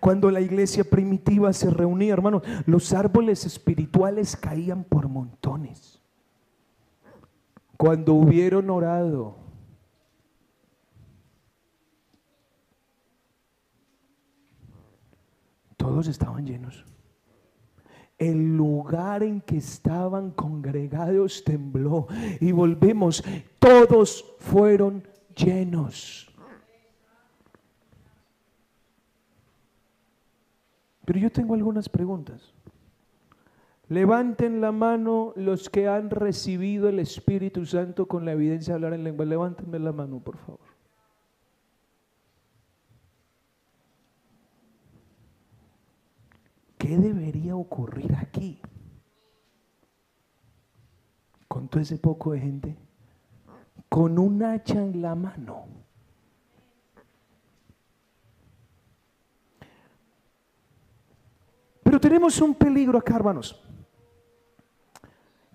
cuando 0.00 0.32
la 0.32 0.40
iglesia 0.40 0.82
primitiva 0.82 1.52
se 1.52 1.70
reunía, 1.70 2.12
hermanos, 2.12 2.42
los 2.66 2.92
árboles 2.92 3.46
espirituales 3.46 4.34
caían 4.34 4.82
por 4.82 5.06
montones. 5.06 6.02
Cuando 7.76 8.14
hubieron 8.14 8.68
orado, 8.68 9.36
todos 15.76 16.08
estaban 16.08 16.46
llenos 16.46 16.84
el 18.22 18.56
lugar 18.56 19.22
en 19.22 19.40
que 19.40 19.56
estaban 19.56 20.30
congregados 20.30 21.42
tembló. 21.44 22.06
Y 22.40 22.52
volvemos, 22.52 23.24
todos 23.58 24.34
fueron 24.38 25.02
llenos. 25.34 26.28
Pero 31.04 31.18
yo 31.18 31.30
tengo 31.30 31.54
algunas 31.54 31.88
preguntas. 31.88 32.54
Levanten 33.88 34.60
la 34.60 34.72
mano 34.72 35.32
los 35.36 35.68
que 35.68 35.88
han 35.88 36.08
recibido 36.08 36.88
el 36.88 36.98
Espíritu 36.98 37.66
Santo 37.66 38.06
con 38.06 38.24
la 38.24 38.32
evidencia 38.32 38.72
de 38.72 38.76
hablar 38.76 38.94
en 38.94 39.04
lengua. 39.04 39.26
Levántenme 39.26 39.78
la 39.78 39.92
mano, 39.92 40.20
por 40.20 40.38
favor. 40.38 40.71
¿Qué 46.82 46.98
debería 46.98 47.54
ocurrir 47.54 48.12
aquí? 48.16 48.60
Con 51.46 51.68
todo 51.68 51.80
ese 51.80 51.96
poco 51.96 52.32
de 52.32 52.40
gente, 52.40 52.76
con 53.88 54.18
un 54.18 54.42
hacha 54.42 54.82
en 54.82 55.00
la 55.00 55.14
mano. 55.14 55.66
Pero 61.84 62.00
tenemos 62.00 62.40
un 62.40 62.52
peligro 62.52 62.98
acá, 62.98 63.14
hermanos. 63.14 63.62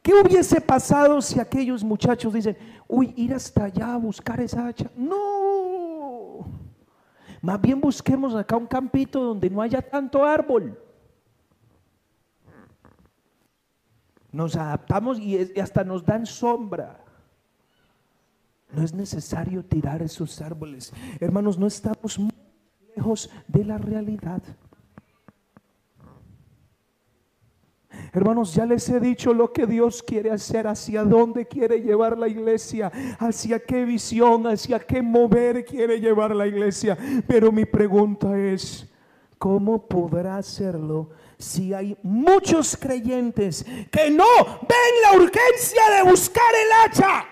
¿Qué 0.02 0.14
hubiese 0.14 0.62
pasado 0.62 1.22
si 1.22 1.42
aquellos 1.42 1.84
muchachos 1.84 2.32
dicen, 2.32 2.58
uy, 2.88 3.14
ir 3.18 3.34
hasta 3.34 3.66
allá 3.66 3.96
a 3.96 3.98
buscar 3.98 4.40
esa 4.40 4.66
hacha? 4.66 4.90
No. 4.96 6.48
Más 7.42 7.60
bien 7.60 7.82
busquemos 7.82 8.34
acá 8.34 8.56
un 8.56 8.68
campito 8.68 9.22
donde 9.22 9.50
no 9.50 9.62
haya 9.62 9.82
tanto 9.82 10.24
árbol. 10.24 10.87
Nos 14.38 14.56
adaptamos 14.56 15.20
y 15.20 15.60
hasta 15.60 15.84
nos 15.84 16.06
dan 16.06 16.28
sombra. 16.28 17.04
No 18.72 18.84
es 18.84 18.94
necesario 18.94 19.66
tirar 19.66 20.04
esos 20.04 20.40
árboles. 20.42 20.94
Hermanos, 21.20 21.58
no 21.58 21.66
estamos 21.66 22.20
muy 22.20 22.30
lejos 22.96 23.32
de 23.48 23.66
la 23.66 23.80
realidad. 23.80 24.44
Hermanos, 28.14 28.54
ya 28.54 28.68
les 28.68 28.88
he 28.90 29.00
dicho 29.00 29.34
lo 29.34 29.52
que 29.52 29.66
Dios 29.66 30.04
quiere 30.04 30.30
hacer, 30.30 30.68
hacia 30.68 31.04
dónde 31.04 31.48
quiere 31.48 31.82
llevar 31.82 32.16
la 32.16 32.28
iglesia, 32.28 32.92
hacia 33.18 33.58
qué 33.58 33.86
visión, 33.86 34.46
hacia 34.46 34.78
qué 34.78 35.02
mover 35.02 35.66
quiere 35.66 36.00
llevar 36.00 36.36
la 36.36 36.46
iglesia. 36.46 36.96
Pero 37.28 37.52
mi 37.52 37.66
pregunta 37.66 38.38
es, 38.38 38.88
¿cómo 39.40 39.88
podrá 39.88 40.38
hacerlo 40.38 41.10
si 41.38 41.74
hay 41.74 41.98
muchos 42.04 42.76
creyentes 42.78 43.66
que 43.92 44.10
no 44.10 44.26
ven 44.46 45.02
la 45.04 45.14
urgencia 45.14 45.90
de 45.96 46.04
buscar 46.10 46.54
el 46.56 46.92
hacha. 46.92 47.26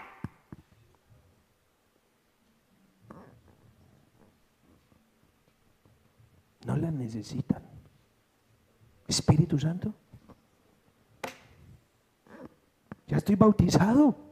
No 6.66 6.78
la 6.78 6.92
necesitan. 6.92 7.64
Espíritu 9.08 9.60
Santo, 9.60 9.94
ya 13.08 13.18
estoy 13.18 13.36
bautizado. 13.36 14.25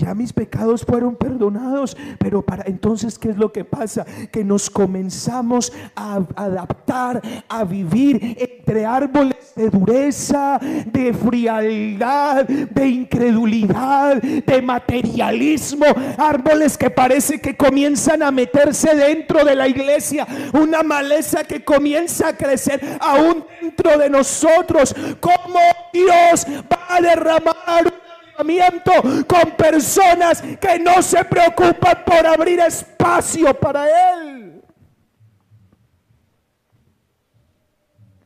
Ya 0.00 0.14
mis 0.14 0.32
pecados 0.32 0.82
fueron 0.82 1.14
perdonados, 1.14 1.94
pero 2.18 2.40
para 2.40 2.64
entonces 2.66 3.18
¿qué 3.18 3.28
es 3.28 3.36
lo 3.36 3.52
que 3.52 3.66
pasa? 3.66 4.06
Que 4.32 4.42
nos 4.42 4.70
comenzamos 4.70 5.74
a 5.94 6.20
adaptar, 6.36 7.20
a 7.46 7.64
vivir 7.64 8.34
entre 8.38 8.86
árboles 8.86 9.52
de 9.54 9.68
dureza, 9.68 10.58
de 10.58 11.12
frialdad, 11.12 12.46
de 12.46 12.88
incredulidad, 12.88 14.22
de 14.22 14.62
materialismo, 14.62 15.84
árboles 16.16 16.78
que 16.78 16.88
parece 16.88 17.38
que 17.38 17.54
comienzan 17.54 18.22
a 18.22 18.30
meterse 18.30 18.94
dentro 18.94 19.44
de 19.44 19.54
la 19.54 19.68
iglesia, 19.68 20.26
una 20.54 20.82
maleza 20.82 21.44
que 21.44 21.62
comienza 21.62 22.28
a 22.28 22.36
crecer 22.38 22.80
aún 23.00 23.44
dentro 23.60 23.98
de 23.98 24.08
nosotros. 24.08 24.96
¿Cómo 25.20 25.60
Dios 25.92 26.46
va 26.72 26.96
a 26.96 27.02
derramar 27.02 28.09
con 29.26 29.50
personas 29.56 30.42
que 30.42 30.78
no 30.78 31.02
se 31.02 31.24
preocupan 31.24 32.04
por 32.04 32.26
abrir 32.26 32.60
espacio 32.60 33.52
para 33.58 33.86
Él. 34.14 34.62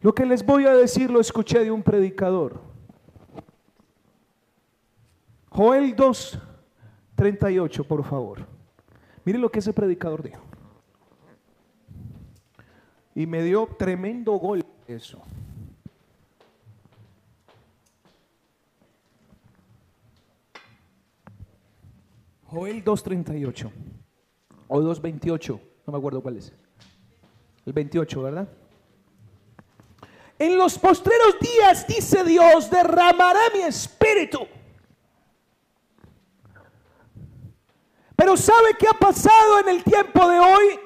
Lo 0.00 0.14
que 0.14 0.26
les 0.26 0.44
voy 0.44 0.66
a 0.66 0.74
decir 0.74 1.10
lo 1.10 1.20
escuché 1.20 1.60
de 1.60 1.70
un 1.70 1.82
predicador. 1.82 2.60
Joel 5.48 5.96
2, 5.96 6.38
38, 7.14 7.84
por 7.84 8.04
favor. 8.04 8.46
Mire 9.24 9.38
lo 9.38 9.50
que 9.50 9.60
ese 9.60 9.72
predicador 9.72 10.22
dijo. 10.22 10.42
Y 13.14 13.26
me 13.26 13.42
dio 13.42 13.66
tremendo 13.78 14.32
golpe 14.32 14.68
eso. 14.86 15.22
Joel 22.54 22.84
2.38 22.84 23.70
o 24.68 24.80
2.28, 24.80 25.60
no 25.86 25.92
me 25.92 25.98
acuerdo 25.98 26.22
cuál 26.22 26.36
es. 26.36 26.52
El 27.66 27.72
28, 27.72 28.22
¿verdad? 28.22 28.48
En 30.38 30.56
los 30.56 30.78
postreros 30.78 31.36
días, 31.40 31.86
dice 31.86 32.22
Dios, 32.22 32.70
derramará 32.70 33.40
mi 33.52 33.60
espíritu. 33.60 34.46
Pero 38.14 38.36
¿sabe 38.36 38.76
qué 38.78 38.86
ha 38.86 38.98
pasado 38.98 39.60
en 39.60 39.70
el 39.70 39.82
tiempo 39.82 40.28
de 40.28 40.38
hoy? 40.38 40.80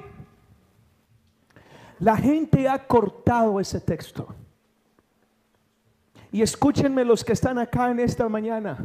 La 1.99 2.17
gente 2.17 2.67
ha 2.67 2.87
cortado 2.87 3.61
ese 3.61 3.81
texto. 3.81 4.35
Y 6.33 6.41
escúchenme 6.41 7.05
los 7.05 7.25
que 7.25 7.33
están 7.35 7.59
acá 7.59 7.91
en 7.91 8.01
esta 8.01 8.29
mañana. 8.29 8.79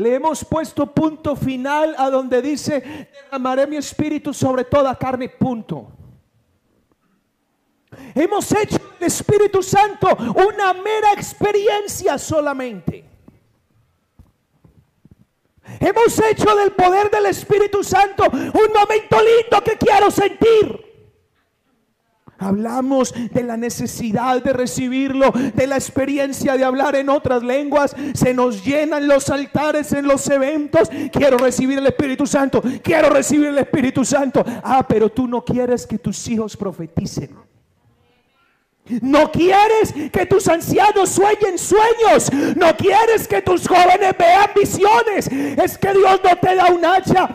Le 0.00 0.14
hemos 0.14 0.42
puesto 0.46 0.86
punto 0.86 1.36
final 1.36 1.94
a 1.98 2.08
donde 2.08 2.40
dice, 2.40 2.80
derramaré 2.80 3.66
mi 3.66 3.76
espíritu 3.76 4.32
sobre 4.32 4.64
toda 4.64 4.96
carne, 4.96 5.28
punto. 5.28 5.88
Hemos 8.14 8.50
hecho 8.52 8.78
el 8.98 9.06
Espíritu 9.06 9.62
Santo 9.62 10.08
una 10.16 10.72
mera 10.72 11.12
experiencia 11.12 12.16
solamente. 12.16 13.04
Hemos 15.78 16.18
hecho 16.18 16.56
del 16.56 16.72
poder 16.72 17.10
del 17.10 17.26
Espíritu 17.26 17.84
Santo 17.84 18.24
un 18.32 18.72
momento 18.72 19.18
lindo 19.20 19.62
que 19.62 19.76
quiero 19.76 20.10
sentir. 20.10 20.89
Hablamos 22.40 23.14
de 23.14 23.42
la 23.42 23.58
necesidad 23.58 24.42
de 24.42 24.54
recibirlo, 24.54 25.30
de 25.30 25.66
la 25.66 25.76
experiencia 25.76 26.56
de 26.56 26.64
hablar 26.64 26.96
en 26.96 27.10
otras 27.10 27.42
lenguas. 27.42 27.94
Se 28.14 28.32
nos 28.32 28.64
llenan 28.64 29.06
los 29.06 29.28
altares 29.28 29.92
en 29.92 30.06
los 30.06 30.28
eventos. 30.28 30.90
Quiero 31.12 31.36
recibir 31.36 31.78
el 31.78 31.86
Espíritu 31.86 32.26
Santo. 32.26 32.62
Quiero 32.82 33.10
recibir 33.10 33.48
el 33.48 33.58
Espíritu 33.58 34.04
Santo. 34.04 34.42
Ah, 34.64 34.84
pero 34.88 35.10
tú 35.10 35.28
no 35.28 35.44
quieres 35.44 35.86
que 35.86 35.98
tus 35.98 36.26
hijos 36.28 36.56
profeticen. 36.56 37.30
No 39.02 39.30
quieres 39.30 39.92
que 40.10 40.26
tus 40.26 40.48
ancianos 40.48 41.10
sueñen 41.10 41.58
sueños. 41.58 42.32
No 42.56 42.76
quieres 42.76 43.28
que 43.28 43.42
tus 43.42 43.68
jóvenes 43.68 44.14
vean 44.18 44.50
visiones. 44.54 45.28
Es 45.28 45.78
que 45.78 45.92
Dios 45.92 46.20
no 46.24 46.36
te 46.36 46.54
da 46.54 46.66
un 46.66 46.84
hacha 46.84 47.28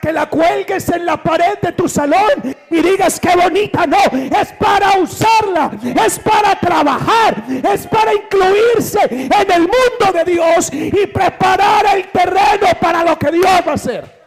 que 0.00 0.12
la 0.12 0.28
cuelgues 0.28 0.88
en 0.88 1.06
la 1.06 1.22
pared 1.22 1.58
de 1.60 1.72
tu 1.72 1.88
salón 1.88 2.56
y 2.70 2.82
digas 2.82 3.18
que 3.20 3.34
bonita. 3.34 3.86
No, 3.86 3.98
es 4.40 4.52
para 4.52 4.98
usarla, 4.98 5.70
es 6.04 6.18
para 6.18 6.58
trabajar, 6.58 7.44
es 7.48 7.86
para 7.86 8.14
incluirse 8.14 9.00
en 9.10 9.50
el 9.50 9.60
mundo 9.62 10.12
de 10.12 10.24
Dios 10.24 10.70
y 10.72 11.06
preparar 11.06 11.96
el 11.96 12.08
terreno 12.08 12.68
para 12.80 13.04
lo 13.04 13.18
que 13.18 13.30
Dios 13.32 13.46
va 13.66 13.72
a 13.72 13.74
hacer. 13.74 14.18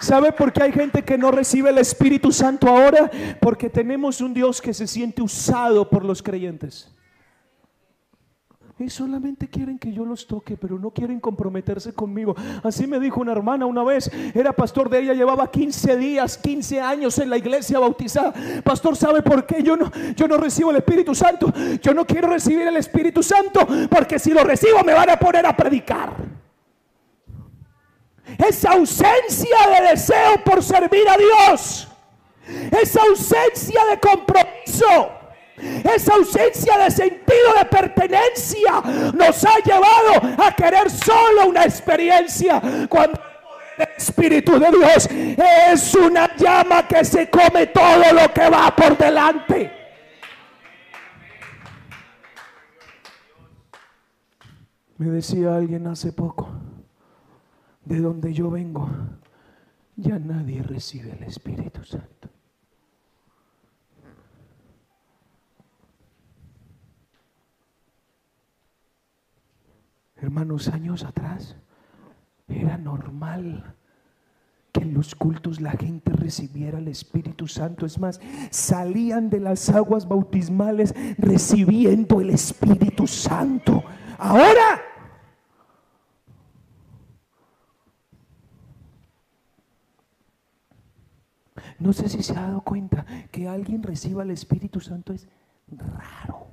¿Sabe 0.00 0.32
por 0.32 0.52
qué 0.52 0.64
hay 0.64 0.72
gente 0.72 1.02
que 1.02 1.18
no 1.18 1.30
recibe 1.30 1.70
el 1.70 1.78
Espíritu 1.78 2.30
Santo 2.30 2.68
ahora? 2.68 3.10
Porque 3.40 3.68
tenemos 3.68 4.20
un 4.20 4.32
Dios 4.32 4.60
que 4.60 4.74
se 4.74 4.86
siente 4.86 5.22
usado 5.22 5.88
por 5.88 6.04
los 6.04 6.22
creyentes. 6.22 6.88
Y 8.82 8.90
solamente 8.90 9.48
quieren 9.48 9.78
que 9.78 9.92
yo 9.92 10.04
los 10.04 10.26
toque, 10.26 10.56
pero 10.56 10.76
no 10.78 10.90
quieren 10.90 11.20
comprometerse 11.20 11.92
conmigo. 11.92 12.34
Así 12.64 12.86
me 12.86 12.98
dijo 12.98 13.20
una 13.20 13.30
hermana 13.30 13.64
una 13.64 13.84
vez, 13.84 14.10
era 14.34 14.52
pastor 14.52 14.90
de 14.90 15.00
ella, 15.00 15.14
llevaba 15.14 15.50
15 15.50 15.96
días, 15.96 16.36
15 16.38 16.80
años 16.80 17.18
en 17.18 17.30
la 17.30 17.38
iglesia 17.38 17.78
bautizada. 17.78 18.32
Pastor, 18.64 18.96
¿sabe 18.96 19.22
por 19.22 19.46
qué 19.46 19.62
yo 19.62 19.76
no, 19.76 19.90
yo 20.16 20.26
no 20.26 20.36
recibo 20.36 20.70
el 20.70 20.78
Espíritu 20.78 21.14
Santo? 21.14 21.52
Yo 21.80 21.94
no 21.94 22.04
quiero 22.04 22.28
recibir 22.28 22.66
el 22.66 22.76
Espíritu 22.76 23.22
Santo 23.22 23.66
porque 23.88 24.18
si 24.18 24.32
lo 24.32 24.42
recibo 24.42 24.82
me 24.84 24.94
van 24.94 25.10
a 25.10 25.16
poner 25.16 25.46
a 25.46 25.56
predicar. 25.56 26.16
Esa 28.36 28.72
ausencia 28.72 29.56
de 29.78 29.90
deseo 29.90 30.42
por 30.44 30.62
servir 30.62 31.08
a 31.08 31.16
Dios. 31.16 31.88
Esa 32.80 33.02
ausencia 33.02 33.80
de 33.90 34.00
compromiso 34.00 35.21
esa 35.62 36.14
ausencia 36.14 36.78
de 36.78 36.90
sentido 36.90 37.54
de 37.58 37.64
pertenencia 37.66 38.80
nos 39.14 39.44
ha 39.44 39.58
llevado 39.64 40.42
a 40.42 40.52
querer 40.52 40.90
solo 40.90 41.48
una 41.48 41.64
experiencia 41.64 42.60
cuando 42.88 43.20
el 43.78 43.88
Espíritu 43.96 44.58
de 44.58 44.70
Dios 44.70 45.08
es 45.10 45.94
una 45.94 46.34
llama 46.36 46.86
que 46.86 47.04
se 47.04 47.30
come 47.30 47.68
todo 47.68 48.12
lo 48.12 48.32
que 48.32 48.48
va 48.48 48.74
por 48.74 48.96
delante. 48.96 49.72
Me 54.98 55.10
decía 55.10 55.56
alguien 55.56 55.88
hace 55.88 56.12
poco, 56.12 56.48
de 57.84 57.98
donde 57.98 58.32
yo 58.32 58.50
vengo, 58.50 58.88
ya 59.96 60.18
nadie 60.18 60.62
recibe 60.62 61.12
el 61.12 61.24
Espíritu 61.24 61.82
Santo. 61.82 62.31
Hermanos, 70.22 70.68
años 70.68 71.02
atrás 71.02 71.56
era 72.46 72.78
normal 72.78 73.74
que 74.70 74.82
en 74.82 74.94
los 74.94 75.16
cultos 75.16 75.60
la 75.60 75.72
gente 75.72 76.12
recibiera 76.12 76.78
el 76.78 76.86
Espíritu 76.86 77.48
Santo. 77.48 77.86
Es 77.86 77.98
más, 77.98 78.20
salían 78.50 79.30
de 79.30 79.40
las 79.40 79.68
aguas 79.68 80.06
bautismales 80.06 80.94
recibiendo 81.18 82.20
el 82.20 82.30
Espíritu 82.30 83.06
Santo. 83.08 83.82
Ahora... 84.16 84.80
No 91.80 91.92
sé 91.92 92.08
si 92.08 92.22
se 92.22 92.32
ha 92.38 92.42
dado 92.42 92.60
cuenta 92.60 93.04
que 93.32 93.48
alguien 93.48 93.82
reciba 93.82 94.22
el 94.22 94.30
Espíritu 94.30 94.80
Santo 94.80 95.12
es 95.12 95.26
raro. 95.66 96.51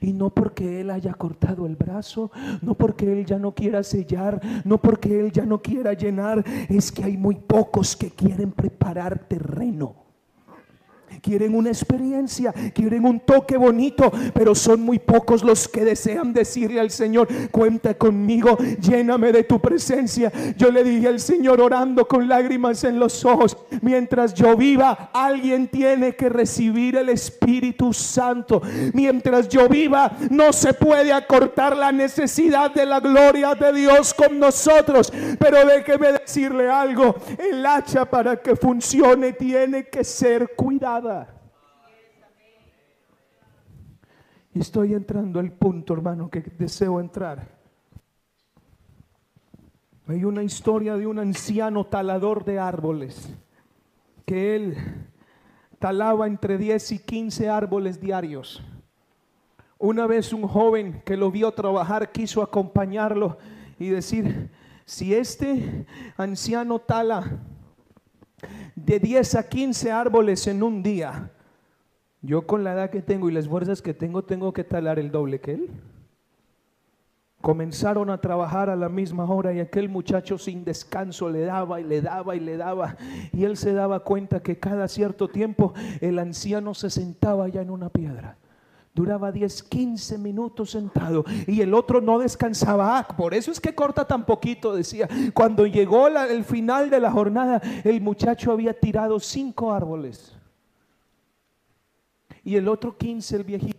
Y 0.00 0.12
no 0.12 0.30
porque 0.30 0.80
Él 0.80 0.90
haya 0.90 1.14
cortado 1.14 1.66
el 1.66 1.76
brazo, 1.76 2.30
no 2.60 2.74
porque 2.74 3.12
Él 3.12 3.24
ya 3.24 3.38
no 3.38 3.52
quiera 3.52 3.82
sellar, 3.82 4.40
no 4.64 4.78
porque 4.78 5.20
Él 5.20 5.32
ya 5.32 5.44
no 5.44 5.60
quiera 5.60 5.92
llenar, 5.92 6.44
es 6.68 6.92
que 6.92 7.04
hay 7.04 7.16
muy 7.16 7.36
pocos 7.36 7.96
que 7.96 8.10
quieren 8.10 8.52
preparar 8.52 9.18
terreno 9.28 10.02
quieren 11.22 11.54
una 11.54 11.70
experiencia, 11.70 12.52
quieren 12.74 13.06
un 13.06 13.20
toque 13.20 13.56
bonito, 13.56 14.12
pero 14.34 14.54
son 14.54 14.82
muy 14.82 14.98
pocos 14.98 15.42
los 15.44 15.68
que 15.68 15.84
desean 15.84 16.32
decirle 16.32 16.80
al 16.80 16.90
Señor, 16.90 17.28
cuenta 17.50 17.94
conmigo, 17.94 18.58
lléname 18.80 19.32
de 19.32 19.44
tu 19.44 19.60
presencia. 19.60 20.32
Yo 20.56 20.70
le 20.70 20.82
dije 20.84 21.08
al 21.08 21.20
Señor 21.20 21.60
orando 21.60 22.06
con 22.06 22.28
lágrimas 22.28 22.82
en 22.84 22.98
los 22.98 23.24
ojos, 23.24 23.56
mientras 23.80 24.34
yo 24.34 24.56
viva, 24.56 25.10
alguien 25.12 25.68
tiene 25.68 26.16
que 26.16 26.28
recibir 26.28 26.96
el 26.96 27.08
Espíritu 27.08 27.92
Santo. 27.92 28.60
Mientras 28.92 29.48
yo 29.48 29.68
viva, 29.68 30.12
no 30.30 30.52
se 30.52 30.74
puede 30.74 31.12
acortar 31.12 31.76
la 31.76 31.92
necesidad 31.92 32.72
de 32.72 32.84
la 32.84 33.00
gloria 33.00 33.54
de 33.54 33.72
Dios 33.72 34.12
con 34.12 34.38
nosotros. 34.38 35.12
Pero 35.38 35.64
déjeme 35.66 36.12
decirle 36.12 36.68
algo, 36.68 37.14
el 37.38 37.64
hacha 37.64 38.04
para 38.04 38.36
que 38.36 38.56
funcione 38.56 39.32
tiene 39.32 39.84
que 39.84 40.02
ser 40.02 40.52
cuidada. 40.56 41.11
Y 44.54 44.60
estoy 44.60 44.94
entrando 44.94 45.40
al 45.40 45.50
punto, 45.52 45.94
hermano, 45.94 46.28
que 46.28 46.40
deseo 46.40 47.00
entrar. 47.00 47.48
Hay 50.06 50.24
una 50.24 50.42
historia 50.42 50.96
de 50.96 51.06
un 51.06 51.18
anciano 51.18 51.84
talador 51.86 52.44
de 52.44 52.58
árboles, 52.58 53.32
que 54.26 54.56
él 54.56 54.76
talaba 55.78 56.26
entre 56.26 56.58
10 56.58 56.92
y 56.92 56.98
15 56.98 57.48
árboles 57.48 58.00
diarios. 58.00 58.62
Una 59.78 60.06
vez 60.06 60.32
un 60.32 60.46
joven 60.46 61.02
que 61.04 61.16
lo 61.16 61.30
vio 61.30 61.50
trabajar 61.52 62.12
quiso 62.12 62.42
acompañarlo 62.42 63.38
y 63.78 63.88
decir, 63.88 64.50
si 64.84 65.14
este 65.14 65.86
anciano 66.16 66.78
tala 66.78 67.40
de 68.74 68.98
10 68.98 69.34
a 69.34 69.48
15 69.48 69.90
árboles 69.92 70.46
en 70.46 70.62
un 70.62 70.82
día, 70.82 71.30
yo 72.20 72.46
con 72.46 72.62
la 72.64 72.72
edad 72.72 72.90
que 72.90 73.02
tengo 73.02 73.28
y 73.28 73.32
las 73.32 73.48
fuerzas 73.48 73.82
que 73.82 73.94
tengo, 73.94 74.22
tengo 74.22 74.52
que 74.52 74.64
talar 74.64 74.98
el 74.98 75.10
doble 75.10 75.40
que 75.40 75.54
él. 75.54 75.70
Comenzaron 77.40 78.08
a 78.08 78.20
trabajar 78.20 78.70
a 78.70 78.76
la 78.76 78.88
misma 78.88 79.24
hora 79.24 79.52
y 79.52 79.58
aquel 79.58 79.88
muchacho 79.88 80.38
sin 80.38 80.64
descanso 80.64 81.28
le 81.28 81.40
daba 81.40 81.80
y 81.80 81.84
le 81.84 82.00
daba 82.00 82.36
y 82.36 82.40
le 82.40 82.56
daba. 82.56 82.96
Y 83.32 83.42
él 83.44 83.56
se 83.56 83.72
daba 83.72 84.04
cuenta 84.04 84.40
que 84.40 84.60
cada 84.60 84.86
cierto 84.86 85.28
tiempo 85.28 85.74
el 86.00 86.20
anciano 86.20 86.72
se 86.72 86.88
sentaba 86.88 87.48
ya 87.48 87.60
en 87.60 87.70
una 87.70 87.88
piedra. 87.88 88.36
Duraba 88.94 89.32
10, 89.32 89.62
15 89.62 90.18
minutos 90.18 90.72
sentado 90.72 91.24
y 91.46 91.62
el 91.62 91.72
otro 91.72 92.02
no 92.02 92.18
descansaba. 92.18 92.98
Ah, 92.98 93.08
por 93.08 93.32
eso 93.32 93.50
es 93.50 93.58
que 93.58 93.74
corta 93.74 94.06
tan 94.06 94.26
poquito, 94.26 94.74
decía. 94.74 95.08
Cuando 95.32 95.66
llegó 95.66 96.08
el 96.08 96.44
final 96.44 96.90
de 96.90 97.00
la 97.00 97.10
jornada, 97.10 97.62
el 97.84 98.02
muchacho 98.02 98.52
había 98.52 98.78
tirado 98.78 99.18
cinco 99.18 99.72
árboles 99.72 100.36
y 102.44 102.56
el 102.56 102.68
otro 102.68 102.96
15, 102.96 103.36
el 103.36 103.44
viejito. 103.44 103.78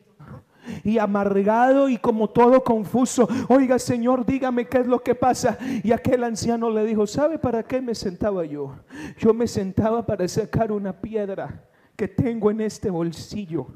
Y 0.86 0.98
amargado 0.98 1.90
y 1.90 1.98
como 1.98 2.30
todo 2.30 2.64
confuso, 2.64 3.28
oiga 3.50 3.78
Señor, 3.78 4.26
dígame 4.26 4.66
qué 4.66 4.80
es 4.80 4.88
lo 4.88 5.04
que 5.04 5.14
pasa. 5.14 5.58
Y 5.84 5.92
aquel 5.92 6.24
anciano 6.24 6.70
le 6.70 6.86
dijo, 6.86 7.06
¿sabe 7.06 7.38
para 7.38 7.64
qué 7.64 7.82
me 7.82 7.94
sentaba 7.94 8.46
yo? 8.46 8.74
Yo 9.18 9.34
me 9.34 9.48
sentaba 9.48 10.06
para 10.06 10.26
sacar 10.28 10.72
una 10.72 11.02
piedra 11.02 11.70
que 11.98 12.08
tengo 12.08 12.50
en 12.50 12.62
este 12.62 12.90
bolsillo. 12.90 13.68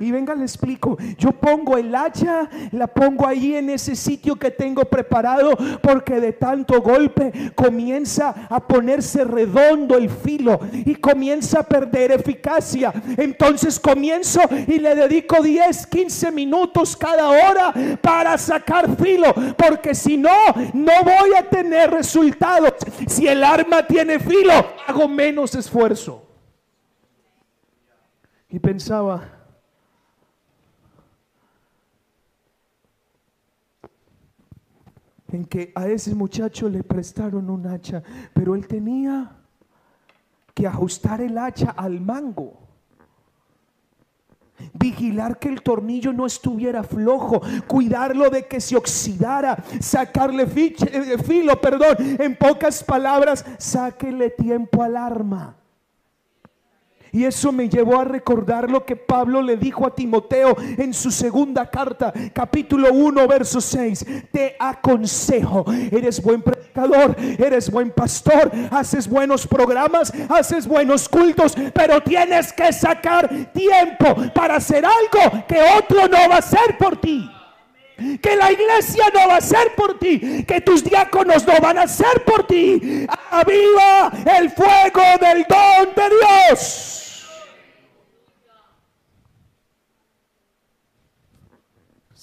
Y 0.00 0.10
venga, 0.10 0.34
le 0.34 0.42
explico. 0.42 0.96
Yo 1.18 1.32
pongo 1.32 1.76
el 1.76 1.94
hacha, 1.94 2.48
la 2.72 2.86
pongo 2.86 3.26
ahí 3.26 3.54
en 3.54 3.70
ese 3.70 3.96
sitio 3.96 4.36
que 4.36 4.50
tengo 4.50 4.84
preparado, 4.84 5.56
porque 5.80 6.20
de 6.20 6.32
tanto 6.32 6.80
golpe 6.80 7.52
comienza 7.54 8.46
a 8.48 8.66
ponerse 8.66 9.24
redondo 9.24 9.96
el 9.96 10.10
filo 10.10 10.60
y 10.72 10.94
comienza 10.96 11.60
a 11.60 11.62
perder 11.62 12.12
eficacia. 12.12 12.92
Entonces 13.16 13.78
comienzo 13.78 14.40
y 14.66 14.78
le 14.78 14.94
dedico 14.94 15.42
10, 15.42 15.86
15 15.86 16.30
minutos 16.32 16.96
cada 16.96 17.28
hora 17.28 17.72
para 18.00 18.36
sacar 18.38 18.96
filo, 18.96 19.34
porque 19.56 19.94
si 19.94 20.16
no, 20.16 20.30
no 20.74 20.92
voy 21.04 21.34
a 21.38 21.48
tener 21.48 21.90
resultados. 21.90 22.74
Si 23.06 23.26
el 23.26 23.42
arma 23.42 23.86
tiene 23.86 24.18
filo, 24.18 24.52
hago 24.86 25.08
menos 25.08 25.54
esfuerzo. 25.54 26.28
Y 28.48 28.58
pensaba, 28.58 29.41
en 35.32 35.44
que 35.44 35.72
a 35.74 35.88
ese 35.88 36.14
muchacho 36.14 36.68
le 36.68 36.82
prestaron 36.82 37.50
un 37.50 37.66
hacha, 37.66 38.02
pero 38.32 38.54
él 38.54 38.66
tenía 38.66 39.36
que 40.54 40.66
ajustar 40.66 41.20
el 41.20 41.38
hacha 41.38 41.70
al 41.70 42.00
mango. 42.00 42.58
Vigilar 44.74 45.38
que 45.38 45.48
el 45.48 45.62
tornillo 45.62 46.12
no 46.12 46.26
estuviera 46.26 46.84
flojo, 46.84 47.40
cuidarlo 47.66 48.30
de 48.30 48.46
que 48.46 48.60
se 48.60 48.76
oxidara, 48.76 49.62
sacarle 49.80 50.44
eh, 50.44 51.18
filo, 51.18 51.60
perdón, 51.60 51.96
en 51.98 52.36
pocas 52.36 52.84
palabras, 52.84 53.44
sáquele 53.58 54.30
tiempo 54.30 54.82
al 54.82 54.96
arma. 54.96 55.56
Y 57.14 57.26
eso 57.26 57.52
me 57.52 57.68
llevó 57.68 58.00
a 58.00 58.04
recordar 58.04 58.70
lo 58.70 58.86
que 58.86 58.96
Pablo 58.96 59.42
le 59.42 59.58
dijo 59.58 59.86
a 59.86 59.94
Timoteo 59.94 60.56
en 60.78 60.94
su 60.94 61.10
segunda 61.10 61.68
carta, 61.70 62.10
capítulo 62.32 62.90
1, 62.90 63.28
verso 63.28 63.60
6. 63.60 64.06
Te 64.32 64.56
aconsejo, 64.58 65.66
eres 65.90 66.22
buen 66.22 66.40
predicador, 66.40 67.14
eres 67.38 67.70
buen 67.70 67.90
pastor, 67.90 68.50
haces 68.70 69.06
buenos 69.06 69.46
programas, 69.46 70.10
haces 70.30 70.66
buenos 70.66 71.06
cultos, 71.06 71.54
pero 71.74 72.00
tienes 72.00 72.50
que 72.50 72.72
sacar 72.72 73.28
tiempo 73.52 74.16
para 74.34 74.56
hacer 74.56 74.82
algo 74.86 75.44
que 75.46 75.58
otro 75.78 76.08
no 76.08 76.30
va 76.30 76.36
a 76.36 76.38
hacer 76.38 76.78
por 76.78 76.96
ti 76.96 77.30
que 78.20 78.34
la 78.34 78.50
iglesia 78.50 79.04
no 79.14 79.28
va 79.28 79.36
a 79.36 79.40
ser 79.40 79.76
por 79.76 79.96
ti, 79.98 80.44
que 80.44 80.60
tus 80.60 80.82
diáconos 80.82 81.46
no 81.46 81.60
van 81.60 81.78
a 81.78 81.86
ser 81.86 82.24
por 82.24 82.46
ti. 82.48 83.06
Aviva 83.30 84.10
el 84.38 84.50
fuego 84.50 85.02
del 85.20 85.46
don 85.48 85.94
de 85.94 86.16
Dios. 86.16 87.01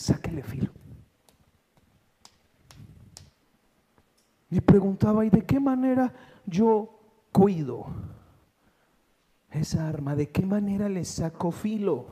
Sáquele 0.09 0.43
filo. 0.43 0.71
Y 4.51 4.59
preguntaba, 4.61 5.23
¿y 5.25 5.29
de 5.29 5.45
qué 5.45 5.59
manera 5.59 6.11
yo 6.45 6.99
cuido 7.31 7.85
esa 9.51 9.87
arma? 9.87 10.15
¿De 10.15 10.29
qué 10.29 10.45
manera 10.45 10.89
le 10.89 11.05
saco 11.05 11.51
filo? 11.51 12.07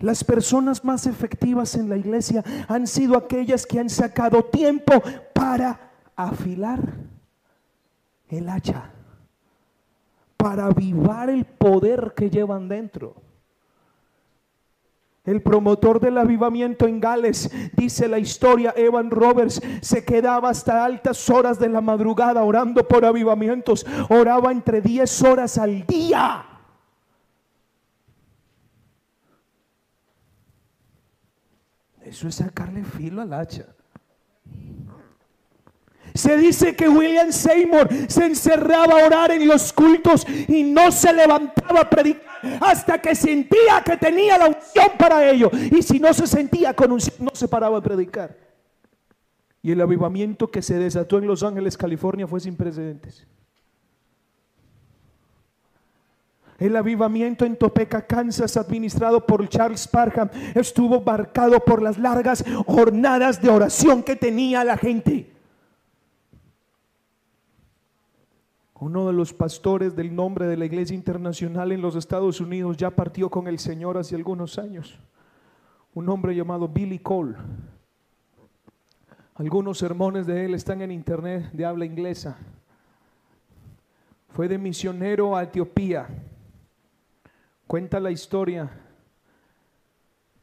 Las 0.00 0.24
personas 0.24 0.84
más 0.84 1.06
efectivas 1.06 1.76
en 1.76 1.88
la 1.88 1.96
iglesia 1.96 2.42
han 2.66 2.88
sido 2.88 3.16
aquellas 3.16 3.64
que 3.64 3.78
han 3.78 3.88
sacado 3.88 4.44
tiempo 4.46 5.00
para 5.32 5.92
afilar 6.16 6.80
el 8.28 8.48
hacha, 8.48 8.90
para 10.36 10.66
avivar 10.66 11.30
el 11.30 11.44
poder 11.44 12.14
que 12.16 12.30
llevan 12.30 12.68
dentro. 12.68 13.31
El 15.24 15.40
promotor 15.40 16.00
del 16.00 16.18
avivamiento 16.18 16.88
en 16.88 17.00
Gales, 17.00 17.48
dice 17.74 18.08
la 18.08 18.18
historia, 18.18 18.74
Evan 18.76 19.10
Roberts, 19.10 19.62
se 19.80 20.04
quedaba 20.04 20.48
hasta 20.48 20.84
altas 20.84 21.30
horas 21.30 21.60
de 21.60 21.68
la 21.68 21.80
madrugada 21.80 22.42
orando 22.42 22.88
por 22.88 23.04
avivamientos. 23.04 23.86
Oraba 24.08 24.50
entre 24.50 24.80
10 24.80 25.22
horas 25.22 25.58
al 25.58 25.86
día. 25.86 26.44
Eso 32.00 32.26
es 32.26 32.34
sacarle 32.34 32.82
filo 32.82 33.22
al 33.22 33.32
hacha. 33.32 33.66
Se 36.14 36.36
dice 36.36 36.76
que 36.76 36.88
William 36.88 37.32
Seymour 37.32 37.88
se 38.08 38.26
encerraba 38.26 39.00
a 39.00 39.06
orar 39.06 39.30
en 39.30 39.48
los 39.48 39.72
cultos 39.72 40.26
y 40.48 40.62
no 40.62 40.92
se 40.92 41.12
levantaba 41.12 41.80
a 41.80 41.90
predicar 41.90 42.32
hasta 42.60 43.00
que 43.00 43.14
sentía 43.14 43.82
que 43.84 43.96
tenía 43.96 44.38
la 44.38 44.48
unción 44.48 44.88
para 44.98 45.28
ello. 45.28 45.50
Y 45.70 45.82
si 45.82 45.98
no 45.98 46.12
se 46.12 46.26
sentía 46.26 46.74
con 46.74 46.92
unción, 46.92 47.16
no 47.20 47.30
se 47.34 47.48
paraba 47.48 47.78
a 47.78 47.82
predicar. 47.82 48.36
Y 49.62 49.70
el 49.70 49.80
avivamiento 49.80 50.50
que 50.50 50.60
se 50.60 50.78
desató 50.78 51.18
en 51.18 51.26
Los 51.26 51.42
Ángeles, 51.42 51.76
California, 51.76 52.26
fue 52.26 52.40
sin 52.40 52.56
precedentes. 52.56 53.26
El 56.58 56.76
avivamiento 56.76 57.44
en 57.44 57.56
Topeka, 57.56 58.06
Kansas, 58.06 58.56
administrado 58.56 59.24
por 59.24 59.48
Charles 59.48 59.86
Parham, 59.88 60.28
estuvo 60.54 61.00
marcado 61.00 61.58
por 61.60 61.82
las 61.82 61.98
largas 61.98 62.44
jornadas 62.66 63.40
de 63.40 63.50
oración 63.50 64.02
que 64.02 64.16
tenía 64.16 64.62
la 64.62 64.76
gente. 64.76 65.31
Uno 68.82 69.06
de 69.06 69.12
los 69.12 69.32
pastores 69.32 69.94
del 69.94 70.12
nombre 70.12 70.48
de 70.48 70.56
la 70.56 70.64
Iglesia 70.64 70.96
Internacional 70.96 71.70
en 71.70 71.80
los 71.80 71.94
Estados 71.94 72.40
Unidos 72.40 72.76
ya 72.76 72.90
partió 72.90 73.30
con 73.30 73.46
el 73.46 73.60
Señor 73.60 73.96
hace 73.96 74.16
algunos 74.16 74.58
años. 74.58 74.98
Un 75.94 76.08
hombre 76.08 76.34
llamado 76.34 76.66
Billy 76.66 76.98
Cole. 76.98 77.36
Algunos 79.36 79.78
sermones 79.78 80.26
de 80.26 80.46
él 80.46 80.54
están 80.54 80.82
en 80.82 80.90
internet 80.90 81.48
de 81.52 81.64
habla 81.64 81.84
inglesa. 81.84 82.36
fue 84.30 84.48
de 84.48 84.58
misionero 84.58 85.36
a 85.36 85.44
Etiopía. 85.44 86.08
Cuenta 87.68 88.00
la 88.00 88.10
historia 88.10 88.68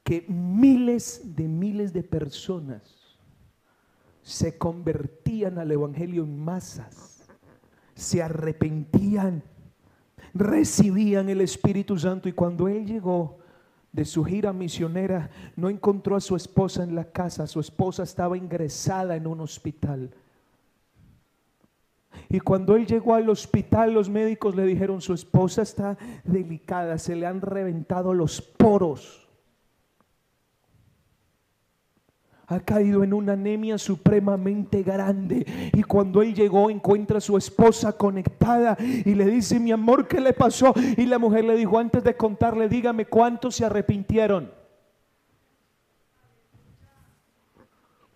que 0.01 0.23
miles 0.29 1.35
de 1.35 1.45
miles 1.45 1.91
de 1.91 2.03
personas 2.03 3.17
se 4.21 4.57
convertían 4.57 5.59
al 5.59 5.73
Evangelio 5.73 6.23
en 6.23 6.39
masas, 6.39 7.08
se 7.99 8.23
arrepentían, 8.23 9.43
recibían 10.33 11.27
el 11.27 11.41
Espíritu 11.41 11.99
Santo 11.99 12.29
y 12.29 12.33
cuando 12.33 12.69
él 12.69 12.85
llegó 12.85 13.39
de 13.91 14.05
su 14.05 14.23
gira 14.23 14.53
misionera 14.53 15.29
no 15.57 15.69
encontró 15.69 16.15
a 16.15 16.21
su 16.21 16.37
esposa 16.37 16.83
en 16.83 16.95
la 16.95 17.11
casa, 17.11 17.45
su 17.45 17.59
esposa 17.59 18.03
estaba 18.03 18.37
ingresada 18.37 19.17
en 19.17 19.27
un 19.27 19.41
hospital. 19.41 20.11
Y 22.29 22.39
cuando 22.39 22.75
él 22.77 22.85
llegó 22.85 23.15
al 23.15 23.29
hospital, 23.29 23.93
los 23.93 24.09
médicos 24.09 24.55
le 24.55 24.63
dijeron, 24.63 25.01
su 25.01 25.13
esposa 25.13 25.63
está 25.63 25.97
delicada, 26.23 26.97
se 26.99 27.15
le 27.15 27.25
han 27.25 27.41
reventado 27.41 28.13
los 28.13 28.41
poros. 28.41 29.28
Ha 32.51 32.59
caído 32.59 33.03
en 33.03 33.13
una 33.13 33.33
anemia 33.33 33.77
supremamente 33.77 34.81
grande. 34.81 35.45
Y 35.71 35.83
cuando 35.83 36.23
él 36.23 36.33
llegó, 36.33 36.69
encuentra 36.69 37.19
a 37.19 37.21
su 37.21 37.37
esposa 37.37 37.93
conectada 37.93 38.75
y 38.79 39.13
le 39.13 39.25
dice, 39.25 39.59
mi 39.59 39.71
amor, 39.71 40.07
¿qué 40.07 40.19
le 40.19 40.33
pasó? 40.33 40.73
Y 40.97 41.05
la 41.05 41.19
mujer 41.19 41.45
le 41.45 41.55
dijo, 41.55 41.77
antes 41.77 42.03
de 42.03 42.17
contarle, 42.17 42.67
dígame 42.67 43.05
cuántos 43.05 43.55
se 43.55 43.65
arrepintieron. 43.65 44.51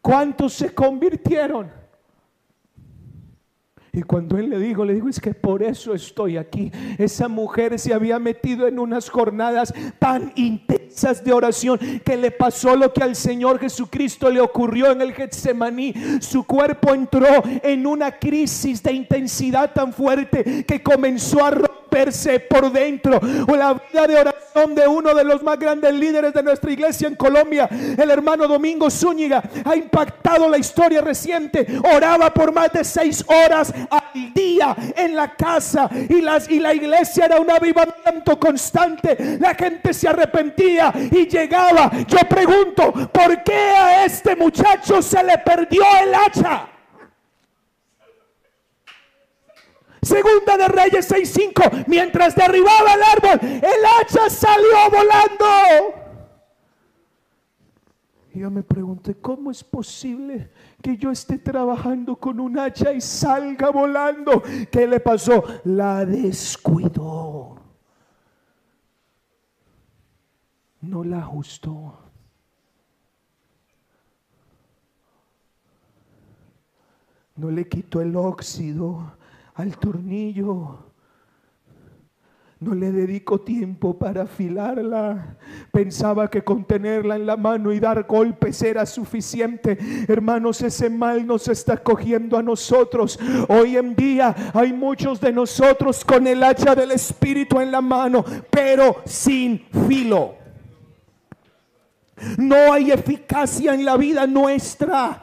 ¿Cuántos 0.01 0.53
se 0.53 0.73
convirtieron? 0.73 1.82
Y 3.96 4.02
cuando 4.02 4.39
él 4.39 4.50
le 4.50 4.58
dijo, 4.58 4.84
le 4.84 4.96
dijo, 4.96 5.08
es 5.08 5.20
que 5.20 5.36
por 5.36 5.62
eso 5.62 5.94
estoy 5.94 6.38
aquí. 6.38 6.72
Esa 6.98 7.28
mujer 7.28 7.78
se 7.78 7.94
había 7.94 8.18
metido 8.18 8.68
en 8.68 8.80
unas 8.80 9.08
jornadas 9.08 9.72
tan 10.00 10.34
intensas 10.36 11.24
de 11.24 11.32
oración 11.32 11.78
que 12.04 12.18
le 12.18 12.32
pasó 12.32 12.76
lo 12.76 12.91
que 12.91 13.04
al 13.04 13.16
Señor 13.16 13.60
Jesucristo 13.60 14.32
le 14.32 14.41
ocurrió 14.41 14.91
en 14.91 15.04
el 15.04 15.14
Getsemaní. 15.14 15.94
Su 16.22 16.44
cuerpo 16.44 16.96
entró 16.96 17.28
en 17.46 17.86
una 17.86 18.18
crisis 18.18 18.82
de 18.82 18.94
intensidad 18.94 19.74
tan 19.74 19.94
fuerte 19.94 20.66
que 20.66 20.82
comenzó 20.82 21.46
a 21.46 21.52
romperse 21.94 22.39
por 22.39 22.72
dentro. 22.72 23.20
O 23.48 23.56
la 23.56 23.74
vida 23.74 24.08
de 24.08 24.16
oración 24.16 24.76
de 24.76 24.88
uno 24.88 25.14
de 25.14 25.24
los 25.24 25.41
más 25.44 25.60
grandes 25.60 25.94
líderes 25.94 26.34
de 26.34 26.44
nuestra 26.44 26.72
iglesia 26.72 27.08
en 27.08 27.16
Colombia, 27.16 27.70
el 27.70 28.10
hermano 28.10 28.48
Domingo 28.48 28.89
Zúñiga, 28.89 29.44
ha 29.64 29.76
impactado 29.76 30.50
la 30.50 30.58
historia 30.58 31.02
reciente. 31.02 31.66
Oraba 31.96 32.34
por 32.34 32.52
más 32.52 32.72
de 32.72 32.84
seis 32.84 33.24
horas 33.28 33.74
al 33.89 34.34
día 34.34 34.76
en 34.96 35.16
la 35.16 35.36
casa 35.36 35.89
y, 36.10 36.22
las, 36.22 36.50
y 36.50 36.60
la 36.60 36.74
iglesia 36.74 37.26
era 37.26 37.39
un 37.39 37.50
avivamiento 37.50 38.39
constante. 38.39 39.38
La 39.39 39.54
gente 39.56 39.94
se 39.94 40.08
arrepentía 40.08 40.91
y 41.12 41.28
llegaba. 41.28 41.91
Yo 42.08 42.20
pregunto, 42.28 42.91
¿por 43.12 43.44
qué 43.44 43.54
a 43.54 44.06
este 44.06 44.36
muchacho 44.36 45.02
se 45.02 45.24
le 45.24 45.38
perdió 45.39 45.84
el 46.04 46.14
hacha? 46.16 46.72
Segunda 50.04 50.58
de 50.58 50.68
Reyes 50.68 51.10
6:5. 51.10 51.86
Mientras 51.88 52.36
derribaba 52.36 52.93
el 52.93 53.04
árbol, 53.04 53.39
el 53.41 53.86
hacha 53.99 54.30
salió 54.30 54.89
volando. 54.91 56.04
Y 58.34 58.39
yo 58.39 58.49
me 58.49 58.64
pregunté, 58.64 59.16
¿cómo 59.16 59.51
es 59.51 59.64
posible 59.64 60.49
que 60.82 60.97
yo 60.97 61.12
esté 61.12 61.38
trabajando 61.38 62.16
con 62.16 62.39
un 62.39 62.58
hacha 62.58 62.91
y 62.91 62.99
salga 62.99 63.70
volando? 63.70 64.41
¿Qué 64.72 64.88
le 64.88 64.99
pasó? 64.99 65.43
La 65.66 66.04
descuidó. 66.04 67.58
No 70.82 71.04
la 71.04 71.20
ajustó. 71.20 71.99
No 77.36 77.51
le 77.51 77.68
quitó 77.68 78.01
el 78.01 78.16
óxido 78.16 79.14
al 79.56 79.78
tornillo. 79.78 80.80
No 82.64 82.74
le 82.74 82.93
dedico 82.93 83.41
tiempo 83.41 83.99
para 83.99 84.22
afilarla. 84.22 85.36
Pensaba 85.70 86.30
que 86.30 86.45
con 86.45 86.64
tenerla 86.64 87.18
en 87.18 87.26
la 87.26 87.36
mano 87.36 87.74
y 87.74 87.80
dar 87.80 88.04
golpes 88.04 88.62
era 88.62 88.86
suficiente. 88.86 89.78
Hermanos, 90.08 90.62
ese 90.62 90.89
mal 90.89 91.28
nos 91.28 91.49
está 91.49 91.76
cogiendo 91.76 92.38
a 92.38 92.43
nosotros. 92.43 93.20
Hoy 93.49 93.76
en 93.76 93.93
día 93.95 94.34
hay 94.54 94.72
muchos 94.72 95.20
de 95.20 95.34
nosotros 95.34 96.06
con 96.06 96.26
el 96.26 96.41
hacha 96.41 96.74
del 96.74 96.91
Espíritu 96.91 97.60
en 97.60 97.70
la 97.70 97.82
mano, 97.82 98.24
pero 98.49 99.01
sin 99.04 99.60
filo. 99.86 100.36
No 102.38 102.72
hay 102.72 102.91
eficacia 102.91 103.74
en 103.74 103.84
la 103.84 103.97
vida 103.97 104.26
nuestra. 104.26 105.22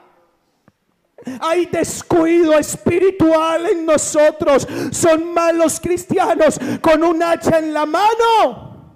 Hay 1.40 1.66
descuido 1.66 2.52
espiritual 2.58 3.66
en 3.66 3.86
nosotros. 3.86 4.66
Son 4.90 5.32
malos 5.32 5.80
cristianos 5.80 6.58
con 6.80 7.02
un 7.04 7.22
hacha 7.22 7.58
en 7.58 7.72
la 7.72 7.86
mano. 7.86 8.94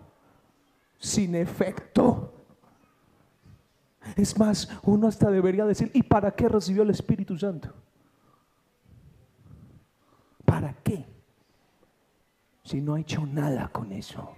Sin 0.98 1.34
efecto. 1.34 2.32
Es 4.16 4.38
más, 4.38 4.68
uno 4.82 5.08
hasta 5.08 5.30
debería 5.30 5.64
decir, 5.64 5.90
¿y 5.94 6.02
para 6.02 6.30
qué 6.32 6.48
recibió 6.48 6.82
el 6.82 6.90
Espíritu 6.90 7.38
Santo? 7.38 7.72
¿Para 10.44 10.74
qué? 10.82 11.04
Si 12.62 12.80
no 12.80 12.94
ha 12.94 13.00
hecho 13.00 13.26
nada 13.26 13.68
con 13.68 13.92
eso. 13.92 14.34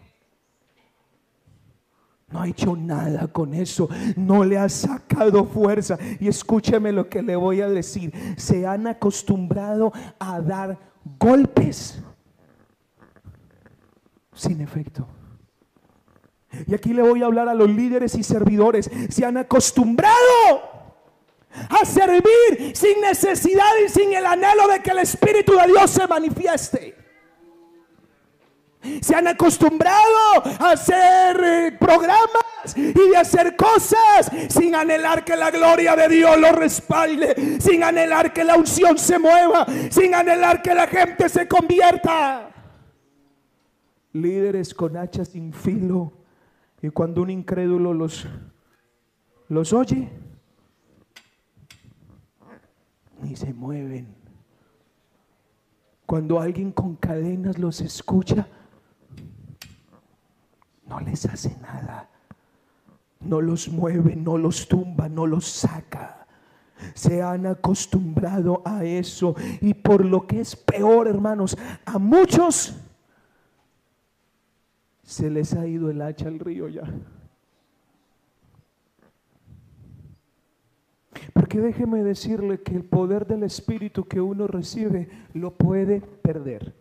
No 2.29 2.41
ha 2.41 2.49
hecho 2.49 2.75
nada 2.77 3.29
con 3.29 3.55
eso. 3.55 3.89
No 4.17 4.45
le 4.45 4.59
ha 4.59 4.69
sacado 4.69 5.45
fuerza. 5.45 5.99
Y 6.19 6.29
escúcheme 6.29 6.93
lo 6.93 7.09
que 7.09 7.23
le 7.23 7.37
voy 7.37 7.61
a 7.61 7.69
decir. 7.69 8.13
Se 8.37 8.67
han 8.67 8.87
acostumbrado 8.87 9.93
a 10.19 10.41
dar 10.41 10.79
golpes 11.19 12.03
sin 14.35 14.61
efecto. 14.61 15.07
Y 16.67 16.75
aquí 16.75 16.93
le 16.93 17.03
voy 17.03 17.23
a 17.23 17.27
hablar 17.27 17.49
a 17.49 17.55
los 17.55 17.71
líderes 17.71 18.15
y 18.17 18.23
servidores. 18.23 18.91
Se 19.09 19.25
han 19.25 19.37
acostumbrado 19.37 20.17
a 21.71 21.85
servir 21.85 22.73
sin 22.75 23.01
necesidad 23.01 23.71
y 23.85 23.89
sin 23.89 24.13
el 24.13 24.27
anhelo 24.27 24.69
de 24.69 24.83
que 24.83 24.91
el 24.91 24.99
Espíritu 24.99 25.53
de 25.57 25.67
Dios 25.69 25.91
se 25.91 26.07
manifieste. 26.07 26.96
Se 29.01 29.15
han 29.15 29.29
acostumbrado 29.29 30.45
a 30.61 30.73
hacer 30.73 31.41
eh, 31.43 31.77
programas 31.79 32.77
y 32.77 32.93
de 32.93 33.17
hacer 33.17 33.57
cosas 33.57 34.31
sin 34.49 34.75
anhelar 34.75 35.25
que 35.25 35.37
la 35.37 35.51
gloria 35.51 35.95
de 35.97 36.09
Dios 36.09 36.39
lo 36.39 36.53
respalde, 36.53 37.61
sin 37.61 37.83
anhelar 37.83 38.33
que 38.33 38.45
la 38.45 38.57
unción 38.57 38.99
se 38.99 39.19
mueva, 39.19 39.67
sin 39.91 40.15
anhelar 40.15 40.63
que 40.63 40.75
la 40.75 40.87
gente 40.87 41.29
se 41.29 41.47
convierta. 41.47 42.51
Líderes 44.13 44.75
con 44.75 44.97
hachas 44.97 45.29
sin 45.29 45.53
filo 45.53 46.13
y 46.83 46.91
cuando 46.91 47.23
un 47.23 47.31
incrédulo 47.31 47.93
los, 47.93 48.27
los 49.49 49.73
oye, 49.73 50.11
ni 53.23 53.37
se 53.37 53.53
mueven. 53.53 54.15
Cuando 56.05 56.41
alguien 56.41 56.71
con 56.71 56.95
cadenas 56.95 57.59
los 57.59 57.81
escucha, 57.81 58.47
no 60.89 61.01
les 61.01 61.27
hace 61.27 61.57
nada. 61.61 62.09
No 63.21 63.41
los 63.41 63.69
mueve, 63.69 64.15
no 64.15 64.39
los 64.39 64.69
tumba, 64.69 65.09
no 65.09 65.27
los 65.27 65.47
saca. 65.47 66.27
Se 66.95 67.23
han 67.23 67.47
acostumbrado 67.47 68.63
a 68.65 68.85
eso. 68.85 69.35
Y 69.61 69.75
por 69.75 70.05
lo 70.05 70.27
que 70.27 70.41
es 70.41 70.55
peor, 70.55 71.09
hermanos, 71.09 71.57
a 71.85 71.99
muchos 71.99 72.77
se 75.03 75.31
les 75.31 75.55
ha 75.55 75.67
ido 75.67 75.91
el 75.91 76.03
hacha 76.03 76.29
al 76.29 76.39
río 76.39 76.69
ya. 76.69 76.85
Porque 81.33 81.61
déjeme 81.61 82.03
decirle 82.03 82.63
que 82.63 82.75
el 82.75 82.85
poder 82.85 83.27
del 83.27 83.45
Espíritu 83.45 84.05
que 84.05 84.21
uno 84.21 84.47
recibe 84.47 85.09
lo 85.33 85.53
puede 85.55 86.01
perder. 86.01 86.75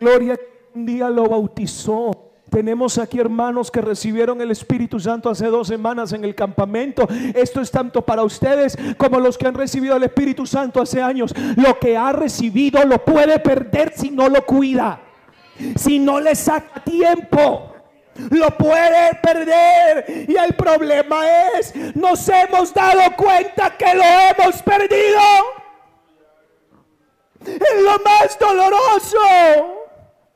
Gloria 0.00 0.40
un 0.74 0.86
día 0.86 1.10
lo 1.10 1.28
bautizó. 1.28 2.10
Tenemos 2.50 2.98
aquí 2.98 3.20
hermanos 3.20 3.70
que 3.70 3.80
recibieron 3.80 4.40
el 4.40 4.50
Espíritu 4.50 4.98
Santo 4.98 5.30
hace 5.30 5.46
dos 5.46 5.68
semanas 5.68 6.12
en 6.12 6.24
el 6.24 6.34
campamento. 6.34 7.06
Esto 7.34 7.60
es 7.60 7.70
tanto 7.70 8.02
para 8.02 8.24
ustedes 8.24 8.76
como 8.96 9.20
los 9.20 9.38
que 9.38 9.46
han 9.46 9.54
recibido 9.54 9.96
el 9.96 10.02
Espíritu 10.02 10.46
Santo 10.46 10.80
hace 10.80 11.00
años. 11.00 11.32
Lo 11.56 11.78
que 11.78 11.96
ha 11.96 12.12
recibido 12.12 12.84
lo 12.84 13.04
puede 13.04 13.38
perder 13.38 13.92
si 13.94 14.10
no 14.10 14.28
lo 14.28 14.44
cuida, 14.44 15.00
si 15.76 16.00
no 16.00 16.18
le 16.18 16.34
saca 16.34 16.82
tiempo. 16.82 17.66
lo 18.30 18.50
puede 18.56 19.14
perder. 19.22 20.26
Y 20.28 20.36
el 20.36 20.54
problema 20.54 21.22
es, 21.54 21.72
nos 21.94 22.28
hemos 22.28 22.74
dado 22.74 23.02
cuenta 23.16 23.76
que 23.76 23.94
lo 23.94 24.02
hemos 24.02 24.60
perdido. 24.62 25.20
Es 27.44 27.82
lo 27.82 27.98
más 28.04 28.38
doloroso. 28.38 29.79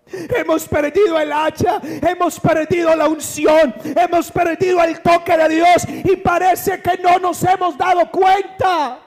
Hemos 0.07 0.69
perdido 0.69 1.19
el 1.19 1.33
hacha, 1.33 1.81
hemos 1.83 2.39
perdido 2.39 2.95
la 2.95 3.09
unción, 3.09 3.75
hemos 3.85 4.31
perdido 4.31 4.83
el 4.83 5.01
toque 5.01 5.37
de 5.37 5.49
Dios 5.49 5.85
y 5.89 6.17
parece 6.17 6.81
que 6.83 6.99
no 7.03 7.19
nos 7.19 7.43
hemos 7.43 7.77
dado 7.77 8.11
cuenta. 8.11 9.01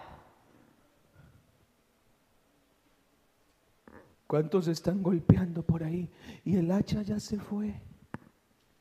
¿Cuántos 4.25 4.67
están 4.67 5.01
golpeando 5.01 5.63
por 5.63 5.83
ahí? 5.83 6.09
Y 6.43 6.57
el 6.57 6.69
hacha 6.71 7.01
ya 7.01 7.19
se 7.19 7.39
fue 7.39 7.73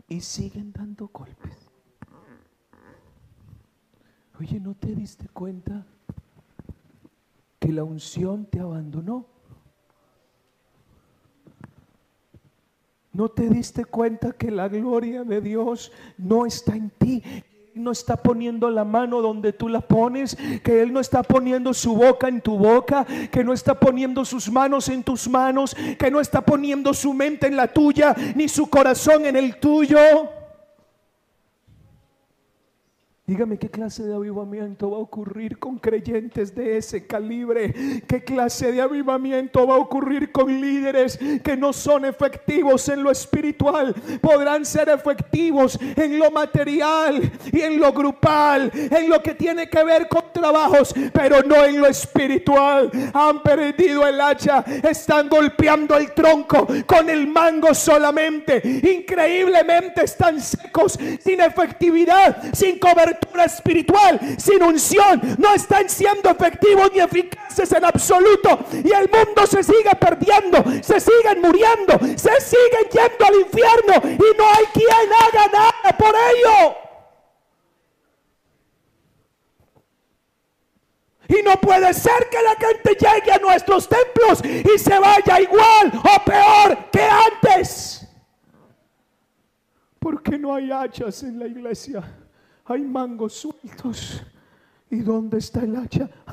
y 0.09 0.21
siguen 0.21 0.73
dando 0.73 1.09
golpes. 1.13 1.57
Oye, 4.41 4.59
¿no 4.59 4.75
te 4.75 4.95
diste 4.95 5.29
cuenta 5.29 5.87
que 7.59 7.73
la 7.73 7.85
unción 7.85 8.47
te 8.47 8.61
abandonó? 8.61 9.36
¿No 13.17 13.31
te 13.31 13.49
diste 13.49 13.87
cuenta 13.87 14.33
que 14.33 14.51
la 14.51 14.69
gloria 14.69 15.25
de 15.25 15.41
Dios 15.41 15.91
no 16.19 16.45
está 16.45 16.77
en 16.77 16.91
ti? 16.91 17.23
no 17.73 17.93
está 17.93 18.17
poniendo 18.17 18.71
la 18.71 18.85
mano 18.85 19.21
donde 19.21 19.53
tú 19.53 19.69
la 19.69 19.83
pones, 19.83 20.35
que 20.65 20.81
Él 20.81 20.95
no 20.95 21.01
está 21.01 21.23
poniendo 21.23 21.75
su 21.75 21.95
boca 21.95 22.27
en 22.27 22.41
tu 22.41 22.57
boca, 22.57 23.07
que 23.31 23.45
no 23.45 23.53
está 23.53 23.79
poniendo 23.79 24.25
sus 24.25 24.51
manos 24.51 24.89
en 24.89 25.03
tus 25.03 25.29
manos, 25.29 25.77
que 25.99 26.11
no 26.11 26.21
está 26.21 26.41
poniendo 26.41 26.95
su 26.95 27.13
mente 27.13 27.47
en 27.47 27.57
la 27.57 27.69
tuya, 27.69 28.17
ni 28.35 28.49
su 28.49 28.69
corazón 28.69 29.27
en 29.27 29.37
el 29.37 29.57
tuyo. 29.61 29.99
Dígame 33.29 33.59
qué 33.59 33.69
clase 33.69 34.05
de 34.05 34.15
avivamiento 34.15 34.93
va 34.93 34.99
a 34.99 35.01
ocurrir 35.01 35.59
con 35.59 35.81
creyentes 35.81 36.55
de 36.55 36.77
ese 36.77 37.09
calibre. 37.09 37.75
¿Qué 38.07 38.23
clase 38.23 38.71
de 38.71 38.81
avivamiento 38.81 39.67
va 39.67 39.75
a 39.75 39.79
ocurrir 39.79 40.31
con 40.31 40.61
líderes 40.61 41.19
que 41.43 41.57
no 41.57 41.73
son 41.73 42.05
efectivos 42.05 42.89
en 42.89 43.03
lo 43.03 43.11
espiritual? 43.11 43.93
Podrán 44.21 44.65
ser 44.65 44.91
efectivos 44.91 45.77
en 45.97 46.21
lo 46.21 46.31
material 46.31 47.21
y 47.51 47.63
en 47.63 47.81
lo 47.81 47.93
grupal, 47.93 48.71
en 48.73 49.09
lo 49.09 49.21
que 49.21 49.35
tiene 49.35 49.69
que 49.69 49.83
ver 49.83 50.07
con 50.07 50.23
trabajos, 50.33 50.95
pero 51.13 51.43
no 51.43 51.65
en 51.65 51.81
lo 51.81 51.89
espiritual. 51.89 52.93
Han 53.13 53.43
perdido 53.43 54.07
el 54.07 54.21
hacha, 54.21 54.65
están 54.89 55.29
golpeando 55.29 55.97
el 55.97 56.13
tronco 56.13 56.69
con 56.87 57.11
el 57.11 57.27
mango 57.27 57.75
solamente. 57.75 58.63
Increíblemente 58.65 60.05
están 60.05 60.41
secos, 60.41 60.97
sin 61.19 61.41
efectividad, 61.41 62.55
sin 62.55 62.79
cobertura 62.79 63.16
espiritual, 63.45 64.21
sin 64.39 64.63
unción, 64.63 65.21
no 65.39 65.55
están 65.55 65.89
siendo 65.89 66.31
efectivos 66.31 66.91
ni 66.93 67.01
eficaces 67.01 67.73
en 67.73 67.85
absoluto. 67.85 68.59
Y 68.73 68.93
el 68.93 69.09
mundo 69.11 69.47
se 69.47 69.63
sigue 69.63 69.91
perdiendo, 69.99 70.63
se 70.83 71.01
siguen 71.01 71.41
muriendo, 71.41 71.99
se 72.17 72.41
siguen 72.41 72.89
yendo 72.91 73.27
al 73.27 73.35
infierno 73.41 73.95
y 74.05 74.37
no 74.37 74.45
hay 74.49 74.65
quien 74.73 75.13
haga 75.13 75.47
nada 75.53 75.99
por 75.99 76.15
ello. 76.15 76.77
Y 81.29 81.43
no 81.43 81.61
puede 81.61 81.93
ser 81.93 82.29
que 82.31 82.41
la 82.41 82.55
gente 82.55 82.95
llegue 82.95 83.33
a 83.33 83.39
nuestros 83.39 83.89
templos 83.89 84.41
y 84.45 84.79
se 84.79 84.97
vaya 84.97 85.41
igual 85.41 85.93
o 85.95 86.25
peor 86.25 86.91
que 86.93 87.03
antes. 87.03 88.07
Porque 89.99 90.39
no 90.39 90.55
hay 90.55 90.71
hachas 90.71 91.25
en 91.25 91.41
la 91.41 91.49
iglesia 91.49 92.05
hay 92.67 92.83
mangos 92.83 93.35
sueltos. 93.35 94.23
¿Y 94.91 94.99
dónde 95.01 95.39
está 95.39 95.63
el 95.63 95.77
hacha? 95.77 96.09
¡Ah! 96.27 96.33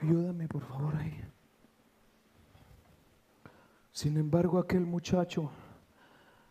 Ayúdame 0.00 0.46
por 0.48 0.62
favor 0.62 0.94
ahí. 0.96 1.20
Sin 3.92 4.16
embargo, 4.16 4.58
aquel 4.58 4.84
muchacho, 4.84 5.50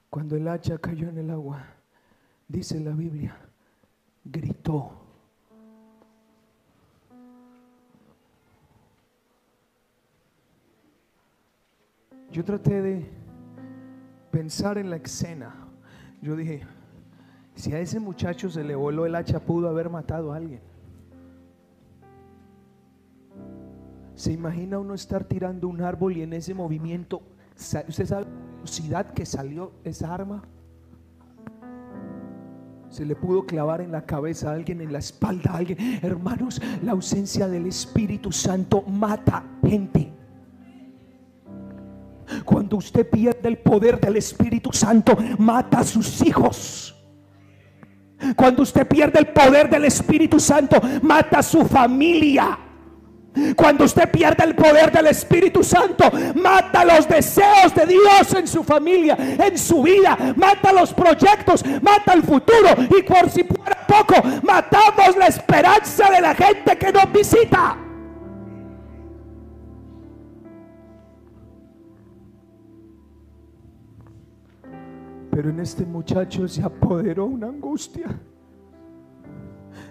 cuando 0.09 0.36
el 0.36 0.47
hacha 0.47 0.78
cayó 0.78 1.09
en 1.09 1.20
el 1.20 1.30
agua, 1.30 1.63
dice 2.47 2.80
la 2.80 2.91
Biblia, 2.91 3.38
gritó. 4.24 5.05
Yo 12.32 12.43
traté 12.43 12.82
de 12.82 13.05
pensar 14.32 14.78
en 14.78 14.89
la 14.89 14.97
escena. 14.97 15.55
Yo 16.21 16.36
dije, 16.36 16.63
si 17.55 17.71
a 17.73 17.80
ese 17.80 17.99
muchacho 17.99 18.49
se 18.49 18.63
le 18.63 18.76
voló 18.76 19.05
el 19.05 19.15
hacha, 19.15 19.39
pudo 19.39 19.69
haber 19.69 19.89
matado 19.89 20.34
a 20.34 20.38
alguien. 20.38 20.61
¿Se 24.15 24.32
imagina 24.32 24.80
uno 24.80 24.93
estar 24.93 25.26
tirando 25.26 25.67
un 25.67 25.82
árbol 25.82 26.17
y 26.17 26.21
en 26.21 26.34
ese 26.34 26.53
movimiento, 26.53 27.21
usted 27.55 28.05
sabe 28.05 28.26
la 28.26 28.32
velocidad 28.55 29.13
que 29.13 29.26
salió 29.26 29.73
esa 29.84 30.13
arma? 30.13 30.43
Se 32.89 33.05
le 33.05 33.15
pudo 33.15 33.45
clavar 33.45 33.82
en 33.82 33.91
la 33.91 34.05
cabeza 34.05 34.51
a 34.51 34.53
alguien, 34.53 34.80
en 34.80 34.93
la 34.93 34.99
espalda 34.99 35.51
a 35.51 35.57
alguien. 35.57 35.78
Hermanos, 36.01 36.61
la 36.82 36.93
ausencia 36.93 37.47
del 37.47 37.65
Espíritu 37.67 38.32
Santo 38.32 38.82
mata 38.84 39.43
gente. 39.61 40.13
Cuando 42.44 42.78
usted 42.78 43.10
pierde 43.10 43.50
el 43.50 43.58
poder 43.58 44.00
del 44.00 44.18
Espíritu 44.18 44.72
Santo, 44.74 45.18
mata 45.38 45.80
a 45.80 45.84
sus 45.84 46.22
hijos. 46.26 46.96
Cuando 48.36 48.64
usted 48.64 48.88
pierde 48.88 49.20
el 49.20 49.28
poder 49.28 49.70
del 49.70 49.86
Espíritu 49.86 50.40
Santo, 50.40 50.80
mata 51.02 51.40
a 51.40 51.44
su 51.44 51.66
familia. 51.66 52.60
Cuando 53.56 53.84
usted 53.84 54.10
pierde 54.10 54.46
el 54.46 54.56
poder 54.56 54.92
del 54.92 55.08
Espíritu 55.08 55.62
Santo, 55.64 56.10
mata 56.36 56.86
los 56.86 57.08
deseos 57.08 57.76
de 57.76 57.86
Dios 57.86 58.34
en 58.34 58.48
su 58.48 58.64
familia, 58.64 59.18
en 59.20 59.58
su 59.58 59.84
vida, 59.84 60.18
mata 60.38 60.72
los 60.72 60.94
proyectos, 60.94 61.64
mata 61.82 62.14
el 62.14 62.24
futuro 62.24 62.70
y 62.98 63.04
por 63.04 63.30
si 63.30 63.44
fuera 63.44 63.86
poco, 63.86 64.16
matamos 64.44 65.18
la 65.18 65.28
esperanza 65.28 66.10
de 66.12 66.22
la 66.22 66.34
gente 66.34 66.78
que 66.78 66.92
nos 66.94 67.12
visita. 67.12 67.85
Pero 75.36 75.50
en 75.50 75.60
este 75.60 75.86
muchacho 75.86 76.48
se 76.48 76.64
apoderó 76.64 77.26
una 77.26 77.48
angustia 77.48 78.08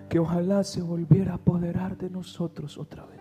que 0.09 0.19
ojalá 0.19 0.65
se 0.65 0.81
volviera 0.81 1.33
a 1.33 1.35
apoderar 1.35 1.99
de 1.99 2.09
nosotros 2.09 2.79
otra 2.79 3.05
vez. 3.05 3.21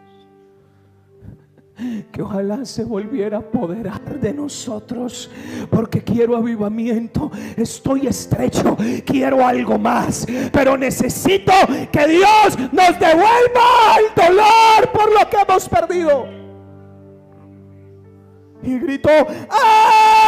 Que 2.13 2.21
ojalá 2.21 2.63
se 2.63 2.85
volviera 2.85 3.35
a 3.35 3.39
apoderar 3.41 4.21
de 4.21 4.33
nosotros. 4.33 5.29
Porque 5.69 6.01
quiero 6.01 6.37
avivamiento. 6.37 7.29
Estoy 7.57 8.07
estrecho. 8.07 8.77
Quiero 9.05 9.45
algo 9.45 9.77
más. 9.77 10.25
Pero 10.53 10.77
necesito 10.77 11.51
que 11.91 12.07
Dios 12.07 12.57
nos 12.71 12.97
devuelva 12.99 13.97
el 13.99 14.15
dolor 14.15 14.91
por 14.93 15.11
lo 15.11 15.29
que 15.29 15.37
hemos 15.45 15.67
perdido. 15.67 16.25
Y 18.63 18.79
gritó, 18.79 19.09
¡Ah! 19.49 20.22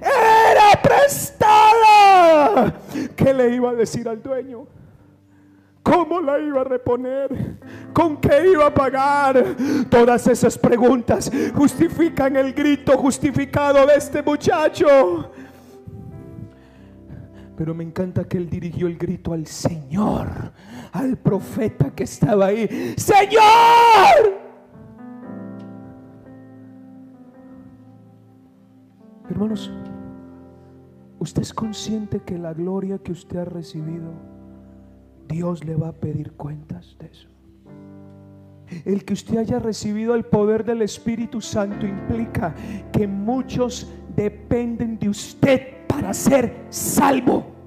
Era 0.00 0.82
prestada. 0.82 2.74
¿Qué 3.16 3.34
le 3.34 3.54
iba 3.54 3.70
a 3.70 3.74
decir 3.74 4.08
al 4.08 4.22
dueño? 4.22 4.66
¿Cómo 5.82 6.20
la 6.20 6.38
iba 6.38 6.60
a 6.60 6.64
reponer? 6.64 7.56
¿Con 7.94 8.18
qué 8.18 8.50
iba 8.52 8.66
a 8.66 8.74
pagar? 8.74 9.42
Todas 9.88 10.26
esas 10.26 10.58
preguntas 10.58 11.30
justifican 11.54 12.36
el 12.36 12.52
grito 12.52 12.96
justificado 12.98 13.86
de 13.86 13.94
este 13.94 14.22
muchacho. 14.22 15.30
Pero 17.58 17.74
me 17.74 17.82
encanta 17.82 18.22
que 18.22 18.36
él 18.36 18.48
dirigió 18.48 18.86
el 18.86 18.96
grito 18.96 19.32
al 19.32 19.44
Señor, 19.44 20.28
al 20.92 21.16
profeta 21.18 21.90
que 21.90 22.04
estaba 22.04 22.46
ahí. 22.46 22.94
Señor. 22.96 24.38
Hermanos, 29.28 29.72
¿usted 31.18 31.42
es 31.42 31.52
consciente 31.52 32.20
que 32.20 32.38
la 32.38 32.54
gloria 32.54 32.98
que 32.98 33.10
usted 33.10 33.38
ha 33.38 33.44
recibido, 33.44 34.12
Dios 35.26 35.64
le 35.64 35.74
va 35.74 35.88
a 35.88 35.92
pedir 35.92 36.34
cuentas 36.34 36.96
de 37.00 37.06
eso? 37.06 37.28
El 38.84 39.04
que 39.04 39.14
usted 39.14 39.36
haya 39.36 39.58
recibido 39.58 40.14
el 40.14 40.24
poder 40.24 40.64
del 40.64 40.82
Espíritu 40.82 41.40
Santo 41.40 41.84
implica 41.84 42.54
que 42.92 43.08
muchos 43.08 43.92
dependen 44.14 44.96
de 45.00 45.08
usted 45.08 45.77
para 45.88 46.14
ser 46.14 46.66
salvo. 46.70 47.58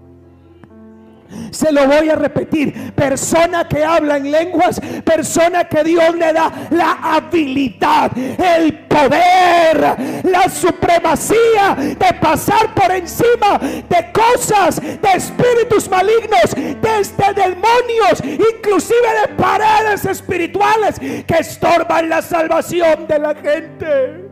Se 1.51 1.71
lo 1.71 1.87
voy 1.87 2.09
a 2.09 2.15
repetir. 2.15 2.93
Persona 2.93 3.67
que 3.67 3.83
habla 3.83 4.17
en 4.17 4.31
lenguas, 4.31 4.79
persona 5.03 5.63
que 5.65 5.83
Dios 5.83 6.15
le 6.15 6.33
da 6.33 6.51
la 6.71 7.15
habilidad, 7.15 8.11
el 8.17 8.79
poder, 8.87 10.23
la 10.23 10.49
supremacía 10.49 11.75
de 11.77 12.13
pasar 12.19 12.73
por 12.73 12.91
encima 12.91 13.59
de 13.59 14.11
cosas, 14.11 14.81
de 14.81 15.09
espíritus 15.15 15.89
malignos, 15.89 16.51
desde 16.81 17.33
demonios, 17.33 18.21
inclusive 18.23 19.07
de 19.21 19.33
paredes 19.35 20.05
espirituales 20.05 20.99
que 20.99 21.37
estorban 21.39 22.09
la 22.09 22.21
salvación 22.21 23.07
de 23.07 23.19
la 23.19 23.35
gente. 23.35 24.30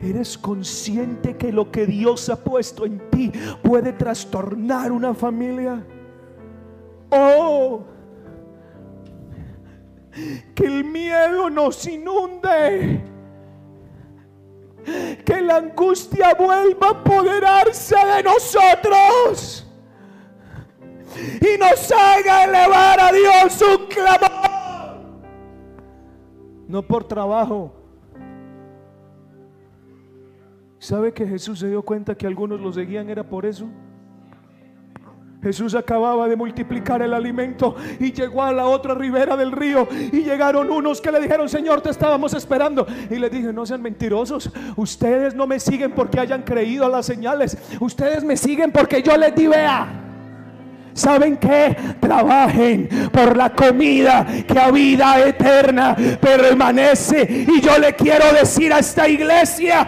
¿Eres 0.00 0.36
consciente 0.36 1.36
que 1.36 1.50
lo 1.50 1.70
que 1.70 1.86
Dios 1.86 2.28
ha 2.28 2.36
puesto 2.36 2.84
en 2.84 3.10
ti 3.10 3.32
puede 3.62 3.92
trastornar 3.92 4.92
una 4.92 5.14
familia? 5.14 5.82
Oh, 7.10 7.82
que 10.54 10.66
el 10.66 10.84
miedo 10.84 11.48
nos 11.48 11.86
inunde. 11.86 13.02
Que 15.24 15.40
la 15.40 15.56
angustia 15.56 16.34
vuelva 16.34 16.88
a 16.88 16.90
apoderarse 16.90 17.96
de 17.96 18.22
nosotros. 18.22 19.66
Y 21.40 21.58
nos 21.58 21.90
haga 21.90 22.44
elevar 22.44 23.00
a 23.00 23.12
Dios 23.12 23.62
un 23.62 23.86
clamor. 23.86 25.00
No 26.68 26.82
por 26.82 27.04
trabajo 27.04 27.85
¿Sabe 30.78 31.12
que 31.12 31.26
Jesús 31.26 31.58
se 31.58 31.68
dio 31.68 31.82
cuenta 31.82 32.14
que 32.14 32.26
algunos 32.26 32.60
lo 32.60 32.72
seguían 32.72 33.08
era 33.08 33.24
por 33.24 33.46
eso? 33.46 33.68
Jesús 35.42 35.74
acababa 35.74 36.28
de 36.28 36.34
multiplicar 36.34 37.02
el 37.02 37.14
alimento 37.14 37.76
y 38.00 38.12
llegó 38.12 38.42
a 38.42 38.52
la 38.52 38.66
otra 38.66 38.94
ribera 38.94 39.36
del 39.36 39.52
río 39.52 39.86
y 40.12 40.22
llegaron 40.22 40.70
unos 40.70 41.00
que 41.00 41.12
le 41.12 41.20
dijeron, 41.20 41.48
Señor, 41.48 41.82
te 41.82 41.90
estábamos 41.90 42.34
esperando. 42.34 42.84
Y 43.10 43.16
le 43.16 43.30
dije, 43.30 43.52
no 43.52 43.64
sean 43.64 43.80
mentirosos, 43.80 44.50
ustedes 44.74 45.34
no 45.34 45.46
me 45.46 45.60
siguen 45.60 45.92
porque 45.92 46.18
hayan 46.18 46.42
creído 46.42 46.86
a 46.86 46.88
las 46.88 47.06
señales, 47.06 47.56
ustedes 47.78 48.24
me 48.24 48.36
siguen 48.36 48.72
porque 48.72 49.02
yo 49.02 49.16
les 49.16 49.34
di 49.34 49.46
vea. 49.46 50.02
¿Saben 50.94 51.36
qué? 51.36 51.76
Trabajen 52.00 52.88
por 53.12 53.36
la 53.36 53.52
comida 53.52 54.26
que 54.48 54.58
a 54.58 54.70
vida 54.70 55.28
eterna 55.28 55.94
permanece. 56.18 57.46
Y 57.54 57.60
yo 57.60 57.78
le 57.78 57.92
quiero 57.94 58.32
decir 58.32 58.72
a 58.72 58.78
esta 58.78 59.06
iglesia, 59.06 59.86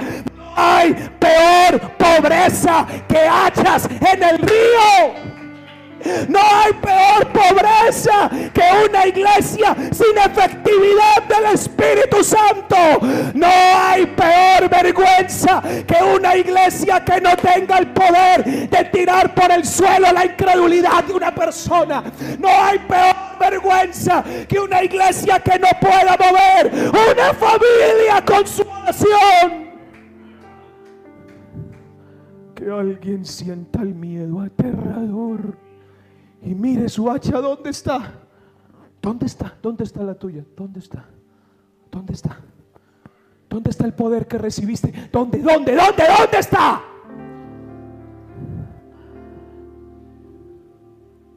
hay 0.59 0.93
peor 1.21 1.81
pobreza 1.97 2.85
que 3.09 3.19
hachas 3.19 3.89
en 3.89 4.23
el 4.23 4.39
río. 4.39 5.29
No 6.29 6.39
hay 6.39 6.73
peor 6.75 7.27
pobreza 7.33 8.31
que 8.53 8.63
una 8.89 9.07
iglesia 9.07 9.75
sin 9.93 10.17
efectividad 10.17 11.23
del 11.29 11.55
Espíritu 11.55 12.25
Santo. 12.25 12.77
No 13.35 13.47
hay 13.47 14.07
peor 14.07 14.69
vergüenza 14.69 15.63
que 15.87 16.03
una 16.03 16.37
iglesia 16.37 17.05
que 17.05 17.21
no 17.21 17.37
tenga 17.37 17.79
el 17.79 17.89
poder 17.89 18.69
de 18.69 18.85
tirar 18.87 19.35
por 19.35 19.51
el 19.53 19.65
suelo 19.65 20.13
la 20.13 20.25
incredulidad 20.25 21.05
de 21.05 21.13
una 21.13 21.33
persona. 21.33 22.03
No 22.39 22.49
hay 22.49 22.79
peor 22.81 23.15
vergüenza 23.39 24.25
que 24.49 24.59
una 24.59 24.83
iglesia 24.83 25.41
que 25.41 25.59
no 25.59 25.69
pueda 25.81 26.17
mover 26.17 26.91
una 27.11 27.35
familia 27.35 28.25
con 28.25 28.47
su 28.47 28.63
oración 28.63 29.68
que 32.59 32.71
alguien 32.71 33.25
sienta 33.25 33.83
el 33.83 33.95
miedo 33.95 34.41
aterrador 34.41 35.57
y 36.43 36.57
mire 36.57 36.89
su 36.89 37.09
hacha, 37.09 37.41
¿dónde 37.41 37.71
está? 37.71 38.15
¿Dónde 39.01 39.27
está? 39.27 39.57
¿Dónde 39.63 39.85
está 39.85 40.03
la 40.03 40.15
tuya? 40.15 40.45
¿Dónde 40.57 40.81
está? 40.81 41.05
¿Dónde 41.91 42.15
está? 42.15 42.37
¿Dónde 43.49 43.71
está 43.71 43.87
el 43.87 43.95
poder 43.95 44.27
que 44.27 44.39
recibiste? 44.39 44.93
¿Dónde? 45.13 45.39
¿Dónde? 45.39 45.77
¿Dónde? 45.77 46.03
¿Dónde 46.19 46.39
está? 46.39 46.83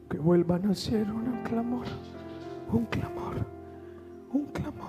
Que 0.10 0.18
vuelvan 0.18 0.72
a 0.72 0.74
ser 0.74 1.10
un 1.12 1.44
clamor, 1.44 1.86
un 2.72 2.86
clamor, 2.86 3.46
un 4.34 4.46
clamor. 4.48 4.81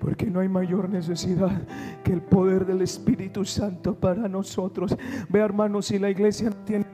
Porque 0.00 0.26
no 0.26 0.40
hay 0.40 0.48
mayor 0.48 0.88
necesidad 0.88 1.62
que 2.04 2.12
el 2.12 2.22
poder 2.22 2.66
del 2.66 2.82
Espíritu 2.82 3.44
Santo 3.44 3.94
para 3.94 4.28
nosotros. 4.28 4.96
Ve 5.28 5.40
hermanos, 5.40 5.86
si 5.86 5.98
la 5.98 6.10
iglesia 6.10 6.50
tiene 6.64 6.86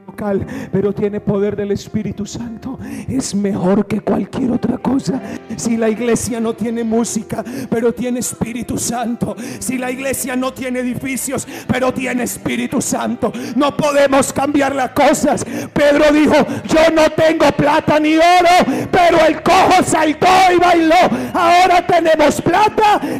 pero 0.71 0.93
tiene 0.93 1.19
poder 1.19 1.55
del 1.55 1.71
Espíritu 1.71 2.25
Santo, 2.25 2.79
es 3.07 3.35
mejor 3.35 3.85
que 3.87 4.01
cualquier 4.01 4.51
otra 4.51 4.77
cosa. 4.77 5.21
Si 5.55 5.77
la 5.77 5.89
iglesia 5.89 6.39
no 6.39 6.53
tiene 6.53 6.83
música, 6.83 7.43
pero 7.69 7.93
tiene 7.93 8.19
Espíritu 8.19 8.77
Santo. 8.77 9.35
Si 9.59 9.77
la 9.77 9.91
iglesia 9.91 10.35
no 10.35 10.53
tiene 10.53 10.79
edificios, 10.79 11.47
pero 11.67 11.93
tiene 11.93 12.23
Espíritu 12.23 12.81
Santo. 12.81 13.31
No 13.55 13.75
podemos 13.75 14.31
cambiar 14.33 14.75
las 14.75 14.91
cosas. 14.91 15.45
Pedro 15.73 16.11
dijo, 16.11 16.35
yo 16.67 16.93
no 16.93 17.09
tengo 17.11 17.51
plata 17.51 17.99
ni 17.99 18.15
oro, 18.15 18.87
pero 18.91 19.25
el 19.25 19.41
cojo 19.41 19.83
saltó 19.83 20.27
y 20.53 20.57
bailó. 20.57 20.95
Ahora 21.33 21.85
tenemos 21.85 22.41
plata 22.41 22.65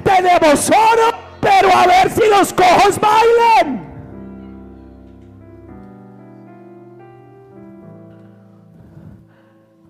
tenemos 0.03 0.69
oro, 0.69 1.17
pero 1.41 1.71
a 1.73 1.87
ver 1.87 2.11
si 2.11 2.29
los 2.29 2.53
cojos 2.53 2.99
bailan. 2.99 3.84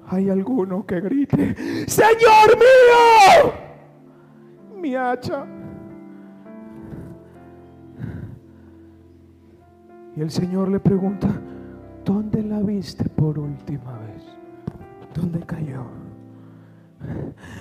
Hay 0.08 0.30
alguno 0.30 0.86
que 0.86 1.02
grite, 1.02 1.56
Señor 1.88 2.58
mío, 2.58 3.54
mi 4.80 4.96
hacha. 4.96 5.46
Y 10.16 10.22
el 10.22 10.30
Señor 10.32 10.70
le 10.70 10.80
pregunta, 10.80 11.28
¿dónde 12.06 12.44
la 12.44 12.60
viste 12.60 13.10
por 13.10 13.38
última 13.40 13.98
vez? 14.00 14.24
¿Dónde 15.14 15.40
cayó? 15.40 16.05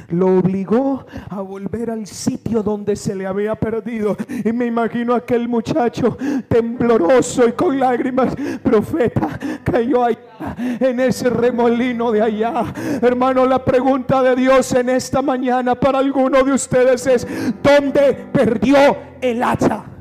Lo 0.09 0.39
obligó 0.39 1.07
a 1.31 1.41
volver 1.41 1.91
al 1.91 2.07
sitio 2.07 2.63
donde 2.63 2.97
se 2.97 3.15
le 3.15 3.27
había 3.27 3.55
perdido. 3.55 4.17
Y 4.45 4.53
me 4.53 4.67
imagino 4.67 5.15
aquel 5.15 5.49
muchacho 5.49 6.17
tembloroso 6.49 7.49
y 7.49 7.53
con 7.53 7.79
lágrimas, 7.79 8.35
profeta, 8.63 9.39
cayó 9.63 10.05
allá 10.05 10.57
en 10.59 11.01
ese 11.01 11.31
remolino 11.31 12.13
de 12.13 12.23
allá. 12.23 12.65
Hermano, 13.01 13.47
la 13.47 13.65
pregunta 13.65 14.23
de 14.23 14.37
Dios 14.37 14.73
en 14.75 14.91
esta 14.91 15.23
mañana 15.23 15.75
para 15.75 15.99
alguno 15.99 16.43
de 16.43 16.53
ustedes 16.53 17.07
es, 17.07 17.27
¿dónde 17.63 18.27
perdió 18.33 18.77
el 19.21 19.43
hacha? 19.43 19.94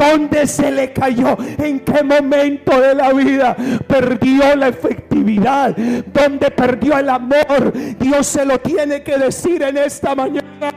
¿Dónde 0.00 0.46
se 0.46 0.70
le 0.70 0.94
cayó? 0.94 1.36
¿En 1.58 1.80
qué 1.80 2.02
momento 2.02 2.80
de 2.80 2.94
la 2.94 3.12
vida 3.12 3.54
perdió 3.86 4.56
la 4.56 4.68
efectividad? 4.68 5.76
¿Dónde 5.76 6.50
perdió 6.50 6.96
el 6.98 7.10
amor? 7.10 7.72
Dios 7.98 8.26
se 8.26 8.46
lo 8.46 8.58
tiene 8.58 9.02
que 9.02 9.18
decir 9.18 9.62
en 9.62 9.76
esta 9.76 10.14
mañana. 10.14 10.72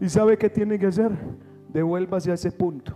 ¿Y 0.00 0.08
sabe 0.10 0.36
qué 0.36 0.50
tiene 0.50 0.78
que 0.78 0.86
hacer? 0.88 1.12
Devuélvase 1.68 2.30
a 2.30 2.34
ese 2.34 2.52
punto. 2.52 2.94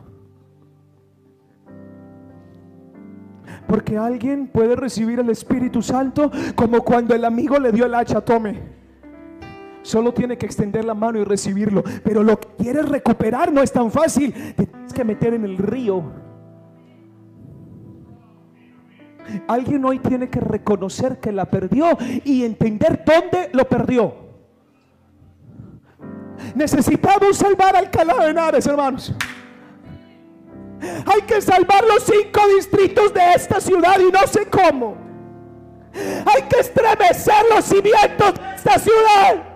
Porque 3.67 3.97
alguien 3.97 4.49
puede 4.49 4.77
recibir 4.77 5.21
el 5.21 5.31
Espíritu 5.31 5.81
Santo 5.81 6.31
como 6.55 6.83
cuando 6.83 7.15
el 7.15 7.25
amigo 7.25 7.59
le 7.59 7.73
dio 7.73 7.87
el 7.87 7.95
hacha, 7.95 8.21
tome. 8.21 8.84
Solo 9.85 10.15
tiene 10.15 10.39
que 10.39 10.47
extender 10.47 10.83
la 10.83 10.95
mano 10.95 11.21
y 11.21 11.25
recibirlo. 11.25 11.85
Pero 12.03 12.23
lo 12.23 12.41
que 12.41 12.49
quieres 12.57 12.89
recuperar 12.89 13.53
no 13.53 13.63
es 13.63 13.71
tan 13.71 13.91
fácil. 13.91 14.33
Te 14.57 14.67
tienes 14.67 14.95
que 14.95 15.05
meter 15.05 15.35
en 15.35 15.45
el 15.45 15.59
río. 15.59 16.03
Alguien 19.47 19.85
hoy 19.85 19.99
tiene 19.99 20.31
que 20.31 20.41
reconocer 20.41 21.21
que 21.21 21.33
la 21.33 21.45
perdió 21.45 21.99
y 22.25 22.45
entender 22.45 23.05
dónde 23.05 23.51
lo 23.53 23.69
perdió. 23.69 24.15
Necesitamos 26.55 27.37
salvar 27.37 27.77
Alcalá 27.77 28.25
de 28.25 28.31
Henares, 28.31 28.67
hermanos. 28.67 29.15
Hay 30.81 31.23
que 31.27 31.43
salvar 31.43 31.85
los 31.85 32.05
cinco 32.05 32.41
distritos 32.57 33.13
de 33.13 33.33
esta 33.35 33.61
ciudad 33.61 34.01
y 34.01 34.11
no 34.11 34.27
sé 34.27 34.47
cómo. 34.47 34.97
Hay 35.93 36.43
que 36.49 36.61
estremecer 36.61 37.45
los 37.55 37.67
cimientos 37.67 38.35
de 38.35 38.55
esta 38.57 38.79
ciudad. 38.79 39.54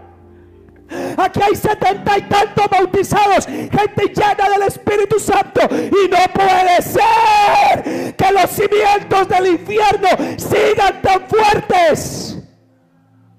Aquí 1.16 1.40
hay 1.42 1.54
setenta 1.54 2.18
y 2.18 2.22
tantos 2.22 2.66
bautizados, 2.70 3.46
gente 3.46 4.06
llena 4.06 4.48
del 4.50 4.62
Espíritu 4.66 5.18
Santo. 5.18 5.60
Y 5.70 6.08
no 6.08 6.18
puede 6.32 6.82
ser 6.82 8.16
que 8.16 8.32
los 8.32 8.50
cimientos 8.50 9.28
del 9.28 9.46
infierno 9.46 10.08
sigan 10.38 11.02
tan 11.02 11.20
fuertes. 11.28 12.42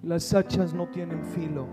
Las 0.04 0.34
hachas 0.34 0.74
no 0.74 0.88
tienen 0.88 1.24
filo. 1.26 1.68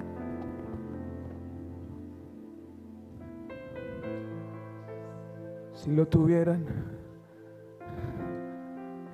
Si 5.74 5.90
lo 5.90 6.06
tuvieran, 6.08 6.66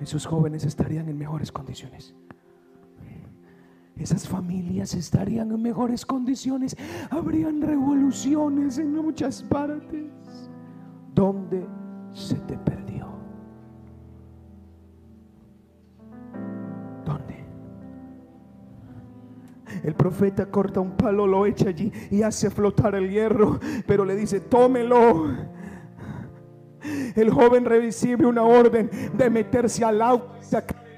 esos 0.01 0.25
jóvenes 0.25 0.65
estarían 0.65 1.09
en 1.09 1.19
mejores 1.19 1.51
condiciones. 1.53 2.15
Esas 3.97 4.27
familias 4.27 4.95
estarían 4.95 5.53
en 5.53 5.63
mejores 5.63 6.07
condiciones. 6.07 6.77
Habrían 7.11 7.61
revoluciones 7.61 8.79
en 8.79 8.95
muchas 8.95 9.43
partes. 9.43 10.11
¿Dónde 11.15 11.67
se 12.13 12.37
te 12.37 12.57
perdió? 12.59 13.07
¿Dónde? 17.05 17.45
El 19.85 19.95
profeta 19.95 20.47
corta 20.47 20.81
un 20.81 20.93
palo, 20.93 21.27
lo 21.27 21.45
echa 21.45 21.69
allí 21.69 21.93
y 22.11 22.23
hace 22.23 22.51
flotar 22.51 22.95
el 22.95 23.11
hierro, 23.11 23.61
pero 23.87 24.05
le 24.05 24.17
dice, 24.17 24.41
tómelo. 24.41 25.29
El 27.15 27.31
joven 27.31 27.67
recibe 27.67 28.27
una 28.27 28.43
orden 28.43 28.91
de 29.17 29.31
meterse 29.31 29.85
al 29.85 30.01
agua 30.01 30.39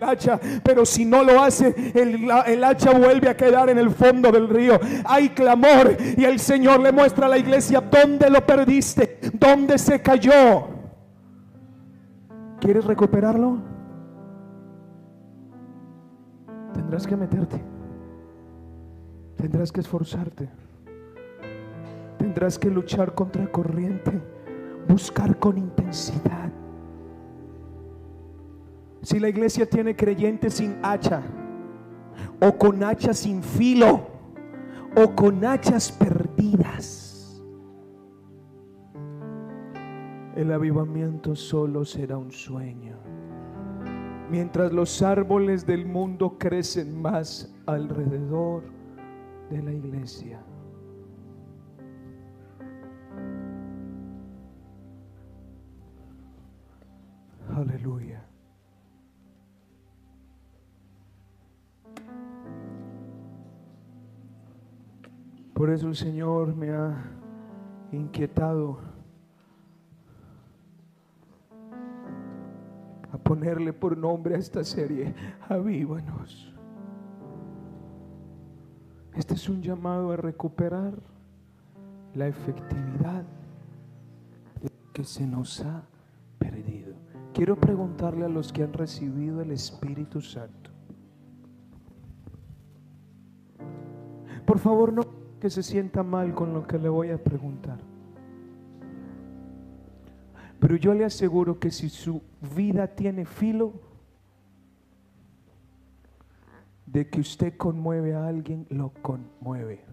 hacha, 0.09 0.39
pero 0.63 0.85
si 0.85 1.05
no 1.05 1.23
lo 1.23 1.43
hace, 1.43 1.93
el, 1.95 2.29
el, 2.47 2.65
hacha 2.65 2.93
vuelve 2.93 3.29
a 3.29 3.37
quedar 3.37 3.71
en 3.71 3.79
el 3.79 3.91
fondo 3.91 4.31
del 4.31 4.49
río. 4.49 4.79
Hay 5.05 5.31
clamor 5.31 5.97
y 6.17 6.25
el 6.25 6.39
Señor 6.39 6.81
le 6.81 6.93
muestra 6.93 7.27
a 7.27 7.29
la 7.29 7.39
iglesia 7.39 7.81
dónde 7.81 8.31
lo 8.31 8.45
perdiste, 8.45 9.19
dónde 9.33 9.79
se 9.79 10.01
cayó. 10.01 10.69
¿Quieres 12.61 12.85
recuperarlo? 12.85 13.59
Tendrás 16.73 17.07
que 17.07 17.17
meterte. 17.17 17.61
Tendrás 19.37 19.71
que 19.71 19.81
esforzarte. 19.81 20.49
Tendrás 22.19 22.59
que 22.59 22.71
luchar 22.71 23.15
contra 23.15 23.47
corriente. 23.51 24.13
Buscar 24.89 25.39
con 25.39 25.59
intensidad. 25.59 26.51
Si 29.05 29.21
la 29.21 29.29
iglesia 29.29 29.69
tiene 29.69 29.95
creyentes 29.95 30.55
sin 30.55 30.79
hacha, 30.83 31.23
o 32.41 32.57
con 32.57 32.83
hacha 32.83 33.13
sin 33.13 33.43
filo, 33.43 34.01
o 34.97 35.15
con 35.15 35.45
hachas 35.45 35.93
perdidas, 35.93 37.43
el 40.35 40.51
avivamiento 40.51 41.37
solo 41.37 41.85
será 41.85 42.17
un 42.17 42.33
sueño. 42.33 42.97
Mientras 44.31 44.73
los 44.73 45.03
árboles 45.03 45.67
del 45.67 45.85
mundo 45.85 46.39
crecen 46.39 47.01
más 47.01 47.55
alrededor 47.67 48.63
de 49.51 49.63
la 49.63 49.73
iglesia. 49.73 50.43
Por 65.65 65.73
eso 65.73 65.89
el 65.89 65.97
Señor 65.97 66.55
me 66.55 66.73
ha 66.73 66.95
inquietado 67.91 68.81
a 73.11 73.17
ponerle 73.17 73.73
por 73.73 73.97
nombre 73.97 74.35
a 74.35 74.39
esta 74.39 74.63
serie, 74.63 75.15
Avívanos. 75.49 76.53
Este 79.15 79.33
es 79.33 79.49
un 79.49 79.63
llamado 79.63 80.13
a 80.13 80.19
recuperar 80.19 80.93
la 82.13 82.27
efectividad 82.27 83.25
que 84.93 85.03
se 85.03 85.27
nos 85.27 85.63
ha 85.63 85.83
perdido. 86.39 86.93
Quiero 87.33 87.57
preguntarle 87.57 88.27
a 88.27 88.29
los 88.29 88.53
que 88.53 88.65
han 88.65 88.75
recibido 88.75 89.41
el 89.41 89.51
Espíritu 89.53 90.21
Santo. 90.21 90.73
Por 94.45 94.59
favor, 94.59 94.93
no 94.93 95.14
que 95.45 95.51
se 95.51 95.63
sienta 95.63 96.03
mal 96.03 96.35
con 96.35 96.55
lo 96.55 96.67
que 96.67 96.79
le 96.79 96.89
voy 96.89 97.11
a 97.11 97.23
preguntar. 97.23 97.77
Pero 100.59 100.77
yo 100.77 100.95
le 100.95 101.05
aseguro 101.05 101.59
que 101.61 101.71
si 101.71 101.91
su 101.91 102.23
vida 102.57 102.87
tiene 102.87 103.27
filo, 103.27 103.75
de 106.87 107.11
que 107.11 107.21
usted 107.21 107.59
conmueve 107.59 108.15
a 108.15 108.27
alguien, 108.27 108.67
lo 108.71 108.89
conmueve. 109.03 109.85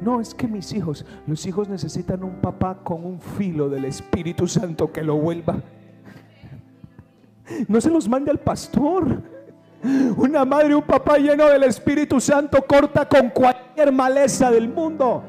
No, 0.00 0.20
es 0.20 0.36
que 0.36 0.46
mis 0.46 0.72
hijos, 0.72 1.04
los 1.26 1.44
hijos 1.46 1.68
necesitan 1.68 2.22
un 2.22 2.40
papá 2.40 2.84
con 2.84 3.04
un 3.04 3.20
filo 3.20 3.68
del 3.68 3.86
Espíritu 3.86 4.46
Santo 4.46 4.92
que 4.92 5.02
lo 5.02 5.16
vuelva. 5.16 5.60
No 7.66 7.80
se 7.80 7.90
los 7.90 8.08
mande 8.08 8.30
al 8.30 8.38
pastor. 8.38 9.22
Una 10.16 10.44
madre, 10.44 10.74
un 10.74 10.82
papá 10.82 11.18
lleno 11.18 11.46
del 11.46 11.62
Espíritu 11.62 12.20
Santo 12.20 12.64
corta 12.66 13.08
con 13.08 13.30
cualquier 13.30 13.92
maleza 13.92 14.50
del 14.50 14.68
mundo. 14.68 15.22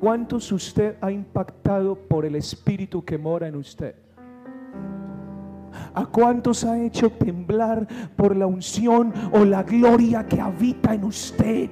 ¿Cuántos 0.00 0.50
usted 0.52 0.96
ha 1.00 1.10
impactado 1.10 1.94
por 1.94 2.24
el 2.24 2.34
Espíritu 2.34 3.04
que 3.04 3.18
mora 3.18 3.48
en 3.48 3.56
usted? 3.56 3.94
¿A 5.94 6.06
cuántos 6.06 6.64
ha 6.64 6.78
hecho 6.78 7.10
temblar 7.10 7.86
por 8.16 8.36
la 8.36 8.46
unción 8.46 9.12
o 9.32 9.44
la 9.44 9.62
gloria 9.62 10.26
que 10.26 10.40
habita 10.40 10.94
en 10.94 11.04
usted? 11.04 11.70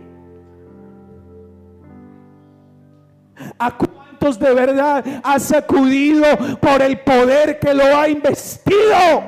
¿A 3.58 3.78
cuántos 4.18 4.38
de 4.38 4.54
verdad 4.54 5.04
ha 5.22 5.38
sacudido 5.38 6.24
por 6.60 6.82
el 6.82 6.98
poder 7.00 7.58
que 7.58 7.74
lo 7.74 7.84
ha 7.84 8.08
investido? 8.08 9.22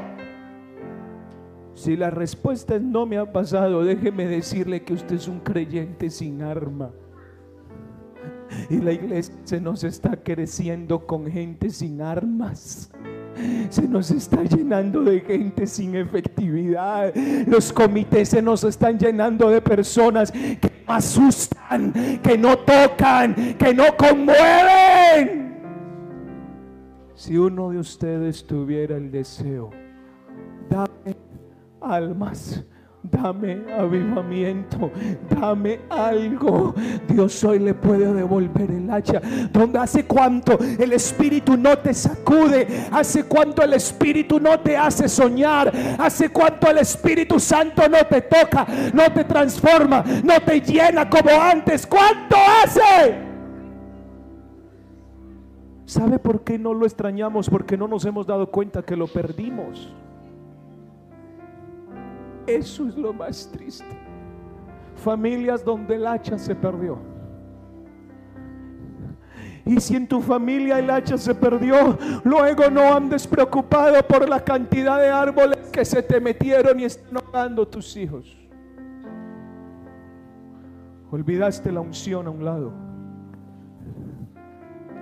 Si 1.74 1.96
la 1.96 2.10
respuesta 2.10 2.76
es 2.76 2.82
no 2.82 3.06
me 3.06 3.16
ha 3.16 3.32
pasado, 3.32 3.84
déjeme 3.84 4.26
decirle 4.26 4.82
que 4.82 4.92
usted 4.92 5.16
es 5.16 5.28
un 5.28 5.40
creyente 5.40 6.10
sin 6.10 6.42
arma. 6.42 6.90
Y 8.68 8.78
la 8.78 8.92
iglesia 8.92 9.34
se 9.44 9.60
nos 9.60 9.84
está 9.84 10.16
creciendo 10.16 11.06
con 11.06 11.30
gente 11.30 11.70
sin 11.70 12.02
armas. 12.02 12.90
Se 13.70 13.88
nos 13.88 14.10
está 14.10 14.42
llenando 14.42 15.02
de 15.02 15.20
gente 15.20 15.66
sin 15.66 15.94
efectividad. 15.94 17.14
Los 17.46 17.72
comités 17.72 18.28
se 18.28 18.42
nos 18.42 18.64
están 18.64 18.98
llenando 18.98 19.48
de 19.48 19.62
personas 19.62 20.32
que 20.32 20.79
asustan, 20.90 21.92
que 22.22 22.36
no 22.36 22.58
tocan, 22.58 23.34
que 23.54 23.74
no 23.74 23.96
conmueven. 23.96 25.50
Si 27.14 27.36
uno 27.36 27.70
de 27.70 27.78
ustedes 27.78 28.46
tuviera 28.46 28.96
el 28.96 29.10
deseo, 29.10 29.70
dame 30.68 31.16
almas 31.80 32.64
Dame 33.02 33.62
avivamiento, 33.72 34.90
dame 35.30 35.80
algo. 35.88 36.74
Dios 37.08 37.42
hoy 37.44 37.58
le 37.58 37.72
puede 37.72 38.12
devolver 38.12 38.70
el 38.70 38.90
hacha. 38.90 39.22
Donde 39.50 39.78
hace 39.78 40.04
cuánto 40.04 40.58
el 40.58 40.92
Espíritu 40.92 41.56
no 41.56 41.78
te 41.78 41.94
sacude, 41.94 42.66
hace 42.92 43.24
cuánto 43.24 43.62
el 43.62 43.72
Espíritu 43.72 44.38
no 44.38 44.60
te 44.60 44.76
hace 44.76 45.08
soñar, 45.08 45.72
hace 45.98 46.28
cuánto 46.28 46.68
el 46.68 46.76
Espíritu 46.78 47.40
Santo 47.40 47.88
no 47.88 48.04
te 48.06 48.20
toca, 48.20 48.66
no 48.92 49.10
te 49.10 49.24
transforma, 49.24 50.04
no 50.22 50.38
te 50.40 50.60
llena 50.60 51.08
como 51.08 51.30
antes. 51.30 51.86
¿Cuánto 51.86 52.36
hace? 52.62 53.30
¿Sabe 55.86 56.18
por 56.18 56.44
qué 56.44 56.58
no 56.58 56.74
lo 56.74 56.84
extrañamos? 56.84 57.48
Porque 57.48 57.78
no 57.78 57.88
nos 57.88 58.04
hemos 58.04 58.26
dado 58.26 58.50
cuenta 58.50 58.82
que 58.82 58.94
lo 58.94 59.06
perdimos. 59.06 59.90
Eso 62.56 62.88
es 62.88 62.96
lo 62.96 63.12
más 63.12 63.48
triste. 63.52 63.86
Familias 64.96 65.64
donde 65.64 65.94
el 65.94 66.06
hacha 66.06 66.38
se 66.38 66.54
perdió. 66.54 66.98
Y 69.64 69.78
si 69.80 69.94
en 69.94 70.08
tu 70.08 70.20
familia 70.20 70.78
el 70.78 70.90
hacha 70.90 71.16
se 71.16 71.34
perdió, 71.34 71.96
luego 72.24 72.68
no 72.70 72.92
andes 72.92 73.26
preocupado 73.26 74.02
por 74.06 74.28
la 74.28 74.40
cantidad 74.40 74.98
de 74.98 75.08
árboles 75.08 75.68
que 75.70 75.84
se 75.84 76.02
te 76.02 76.20
metieron 76.20 76.80
y 76.80 76.84
están 76.84 77.18
ahogando 77.18 77.68
tus 77.68 77.96
hijos. 77.96 78.36
Olvidaste 81.12 81.70
la 81.70 81.80
unción 81.80 82.26
a 82.26 82.30
un 82.30 82.44
lado. 82.44 82.72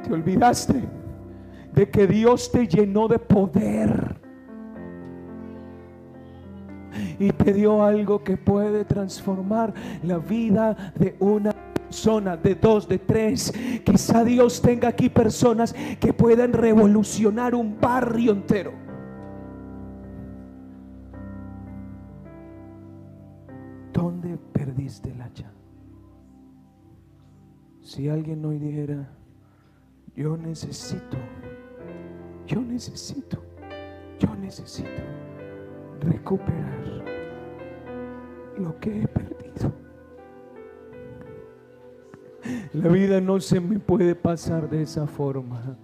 Te 0.03 0.13
olvidaste 0.13 0.83
de 1.73 1.91
que 1.91 2.07
Dios 2.07 2.53
te 2.53 2.67
llenó 2.67 3.09
de 3.09 3.19
poder 3.19 4.28
y 7.19 7.31
te 7.31 7.53
dio 7.53 7.83
algo 7.83 8.23
que 8.23 8.37
puede 8.37 8.85
transformar 8.85 9.75
la 10.03 10.19
vida 10.19 10.93
de 10.97 11.17
una 11.21 11.53
persona, 11.53 12.37
de 12.37 12.55
dos, 12.55 12.89
de 12.89 12.99
tres. 12.99 13.53
Quizá 13.85 14.25
Dios 14.25 14.61
tenga 14.61 14.89
aquí 14.89 15.09
personas 15.09 15.75
que 16.01 16.13
puedan 16.13 16.53
revolucionar 16.53 17.55
un 17.55 17.79
barrio 17.81 18.33
entero. 18.33 18.73
¿Dónde 23.93 24.37
perdiste 24.53 25.11
el 25.11 25.21
hacha? 25.21 25.51
Si 27.83 28.09
alguien 28.09 28.45
hoy 28.45 28.59
dijera, 28.59 29.09
yo 30.15 30.37
necesito, 30.37 31.17
yo 32.47 32.61
necesito, 32.61 33.43
yo 34.21 34.35
necesito 34.37 35.18
recuperar 36.01 37.05
lo 38.59 38.79
que 38.81 39.03
he 39.03 39.09
perdido. 39.09 39.73
La 42.73 42.89
vida 42.89 43.21
no 43.21 43.41
se 43.41 43.61
me 43.61 43.79
puede 43.79 44.15
pasar 44.15 44.69
de 44.69 44.83
esa 44.83 45.07
forma. 45.07 45.77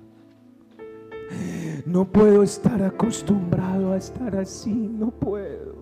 No 1.87 2.05
puedo 2.05 2.43
estar 2.43 2.83
acostumbrado 2.83 3.93
a 3.93 3.97
estar 3.97 4.37
así, 4.37 4.73
no 4.73 5.11
puedo. 5.11 5.74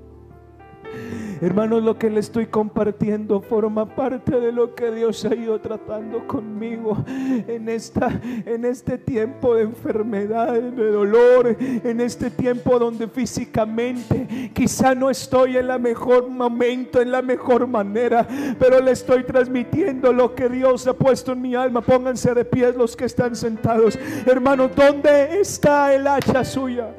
Hermanos, 1.42 1.82
lo 1.82 1.98
que 1.98 2.08
le 2.08 2.20
estoy 2.20 2.46
compartiendo 2.46 3.40
forma 3.40 3.96
parte 3.96 4.38
de 4.38 4.52
lo 4.52 4.76
que 4.76 4.92
Dios 4.92 5.24
ha 5.24 5.34
ido 5.34 5.60
tratando 5.60 6.24
conmigo 6.28 6.96
en, 7.08 7.68
esta, 7.68 8.20
en 8.46 8.64
este 8.64 8.96
tiempo 8.96 9.56
de 9.56 9.62
enfermedad, 9.64 10.52
de 10.52 10.92
dolor, 10.92 11.56
en 11.58 12.00
este 12.00 12.30
tiempo 12.30 12.78
donde 12.78 13.08
físicamente 13.08 14.52
quizá 14.54 14.94
no 14.94 15.10
estoy 15.10 15.56
en 15.56 15.66
la 15.66 15.78
mejor 15.80 16.28
momento, 16.28 17.00
en 17.00 17.10
la 17.10 17.22
mejor 17.22 17.66
manera, 17.66 18.24
pero 18.60 18.80
le 18.80 18.92
estoy 18.92 19.24
transmitiendo 19.24 20.12
lo 20.12 20.36
que 20.36 20.48
Dios 20.48 20.86
ha 20.86 20.92
puesto 20.92 21.32
en 21.32 21.42
mi 21.42 21.56
alma. 21.56 21.80
Pónganse 21.80 22.34
de 22.34 22.44
pies 22.44 22.76
los 22.76 22.94
que 22.94 23.06
están 23.06 23.34
sentados. 23.34 23.98
Hermanos, 24.26 24.70
¿dónde 24.76 25.40
está 25.40 25.92
el 25.92 26.06
hacha 26.06 26.44
suya? 26.44 26.94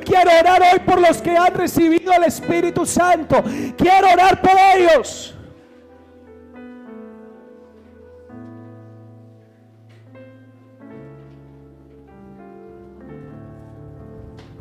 Quiero 0.00 0.30
orar 0.40 0.60
hoy 0.62 0.80
por 0.80 1.00
los 1.00 1.20
que 1.20 1.36
han 1.36 1.54
recibido 1.54 2.12
el 2.12 2.24
Espíritu 2.24 2.86
Santo. 2.86 3.42
Quiero 3.76 4.12
orar 4.12 4.40
por 4.40 4.52
ellos. 4.76 5.36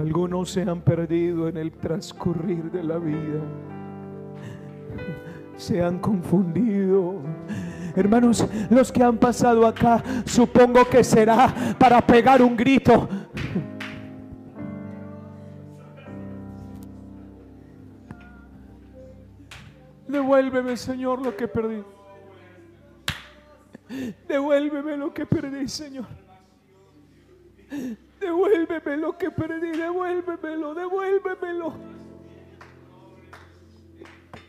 Algunos 0.02 0.50
se 0.50 0.64
han 0.64 0.82
perdido 0.82 1.48
en 1.48 1.58
el 1.58 1.72
transcurrir 1.74 2.72
de 2.72 2.84
la 2.84 2.98
vida. 2.98 3.40
Se 5.58 5.84
han 5.84 6.00
confundido. 6.00 7.22
Hermanos, 7.96 8.48
los 8.72 8.92
que 8.92 9.04
han 9.04 9.18
pasado 9.18 9.68
acá, 9.68 10.04
supongo 10.26 10.86
que 10.86 11.04
será 11.04 11.54
para 11.78 12.02
pegar 12.02 12.42
un 12.42 12.58
grito. 12.58 13.08
Devuélveme, 20.12 20.76
Señor, 20.76 21.22
lo 21.24 21.36
que 21.36 21.48
perdí. 21.48 21.82
Devuélveme 24.28 24.98
lo 24.98 25.14
que 25.14 25.26
perdí, 25.26 25.68
Señor. 25.70 26.06
Devuélveme 28.20 28.98
lo 28.98 29.18
que 29.18 29.32
perdí, 29.32 29.72
devuélvemelo, 29.72 30.76
devuélvemelo. 30.76 31.74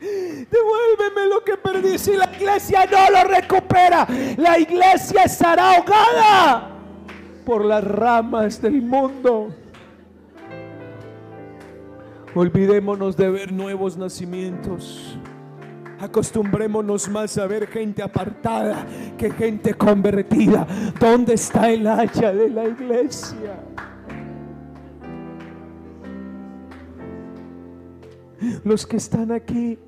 Devuélveme 0.00 1.26
lo 1.28 1.44
que 1.44 1.56
perdí. 1.56 1.96
Si 1.96 2.16
la 2.16 2.28
iglesia 2.34 2.84
no 2.86 3.10
lo 3.10 3.24
recupera, 3.28 4.06
la 4.36 4.58
iglesia 4.58 5.22
estará 5.22 5.76
ahogada 5.76 6.70
por 7.46 7.64
las 7.64 7.84
ramas 7.84 8.60
del 8.60 8.82
mundo. 8.82 9.54
Olvidémonos 12.34 13.16
de 13.16 13.30
ver 13.30 13.52
nuevos 13.52 13.96
nacimientos. 13.96 15.16
Acostumbrémonos 16.02 17.08
más 17.08 17.38
a 17.38 17.46
ver 17.46 17.68
gente 17.68 18.02
apartada 18.02 18.84
que 19.16 19.30
gente 19.30 19.72
convertida. 19.74 20.66
¿Dónde 20.98 21.34
está 21.34 21.70
el 21.70 21.86
hacha 21.86 22.32
de 22.32 22.50
la 22.50 22.64
iglesia? 22.64 23.54
Los 28.64 28.84
que 28.84 28.96
están 28.96 29.30
aquí 29.30 29.78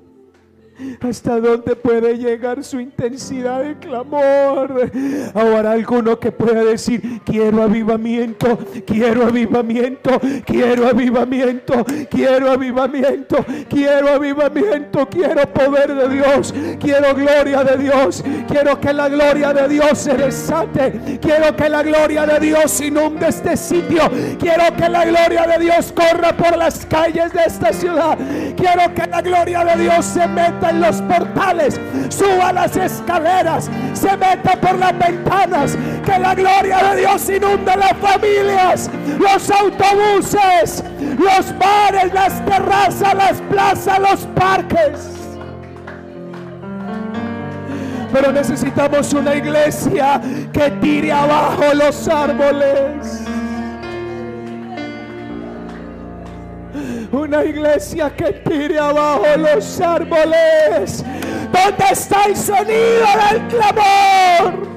hasta 0.99 1.39
dónde 1.39 1.75
puede 1.75 2.17
llegar 2.17 2.63
su 2.63 2.79
intensidad 2.79 3.63
de 3.63 3.77
clamor. 3.77 4.91
Ahora 5.33 5.71
alguno 5.71 6.19
que 6.19 6.31
pueda 6.31 6.63
decir, 6.63 7.21
quiero 7.25 7.63
avivamiento, 7.63 8.57
quiero 8.85 9.27
avivamiento, 9.27 10.19
quiero 10.45 10.87
avivamiento, 10.87 11.85
quiero 12.09 12.51
avivamiento, 12.51 13.45
quiero 13.69 14.09
avivamiento, 14.09 15.07
quiero 15.09 15.53
poder 15.53 15.95
de 15.95 16.09
Dios, 16.09 16.53
quiero 16.79 17.15
gloria 17.15 17.63
de 17.63 17.77
Dios, 17.77 18.23
quiero 18.47 18.79
que 18.79 18.93
la 18.93 19.09
gloria 19.09 19.53
de 19.53 19.67
Dios 19.67 19.97
se 19.97 20.13
desate, 20.13 21.19
quiero 21.21 21.55
que 21.55 21.69
la 21.69 21.83
gloria 21.83 22.25
de 22.25 22.39
Dios 22.39 22.81
inunde 22.81 23.27
este 23.27 23.55
sitio, 23.57 24.09
quiero 24.39 24.75
que 24.75 24.89
la 24.89 25.05
gloria 25.05 25.47
de 25.47 25.63
Dios 25.63 25.91
corra 25.93 26.35
por 26.35 26.57
las 26.57 26.85
calles 26.85 27.31
de 27.33 27.43
esta 27.45 27.71
ciudad, 27.71 28.17
quiero 28.55 28.93
que 28.93 29.07
la 29.07 29.21
gloria 29.21 29.63
de 29.63 29.83
Dios 29.83 30.05
se 30.05 30.27
meta 30.27 30.64
en 30.69 30.81
los 30.81 31.01
portales, 31.03 31.79
suba 32.09 32.53
las 32.53 32.75
escaleras, 32.75 33.69
se 33.93 34.15
meta 34.17 34.55
por 34.59 34.77
las 34.77 34.97
ventanas, 34.97 35.77
que 36.05 36.19
la 36.19 36.35
gloria 36.35 36.77
de 36.77 37.01
Dios 37.01 37.29
inunde 37.29 37.75
las 37.75 37.97
familias, 37.97 38.89
los 39.19 39.49
autobuses, 39.49 40.83
los 41.17 41.57
bares, 41.57 42.13
las 42.13 42.45
terrazas, 42.45 43.13
las 43.13 43.41
plazas, 43.49 43.99
los 43.99 44.19
parques. 44.35 45.11
Pero 48.11 48.31
necesitamos 48.31 49.13
una 49.13 49.35
iglesia 49.35 50.21
que 50.53 50.71
tire 50.81 51.11
abajo 51.11 51.73
los 51.73 52.07
árboles. 52.07 53.25
Una 57.11 57.43
iglesia 57.43 58.09
que 58.15 58.31
tire 58.33 58.79
abajo 58.79 59.25
los 59.37 59.81
árboles. 59.81 61.03
¿Dónde 61.51 61.85
está 61.91 62.23
el 62.25 62.35
sonido 62.35 63.05
del 63.29 63.47
clamor? 63.47 64.75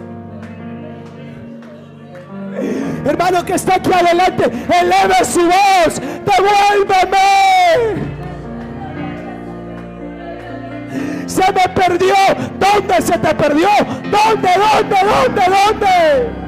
Hermano 3.04 3.44
que 3.44 3.54
está 3.54 3.76
aquí 3.76 3.90
adelante, 3.92 4.44
eleve 4.44 5.24
su 5.24 5.40
voz, 5.40 6.00
devuélveme. 6.24 8.08
Se 11.26 11.52
me 11.52 11.68
perdió. 11.74 12.14
¿Dónde 12.58 13.02
se 13.02 13.18
te 13.18 13.34
perdió? 13.34 13.68
¿Dónde, 14.10 14.50
dónde, 14.56 14.96
dónde, 15.04 15.42
dónde? 15.46 16.47